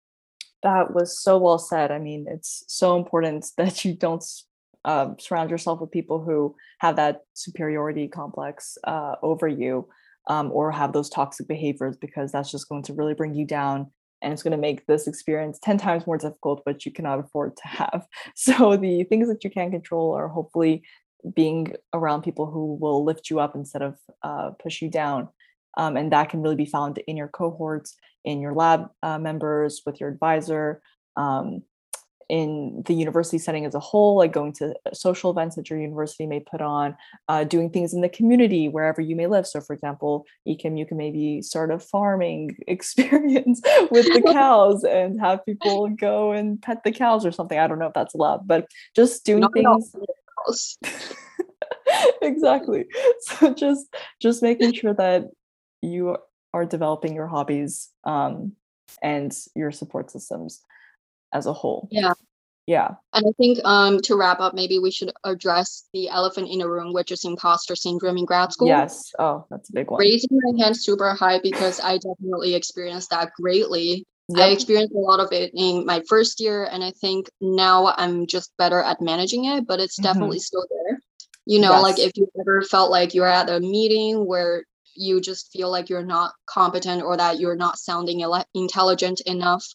that 0.63 0.93
was 0.93 1.23
so 1.23 1.39
well 1.39 1.59
said. 1.59 1.91
I 1.91 1.99
mean, 1.99 2.27
it's 2.29 2.65
so 2.67 2.97
important 2.97 3.47
that 3.57 3.85
you 3.85 3.95
don't 3.95 4.25
um, 4.85 5.17
surround 5.19 5.51
yourself 5.51 5.81
with 5.81 5.91
people 5.91 6.23
who 6.23 6.55
have 6.79 6.97
that 6.97 7.23
superiority 7.35 8.09
complex 8.09 8.79
uh, 8.85 9.17
over 9.23 9.49
you 9.49 9.89
um, 10.29 10.51
or 10.53 10.71
have 10.71 10.93
those 10.93 11.11
toxic 11.11 11.49
behaviors 11.49 11.97
because 11.97 12.33
that's 12.33 12.51
just 12.51 12.69
going 12.69 12.83
to 12.85 12.95
really 12.95 13.15
bring 13.15 13.35
you 13.35 13.45
down 13.45 13.91
and 14.23 14.33
it's 14.33 14.43
going 14.43 14.53
to 14.53 14.59
make 14.59 14.87
this 14.87 15.07
experience 15.07 15.59
10 15.63 15.79
times 15.79 16.07
more 16.07 16.19
difficult, 16.19 16.61
which 16.65 16.85
you 16.85 16.93
cannot 16.93 17.21
afford 17.21 17.57
to 17.57 17.67
have. 17.67 18.07
So, 18.35 18.77
the 18.77 19.05
things 19.05 19.29
that 19.29 19.45
you 19.45 19.51
can 19.51 19.71
control 19.71 20.15
are 20.15 20.29
hopefully 20.29 20.83
being 21.35 21.75
around 21.93 22.23
people 22.23 22.47
who 22.51 22.75
will 22.75 23.05
lift 23.05 23.31
you 23.31 23.41
up 23.41 23.55
instead 23.55 23.83
of 23.83 23.97
uh, 24.23 24.51
push 24.63 24.83
you 24.83 24.91
down. 24.91 25.29
Um, 25.77 25.97
and 25.97 26.13
that 26.13 26.31
can 26.31 26.43
really 26.43 26.57
be 26.57 26.67
found 26.67 26.99
in 27.07 27.17
your 27.17 27.29
cohorts 27.29 27.97
in 28.25 28.41
your 28.41 28.53
lab 28.53 28.91
uh, 29.03 29.19
members, 29.19 29.83
with 29.87 30.01
your 30.01 30.11
advisor, 30.11 30.83
um, 31.17 31.63
in 32.31 32.83
the 32.87 32.95
university 32.95 33.39
setting 33.39 33.67
as 33.67 33.75
a 33.75 33.81
whole, 33.81 34.17
like 34.17 34.33
going 34.33 34.53
to 34.55 34.75
social 34.93 35.31
events 35.31 35.57
that 35.57 35.69
your 35.69 35.81
university 35.81 36.27
may 36.27 36.41
put 36.41 36.61
on, 36.61 36.97
uh, 37.29 37.43
doing 37.43 37.69
things 37.69 37.93
in 37.93 38.01
the 38.01 38.09
community 38.09 38.69
wherever 38.69 39.01
you 39.01 39.17
may 39.17 39.27
live. 39.27 39.47
So, 39.47 39.61
for 39.61 39.75
example, 39.75 40.25
Ekim, 40.47 40.79
you 40.79 40.87
can 40.87 40.97
maybe 40.97 41.43
start 41.43 41.73
a 41.73 41.81
farming 41.81 42.57
experience 42.69 43.61
with 43.91 44.07
the 44.07 44.23
cows 44.33 44.85
and 44.85 45.21
have 45.21 45.45
people 45.45 45.89
go 45.89 46.31
and 46.31 46.63
pet 46.63 46.85
the 46.85 46.93
cows 46.93 47.27
or 47.27 47.33
something. 47.33 47.59
I 47.59 47.67
don't 47.67 47.81
know 47.81 47.89
if 47.89 47.95
that's 47.95 48.15
allowed, 48.15 48.47
but 48.47 48.67
just 48.95 49.25
doing 49.25 49.41
Not 49.41 49.53
things 49.53 49.93
exactly 52.23 52.87
so 53.21 53.53
just 53.53 53.95
just 54.23 54.43
making 54.43 54.73
sure 54.73 54.95
that 54.95 55.25
you 55.83 56.17
are 56.55 56.65
developing 56.65 57.15
your 57.15 57.27
hobbies 57.27 57.91
um 58.05 58.53
and 59.03 59.37
your 59.55 59.71
support 59.71 60.11
systems 60.11 60.63
as 61.33 61.47
a 61.47 61.53
whole 61.53 61.89
Yeah. 61.91 62.13
yeah 62.67 62.91
And 63.13 63.25
I 63.27 63.33
think 63.39 63.59
um, 63.65 64.01
to 64.03 64.17
wrap 64.17 64.41
up, 64.41 64.55
maybe 64.55 64.79
we 64.79 64.91
should 64.91 65.13
address 65.25 65.89
the 65.93 66.09
elephant 66.09 66.49
in 66.49 66.59
the 66.61 66.69
room, 66.69 66.93
which 66.93 67.11
is 67.13 67.25
imposter 67.25 67.75
syndrome 67.77 68.19
in 68.19 68.25
grad 68.25 68.53
school. 68.53 68.69
yes 68.69 69.13
oh 69.19 69.47
that's 69.51 69.71
a 69.71 69.73
big 69.73 69.91
one 69.91 70.01
Raising 70.01 70.31
my 70.43 70.63
hand 70.63 70.77
super 70.77 71.15
high 71.15 71.41
because 71.43 71.81
I 71.81 71.99
definitely 71.99 72.55
experienced 72.55 73.11
that 73.11 73.33
greatly. 73.41 74.07
I 74.37 74.51
experienced 74.51 74.95
a 74.95 74.99
lot 74.99 75.19
of 75.19 75.33
it 75.33 75.51
in 75.57 75.85
my 75.85 76.03
first 76.09 76.39
year, 76.39 76.65
and 76.71 76.85
I 76.85 76.93
think 76.93 77.29
now 77.41 77.93
I'm 77.97 78.29
just 78.29 78.53
better 78.59 78.81
at 78.81 79.01
managing 79.01 79.47
it, 79.47 79.67
but 79.67 79.81
it's 79.81 79.99
Mhm. 79.99 80.05
definitely 80.05 80.39
still 80.39 80.65
there. 80.71 81.01
You 81.47 81.59
know, 81.59 81.73
like 81.83 81.99
if 81.99 82.13
you 82.15 82.31
ever 82.39 82.63
felt 82.63 82.93
like 82.93 83.13
you're 83.13 83.27
at 83.27 83.51
a 83.51 83.59
meeting 83.59 84.25
where 84.25 84.63
you 84.95 85.21
just 85.21 85.51
feel 85.53 85.69
like 85.69 85.89
you're 85.89 86.05
not 86.05 86.33
competent 86.47 87.03
or 87.03 87.17
that 87.17 87.41
you're 87.41 87.57
not 87.57 87.79
sounding 87.79 88.23
ele- 88.23 88.45
intelligent 88.55 89.21
enough, 89.23 89.67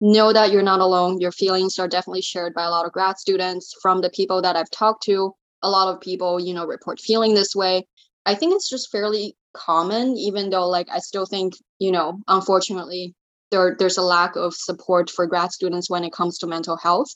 know 0.00 0.32
that 0.32 0.52
you're 0.52 0.62
not 0.62 0.80
alone. 0.80 1.20
Your 1.20 1.32
feelings 1.32 1.78
are 1.78 1.88
definitely 1.88 2.22
shared 2.22 2.54
by 2.54 2.64
a 2.64 2.70
lot 2.70 2.86
of 2.86 2.92
grad 2.92 3.18
students. 3.18 3.74
From 3.82 4.00
the 4.00 4.10
people 4.10 4.42
that 4.42 4.56
I've 4.56 4.70
talked 4.70 5.02
to, 5.04 5.34
a 5.62 5.70
lot 5.70 5.92
of 5.92 6.00
people, 6.00 6.38
you 6.38 6.54
know, 6.54 6.66
report 6.66 7.00
feeling 7.00 7.34
this 7.34 7.54
way. 7.54 7.86
I 8.26 8.34
think 8.34 8.54
it's 8.54 8.68
just 8.68 8.90
fairly 8.90 9.36
common, 9.54 10.16
even 10.16 10.50
though, 10.50 10.68
like, 10.68 10.88
I 10.92 10.98
still 10.98 11.26
think, 11.26 11.54
you 11.78 11.90
know, 11.90 12.20
unfortunately, 12.28 13.14
there 13.50 13.74
there's 13.78 13.98
a 13.98 14.02
lack 14.02 14.36
of 14.36 14.54
support 14.54 15.10
for 15.10 15.26
grad 15.26 15.52
students 15.52 15.88
when 15.90 16.04
it 16.04 16.12
comes 16.12 16.38
to 16.38 16.46
mental 16.46 16.76
health. 16.76 17.08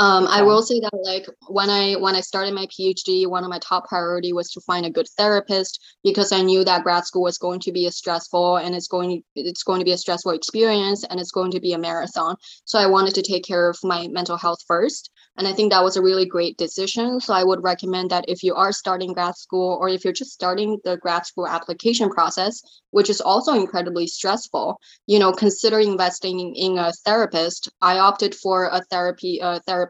Um, 0.00 0.26
I 0.28 0.40
will 0.40 0.62
say 0.62 0.80
that 0.80 0.98
like 1.02 1.26
when 1.48 1.68
I 1.68 1.92
when 1.92 2.16
I 2.16 2.22
started 2.22 2.54
my 2.54 2.64
PhD, 2.68 3.26
one 3.26 3.44
of 3.44 3.50
my 3.50 3.58
top 3.58 3.86
priority 3.86 4.32
was 4.32 4.50
to 4.52 4.60
find 4.62 4.86
a 4.86 4.90
good 4.90 5.06
therapist 5.18 5.78
because 6.02 6.32
I 6.32 6.40
knew 6.40 6.64
that 6.64 6.84
grad 6.84 7.04
school 7.04 7.20
was 7.24 7.36
going 7.36 7.60
to 7.60 7.70
be 7.70 7.84
a 7.84 7.92
stressful 7.92 8.56
and 8.56 8.74
it's 8.74 8.88
going 8.88 9.22
it's 9.34 9.62
going 9.62 9.78
to 9.78 9.84
be 9.84 9.92
a 9.92 9.98
stressful 9.98 10.32
experience 10.32 11.04
and 11.04 11.20
it's 11.20 11.32
going 11.32 11.50
to 11.50 11.60
be 11.60 11.74
a 11.74 11.78
marathon. 11.78 12.36
So 12.64 12.78
I 12.78 12.86
wanted 12.86 13.14
to 13.16 13.22
take 13.22 13.44
care 13.44 13.68
of 13.68 13.76
my 13.82 14.08
mental 14.08 14.38
health 14.38 14.60
first. 14.66 15.10
And 15.36 15.46
I 15.46 15.52
think 15.52 15.70
that 15.70 15.84
was 15.84 15.96
a 15.96 16.02
really 16.02 16.24
great 16.24 16.56
decision. 16.56 17.20
So 17.20 17.34
I 17.34 17.44
would 17.44 17.62
recommend 17.62 18.10
that 18.10 18.24
if 18.26 18.42
you 18.42 18.54
are 18.54 18.72
starting 18.72 19.12
grad 19.12 19.36
school 19.36 19.76
or 19.80 19.90
if 19.90 20.02
you're 20.02 20.14
just 20.14 20.32
starting 20.32 20.78
the 20.82 20.96
grad 20.96 21.26
school 21.26 21.46
application 21.46 22.08
process, 22.08 22.62
which 22.90 23.10
is 23.10 23.20
also 23.20 23.52
incredibly 23.52 24.06
stressful, 24.06 24.80
you 25.06 25.18
know, 25.18 25.32
consider 25.32 25.78
investing 25.78 26.54
in 26.56 26.78
a 26.78 26.92
therapist. 27.04 27.68
I 27.82 27.98
opted 27.98 28.34
for 28.34 28.64
a 28.66 28.80
therapy 28.90 29.40
a 29.42 29.60
therapist 29.60 29.89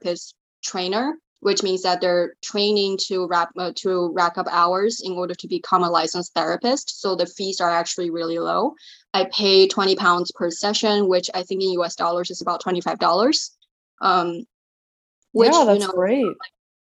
trainer 0.63 1.17
which 1.41 1.63
means 1.63 1.83
that 1.83 2.01
they're 2.01 2.35
training 2.43 2.99
to 3.07 3.27
wrap 3.27 3.51
uh, 3.59 3.73
to 3.75 4.13
rack 4.13 4.37
up 4.39 4.47
hours 4.51 5.01
in 5.01 5.13
order 5.13 5.35
to 5.35 5.49
become 5.49 5.83
a 5.83 5.91
licensed 5.91 6.35
therapist. 6.35 7.01
So 7.01 7.17
the 7.17 7.27
fees 7.27 7.61
are 7.61 7.71
actually 7.71 8.11
really 8.11 8.39
low. 8.39 8.75
I 9.13 9.27
pay 9.33 9.67
20 9.67 9.97
pounds 9.97 10.31
per 10.33 10.51
session, 10.51 11.09
which 11.09 11.31
I 11.35 11.43
think 11.43 11.63
in 11.63 11.73
US 11.81 11.97
dollars 11.97 12.31
is 12.31 12.43
about 12.43 12.63
$25. 12.63 13.51
Um, 14.03 14.45
which 15.33 15.53
yeah, 15.53 15.65
that's 15.65 15.81
you 15.81 15.87
know, 15.87 15.93
great. 15.93 16.37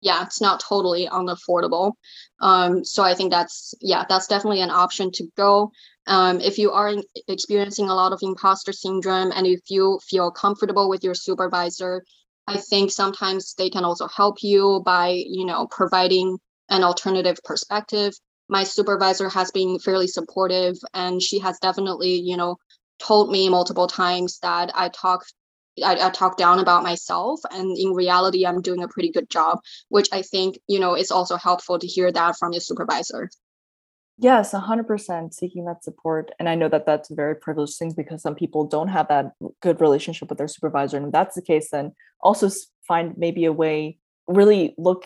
yeah, 0.01 0.23
it's 0.23 0.41
not 0.41 0.59
totally 0.59 1.07
unaffordable. 1.07 1.93
Um, 2.39 2.83
so 2.83 3.01
I 3.01 3.15
think 3.15 3.31
that's 3.31 3.73
yeah, 3.81 4.05
that's 4.07 4.27
definitely 4.27 4.61
an 4.61 4.69
option 4.69 5.11
to 5.13 5.25
go. 5.35 5.71
Um, 6.07 6.39
if 6.39 6.59
you 6.59 6.71
are 6.71 6.93
experiencing 7.27 7.89
a 7.89 7.95
lot 7.95 8.13
of 8.13 8.19
imposter 8.21 8.73
syndrome 8.73 9.31
and 9.33 9.47
if 9.47 9.61
you 9.69 9.99
feel 10.07 10.29
comfortable 10.29 10.87
with 10.87 11.03
your 11.03 11.15
supervisor, 11.15 12.03
I 12.47 12.57
think 12.57 12.91
sometimes 12.91 13.55
they 13.55 13.69
can 13.69 13.83
also 13.83 14.07
help 14.07 14.43
you 14.43 14.81
by, 14.85 15.09
you 15.09 15.45
know, 15.45 15.67
providing 15.67 16.37
an 16.69 16.83
alternative 16.83 17.37
perspective. 17.43 18.13
My 18.47 18.63
supervisor 18.63 19.29
has 19.29 19.51
been 19.51 19.79
fairly 19.79 20.07
supportive 20.07 20.75
and 20.93 21.21
she 21.21 21.39
has 21.39 21.57
definitely, 21.59 22.15
you 22.15 22.37
know, 22.37 22.57
told 22.99 23.31
me 23.31 23.49
multiple 23.49 23.87
times 23.87 24.39
that 24.39 24.71
I 24.75 24.89
talk 24.89 25.25
I, 25.83 26.07
I, 26.07 26.09
talk 26.09 26.37
down 26.37 26.59
about 26.59 26.83
myself 26.83 27.41
and 27.51 27.77
in 27.77 27.91
reality 27.91 28.45
i'm 28.45 28.61
doing 28.61 28.81
a 28.81 28.87
pretty 28.87 29.11
good 29.11 29.29
job 29.29 29.59
which 29.89 30.07
i 30.13 30.21
think 30.21 30.57
you 30.67 30.79
know 30.79 30.95
is 30.95 31.11
also 31.11 31.35
helpful 31.35 31.77
to 31.77 31.85
hear 31.85 32.09
that 32.13 32.37
from 32.37 32.53
your 32.53 32.61
supervisor 32.61 33.29
yes 34.17 34.53
100% 34.53 35.33
seeking 35.33 35.65
that 35.65 35.83
support 35.83 36.31
and 36.39 36.47
i 36.47 36.55
know 36.55 36.69
that 36.69 36.85
that's 36.85 37.09
a 37.09 37.15
very 37.15 37.35
privileged 37.35 37.77
thing 37.77 37.93
because 37.95 38.21
some 38.21 38.35
people 38.35 38.65
don't 38.65 38.87
have 38.87 39.07
that 39.07 39.33
good 39.61 39.79
relationship 39.81 40.29
with 40.29 40.37
their 40.37 40.47
supervisor 40.47 40.97
and 40.97 41.07
if 41.07 41.11
that's 41.11 41.35
the 41.35 41.41
case 41.41 41.69
then 41.71 41.93
also 42.21 42.49
find 42.87 43.17
maybe 43.17 43.45
a 43.45 43.51
way 43.51 43.97
really 44.27 44.73
look 44.77 45.05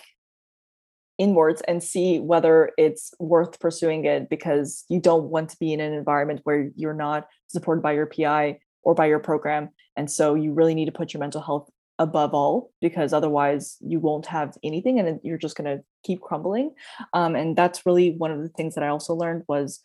inwards 1.19 1.61
and 1.67 1.83
see 1.83 2.19
whether 2.19 2.71
it's 2.77 3.13
worth 3.19 3.59
pursuing 3.59 4.05
it 4.05 4.29
because 4.29 4.85
you 4.87 4.99
don't 4.99 5.25
want 5.25 5.49
to 5.49 5.57
be 5.59 5.73
in 5.73 5.81
an 5.81 5.93
environment 5.93 6.39
where 6.45 6.71
you're 6.75 6.93
not 6.93 7.27
supported 7.47 7.81
by 7.81 7.91
your 7.91 8.05
pi 8.05 8.57
or 8.83 8.95
by 8.95 9.05
your 9.05 9.19
program. 9.19 9.69
And 9.97 10.09
so 10.09 10.33
you 10.33 10.53
really 10.53 10.73
need 10.73 10.85
to 10.85 10.93
put 10.93 11.13
your 11.13 11.19
mental 11.19 11.41
health 11.41 11.69
above 11.99 12.33
all 12.33 12.71
because 12.81 13.11
otherwise 13.13 13.77
you 13.81 13.99
won't 13.99 14.25
have 14.25 14.57
anything 14.63 14.99
and 14.99 15.19
you're 15.21 15.37
just 15.37 15.57
going 15.57 15.77
to 15.77 15.83
keep 16.03 16.21
crumbling. 16.21 16.73
Um, 17.13 17.35
and 17.35 17.55
that's 17.55 17.85
really 17.85 18.11
one 18.11 18.31
of 18.31 18.41
the 18.41 18.49
things 18.49 18.73
that 18.75 18.83
I 18.83 18.87
also 18.87 19.13
learned 19.13 19.43
was 19.47 19.81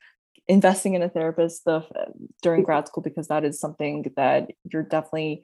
investing 0.46 0.94
in 0.94 1.02
a 1.02 1.08
therapist 1.08 1.64
the, 1.64 1.84
during 2.40 2.62
grad 2.62 2.86
school 2.86 3.02
because 3.02 3.28
that 3.28 3.44
is 3.44 3.58
something 3.58 4.12
that 4.16 4.50
you're 4.70 4.82
definitely 4.82 5.42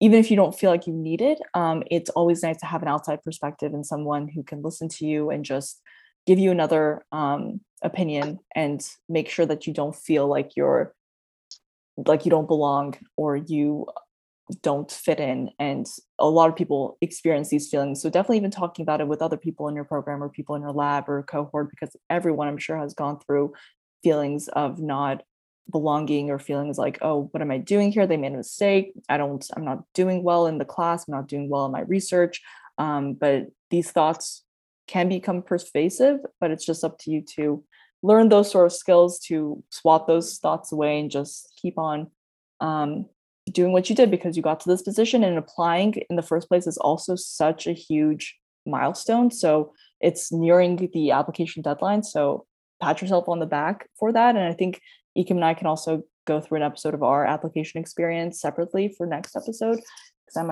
even 0.00 0.18
if 0.18 0.30
you 0.30 0.36
don't 0.36 0.58
feel 0.58 0.70
like 0.70 0.86
you 0.86 0.92
need 0.92 1.22
it 1.22 1.38
um, 1.54 1.82
it's 1.90 2.10
always 2.10 2.42
nice 2.42 2.58
to 2.58 2.66
have 2.66 2.82
an 2.82 2.88
outside 2.88 3.22
perspective 3.22 3.72
and 3.72 3.86
someone 3.86 4.28
who 4.28 4.42
can 4.42 4.60
listen 4.60 4.86
to 4.86 5.06
you 5.06 5.30
and 5.30 5.46
just 5.46 5.80
give 6.26 6.38
you 6.38 6.50
another 6.50 7.04
um, 7.10 7.60
opinion 7.80 8.38
and 8.54 8.86
make 9.08 9.30
sure 9.30 9.46
that 9.46 9.66
you 9.66 9.72
don't 9.72 9.96
feel 9.96 10.26
like 10.26 10.50
you're 10.56 10.94
like 12.06 12.24
you 12.24 12.30
don't 12.30 12.48
belong 12.48 12.94
or 13.16 13.36
you 13.36 13.86
don't 14.60 14.90
fit 14.90 15.20
in 15.20 15.50
and 15.58 15.86
a 16.18 16.28
lot 16.28 16.50
of 16.50 16.56
people 16.56 16.98
experience 17.00 17.48
these 17.48 17.70
feelings. 17.70 18.02
So 18.02 18.10
definitely 18.10 18.36
even 18.38 18.50
talking 18.50 18.82
about 18.82 19.00
it 19.00 19.08
with 19.08 19.22
other 19.22 19.38
people 19.38 19.68
in 19.68 19.74
your 19.74 19.84
program 19.84 20.22
or 20.22 20.28
people 20.28 20.54
in 20.54 20.62
your 20.62 20.72
lab 20.72 21.08
or 21.08 21.22
cohort 21.22 21.70
because 21.70 21.96
everyone 22.10 22.48
i'm 22.48 22.58
sure 22.58 22.76
has 22.76 22.94
gone 22.94 23.18
through 23.20 23.54
feelings 24.02 24.48
of 24.48 24.78
not 24.78 25.22
belonging 25.70 26.30
or 26.30 26.38
feelings 26.38 26.76
like 26.76 26.98
oh 27.00 27.28
what 27.32 27.40
am 27.40 27.50
i 27.50 27.56
doing 27.56 27.90
here? 27.90 28.06
They 28.06 28.18
made 28.18 28.34
a 28.34 28.36
mistake. 28.36 28.92
I 29.08 29.16
don't 29.16 29.44
i'm 29.56 29.64
not 29.64 29.84
doing 29.94 30.22
well 30.22 30.46
in 30.46 30.58
the 30.58 30.64
class. 30.64 31.08
I'm 31.08 31.14
not 31.14 31.28
doing 31.28 31.48
well 31.48 31.66
in 31.66 31.72
my 31.72 31.82
research. 31.82 32.42
Um, 32.76 33.14
but 33.14 33.46
these 33.70 33.90
thoughts 33.90 34.42
can 34.86 35.08
become 35.08 35.42
pervasive 35.42 36.20
but 36.40 36.50
it's 36.50 36.66
just 36.66 36.84
up 36.84 36.98
to 36.98 37.10
you 37.10 37.22
to 37.22 37.64
learn 38.02 38.28
those 38.28 38.50
sort 38.50 38.66
of 38.66 38.72
skills 38.72 39.18
to 39.18 39.62
swat 39.70 40.06
those 40.06 40.36
thoughts 40.36 40.72
away 40.72 41.00
and 41.00 41.10
just 41.10 41.50
keep 41.62 41.78
on 41.78 42.10
um, 42.60 43.06
doing 43.54 43.72
what 43.72 43.88
you 43.88 43.96
did 43.96 44.10
because 44.10 44.36
you 44.36 44.42
got 44.42 44.60
to 44.60 44.68
this 44.68 44.82
position 44.82 45.24
and 45.24 45.38
applying 45.38 45.94
in 46.10 46.16
the 46.16 46.22
first 46.22 46.48
place 46.48 46.66
is 46.66 46.76
also 46.76 47.16
such 47.16 47.66
a 47.66 47.72
huge 47.72 48.36
milestone. 48.66 49.30
So 49.30 49.72
it's 50.00 50.30
nearing 50.32 50.90
the 50.92 51.12
application 51.12 51.62
deadline. 51.62 52.02
So 52.02 52.46
pat 52.82 53.00
yourself 53.00 53.28
on 53.28 53.38
the 53.38 53.46
back 53.46 53.88
for 53.98 54.12
that. 54.12 54.36
And 54.36 54.44
I 54.44 54.52
think 54.52 54.80
Ekim 55.16 55.32
and 55.32 55.44
I 55.44 55.54
can 55.54 55.66
also 55.66 56.02
go 56.26 56.40
through 56.40 56.56
an 56.56 56.64
episode 56.64 56.94
of 56.94 57.02
our 57.02 57.24
application 57.24 57.80
experience 57.80 58.40
separately 58.40 58.92
for 58.96 59.06
next 59.06 59.36
episode 59.36 59.80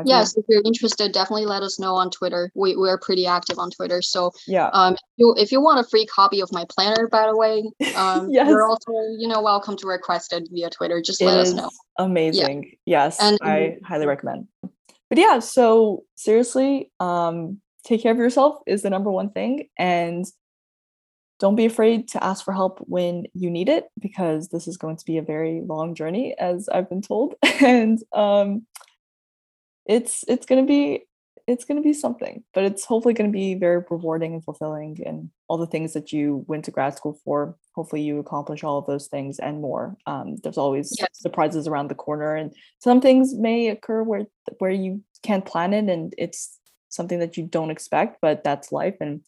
yes, 0.04 0.36
if 0.36 0.44
you're 0.48 0.62
interested, 0.64 1.12
definitely 1.12 1.46
let 1.46 1.62
us 1.62 1.78
know 1.78 1.94
on 1.94 2.10
Twitter. 2.10 2.50
We 2.54 2.76
we're 2.76 2.98
pretty 2.98 3.26
active 3.26 3.58
on 3.58 3.70
Twitter. 3.70 4.02
So 4.02 4.32
yeah, 4.46 4.68
um, 4.72 4.94
if 4.94 5.00
you, 5.16 5.34
if 5.36 5.52
you 5.52 5.60
want 5.60 5.80
a 5.80 5.88
free 5.88 6.06
copy 6.06 6.40
of 6.40 6.52
my 6.52 6.64
planner, 6.68 7.08
by 7.08 7.26
the 7.26 7.36
way, 7.36 7.62
um, 7.96 8.30
yes. 8.30 8.48
you're 8.48 8.66
also 8.66 8.92
you 9.18 9.28
know 9.28 9.42
welcome 9.42 9.76
to 9.78 9.86
request 9.86 10.32
it 10.32 10.48
via 10.52 10.70
Twitter. 10.70 11.02
Just 11.02 11.20
it 11.20 11.26
let 11.26 11.38
us 11.38 11.52
know. 11.52 11.70
Amazing. 11.98 12.64
Yeah. 12.86 13.04
Yes, 13.04 13.18
and 13.20 13.38
I 13.42 13.78
highly 13.84 14.06
recommend. 14.06 14.48
But 15.08 15.18
yeah, 15.18 15.40
so 15.40 16.04
seriously, 16.14 16.90
um, 17.00 17.60
take 17.84 18.02
care 18.02 18.12
of 18.12 18.18
yourself 18.18 18.56
is 18.66 18.82
the 18.82 18.90
number 18.90 19.10
one 19.10 19.30
thing, 19.30 19.68
and 19.78 20.24
don't 21.38 21.56
be 21.56 21.66
afraid 21.66 22.06
to 22.08 22.22
ask 22.22 22.44
for 22.44 22.52
help 22.52 22.78
when 22.86 23.24
you 23.34 23.50
need 23.50 23.68
it 23.68 23.86
because 24.00 24.48
this 24.48 24.68
is 24.68 24.76
going 24.76 24.96
to 24.96 25.04
be 25.04 25.18
a 25.18 25.22
very 25.22 25.60
long 25.66 25.94
journey, 25.94 26.36
as 26.38 26.68
I've 26.68 26.88
been 26.88 27.02
told, 27.02 27.34
and 27.60 27.98
um 28.12 28.64
it's 29.86 30.24
it's 30.28 30.46
going 30.46 30.64
to 30.64 30.66
be 30.66 31.04
it's 31.46 31.64
going 31.64 31.76
to 31.76 31.82
be 31.82 31.92
something 31.92 32.44
but 32.54 32.64
it's 32.64 32.84
hopefully 32.84 33.14
going 33.14 33.30
to 33.30 33.36
be 33.36 33.54
very 33.54 33.82
rewarding 33.90 34.34
and 34.34 34.44
fulfilling 34.44 34.96
and 35.04 35.30
all 35.48 35.58
the 35.58 35.66
things 35.66 35.92
that 35.92 36.12
you 36.12 36.44
went 36.46 36.64
to 36.64 36.70
grad 36.70 36.96
school 36.96 37.18
for 37.24 37.56
hopefully 37.74 38.02
you 38.02 38.18
accomplish 38.18 38.62
all 38.62 38.78
of 38.78 38.86
those 38.86 39.08
things 39.08 39.38
and 39.38 39.60
more 39.60 39.96
um, 40.06 40.36
there's 40.42 40.58
always 40.58 40.94
yes. 40.98 41.08
surprises 41.14 41.66
around 41.66 41.88
the 41.88 41.94
corner 41.94 42.36
and 42.36 42.54
some 42.78 43.00
things 43.00 43.34
may 43.34 43.68
occur 43.68 44.02
where 44.02 44.26
where 44.58 44.70
you 44.70 45.02
can't 45.22 45.44
plan 45.44 45.72
it 45.72 45.88
and 45.88 46.14
it's 46.16 46.58
something 46.88 47.18
that 47.18 47.36
you 47.36 47.44
don't 47.44 47.70
expect 47.70 48.18
but 48.22 48.44
that's 48.44 48.72
life 48.72 48.96
and 49.00 49.20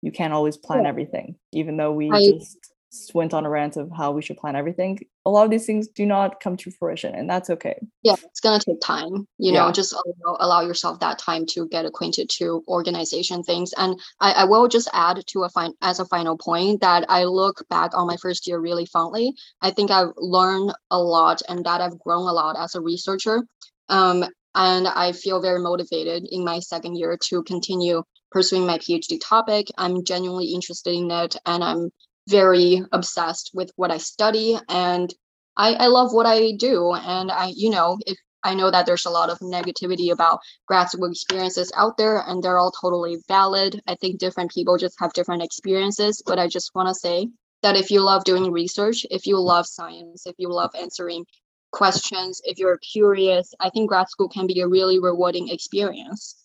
you 0.00 0.10
can't 0.10 0.32
always 0.32 0.56
plan 0.56 0.86
everything 0.86 1.36
even 1.52 1.76
though 1.76 1.92
we 1.92 2.10
I, 2.10 2.18
just 2.18 2.71
went 3.14 3.32
on 3.32 3.46
a 3.46 3.50
rant 3.50 3.76
of 3.76 3.90
how 3.90 4.12
we 4.12 4.22
should 4.22 4.36
plan 4.36 4.56
everything. 4.56 4.98
A 5.24 5.30
lot 5.30 5.44
of 5.44 5.50
these 5.50 5.66
things 5.66 5.88
do 5.88 6.04
not 6.04 6.40
come 6.40 6.56
to 6.58 6.70
fruition 6.70 7.14
and 7.14 7.28
that's 7.28 7.48
okay. 7.50 7.78
Yeah 8.02 8.16
it's 8.24 8.40
going 8.40 8.58
to 8.58 8.64
take 8.64 8.80
time 8.80 9.26
you 9.38 9.52
yeah. 9.52 9.64
know 9.64 9.72
just 9.72 9.92
allow, 9.92 10.36
allow, 10.40 10.60
yourself 10.62 11.00
that 11.00 11.18
time 11.18 11.46
to 11.46 11.68
get 11.68 11.84
acquainted 11.84 12.28
to 12.30 12.62
organization 12.68 13.42
things. 13.42 13.72
And 13.76 13.98
I, 14.20 14.32
I 14.32 14.44
will 14.44 14.68
just 14.68 14.88
add 14.92 15.22
to 15.26 15.44
a 15.44 15.48
fine 15.48 15.72
as 15.80 16.00
a 16.00 16.04
final 16.06 16.36
point 16.36 16.80
that 16.80 17.04
i 17.08 17.24
look 17.24 17.64
back 17.68 17.92
on 17.94 18.06
my 18.06 18.16
first 18.16 18.46
year 18.46 18.58
really 18.58 18.86
fondly. 18.86 19.34
I 19.60 19.70
think 19.70 19.90
i've 19.90 20.12
learned 20.16 20.74
a 20.90 21.00
lot 21.00 21.42
and 21.48 21.64
that 21.64 21.80
i've 21.80 21.98
grown 21.98 22.28
a 22.28 22.32
lot 22.32 22.56
as 22.58 22.74
a 22.74 22.80
researcher. 22.80 23.42
Um, 23.88 24.24
and 24.54 24.86
i 24.86 25.12
feel 25.12 25.40
very 25.40 25.60
motivated 25.60 26.26
in 26.30 26.44
my 26.44 26.58
second 26.58 26.96
year 26.96 27.16
to 27.28 27.42
continue 27.44 28.02
pursuing 28.30 28.66
my 28.66 28.78
phd 28.78 29.18
topic. 29.22 29.68
I'm 29.78 30.04
genuinely 30.04 30.46
interested 30.46 30.94
in 30.94 31.10
it 31.10 31.36
and 31.46 31.64
i'm 31.64 31.90
very 32.28 32.82
obsessed 32.92 33.50
with 33.54 33.70
what 33.76 33.90
I 33.90 33.98
study 33.98 34.58
and 34.68 35.12
I, 35.56 35.74
I 35.74 35.86
love 35.88 36.12
what 36.12 36.26
I 36.26 36.52
do. 36.52 36.92
And 36.92 37.30
I, 37.30 37.52
you 37.54 37.70
know, 37.70 37.98
if 38.06 38.16
I 38.44 38.54
know 38.54 38.70
that 38.70 38.86
there's 38.86 39.06
a 39.06 39.10
lot 39.10 39.30
of 39.30 39.38
negativity 39.38 40.10
about 40.12 40.40
grad 40.66 40.90
school 40.90 41.10
experiences 41.10 41.72
out 41.76 41.96
there 41.96 42.24
and 42.26 42.42
they're 42.42 42.58
all 42.58 42.72
totally 42.72 43.18
valid. 43.28 43.80
I 43.86 43.94
think 43.94 44.18
different 44.18 44.50
people 44.50 44.76
just 44.78 44.98
have 44.98 45.12
different 45.12 45.42
experiences, 45.42 46.22
but 46.24 46.38
I 46.38 46.48
just 46.48 46.74
want 46.74 46.88
to 46.88 46.94
say 46.94 47.28
that 47.62 47.76
if 47.76 47.90
you 47.90 48.00
love 48.00 48.24
doing 48.24 48.50
research, 48.50 49.06
if 49.10 49.26
you 49.26 49.38
love 49.38 49.66
science, 49.66 50.26
if 50.26 50.34
you 50.38 50.48
love 50.52 50.70
answering 50.78 51.24
questions, 51.70 52.40
if 52.44 52.58
you're 52.58 52.78
curious, 52.78 53.54
I 53.60 53.70
think 53.70 53.88
grad 53.88 54.08
school 54.08 54.28
can 54.28 54.46
be 54.46 54.60
a 54.60 54.68
really 54.68 54.98
rewarding 54.98 55.48
experience. 55.48 56.36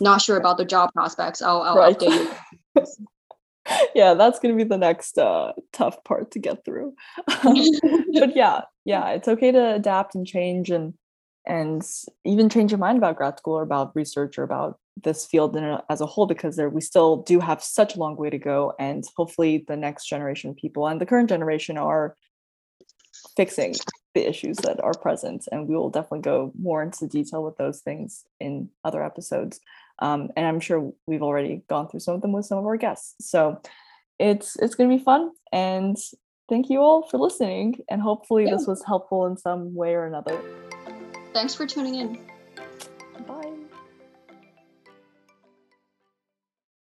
Not 0.00 0.20
sure 0.22 0.36
about 0.36 0.58
the 0.58 0.64
job 0.64 0.92
prospects. 0.92 1.42
I'll, 1.42 1.62
I'll 1.62 1.76
right. 1.76 1.96
update 1.96 2.34
you. 2.76 2.84
yeah, 3.94 4.14
that's 4.14 4.38
gonna 4.38 4.54
be 4.54 4.64
the 4.64 4.78
next 4.78 5.18
uh, 5.18 5.52
tough 5.72 6.02
part 6.04 6.30
to 6.32 6.38
get 6.38 6.64
through. 6.64 6.94
but 7.26 8.36
yeah, 8.36 8.62
yeah, 8.84 9.10
it's 9.10 9.28
okay 9.28 9.52
to 9.52 9.74
adapt 9.74 10.14
and 10.14 10.26
change, 10.26 10.70
and 10.70 10.94
and 11.46 11.82
even 12.24 12.48
change 12.48 12.70
your 12.70 12.78
mind 12.78 12.98
about 12.98 13.16
grad 13.16 13.38
school 13.38 13.58
or 13.58 13.62
about 13.62 13.96
research 13.96 14.38
or 14.38 14.42
about 14.42 14.78
this 15.02 15.24
field 15.24 15.56
as 15.88 16.00
a 16.00 16.06
whole 16.06 16.26
because 16.26 16.56
there 16.56 16.68
we 16.68 16.80
still 16.80 17.18
do 17.18 17.40
have 17.40 17.62
such 17.62 17.94
a 17.94 17.98
long 17.98 18.16
way 18.16 18.28
to 18.28 18.38
go 18.38 18.74
and 18.78 19.04
hopefully 19.16 19.64
the 19.68 19.76
next 19.76 20.06
generation 20.06 20.50
of 20.50 20.56
people 20.56 20.86
and 20.86 21.00
the 21.00 21.06
current 21.06 21.28
generation 21.28 21.78
are 21.78 22.16
fixing 23.36 23.74
the 24.14 24.28
issues 24.28 24.56
that 24.58 24.82
are 24.82 24.94
present 24.94 25.46
and 25.52 25.68
we 25.68 25.76
will 25.76 25.90
definitely 25.90 26.20
go 26.20 26.52
more 26.60 26.82
into 26.82 27.06
detail 27.06 27.44
with 27.44 27.56
those 27.56 27.80
things 27.80 28.24
in 28.40 28.68
other 28.84 29.02
episodes 29.02 29.60
um, 30.00 30.30
and 30.36 30.46
i'm 30.46 30.60
sure 30.60 30.92
we've 31.06 31.22
already 31.22 31.62
gone 31.68 31.88
through 31.88 32.00
some 32.00 32.14
of 32.14 32.22
them 32.22 32.32
with 32.32 32.46
some 32.46 32.58
of 32.58 32.66
our 32.66 32.76
guests. 32.76 33.14
So 33.20 33.60
it's 34.18 34.56
it's 34.56 34.74
going 34.74 34.90
to 34.90 34.96
be 34.96 35.02
fun 35.02 35.30
and 35.52 35.96
thank 36.48 36.70
you 36.70 36.80
all 36.80 37.08
for 37.08 37.18
listening 37.18 37.84
and 37.88 38.00
hopefully 38.02 38.44
yeah. 38.44 38.50
this 38.50 38.66
was 38.66 38.82
helpful 38.84 39.26
in 39.26 39.36
some 39.36 39.74
way 39.74 39.94
or 39.94 40.06
another. 40.06 40.40
Thanks 41.32 41.54
for 41.54 41.66
tuning 41.66 41.94
in 41.94 43.57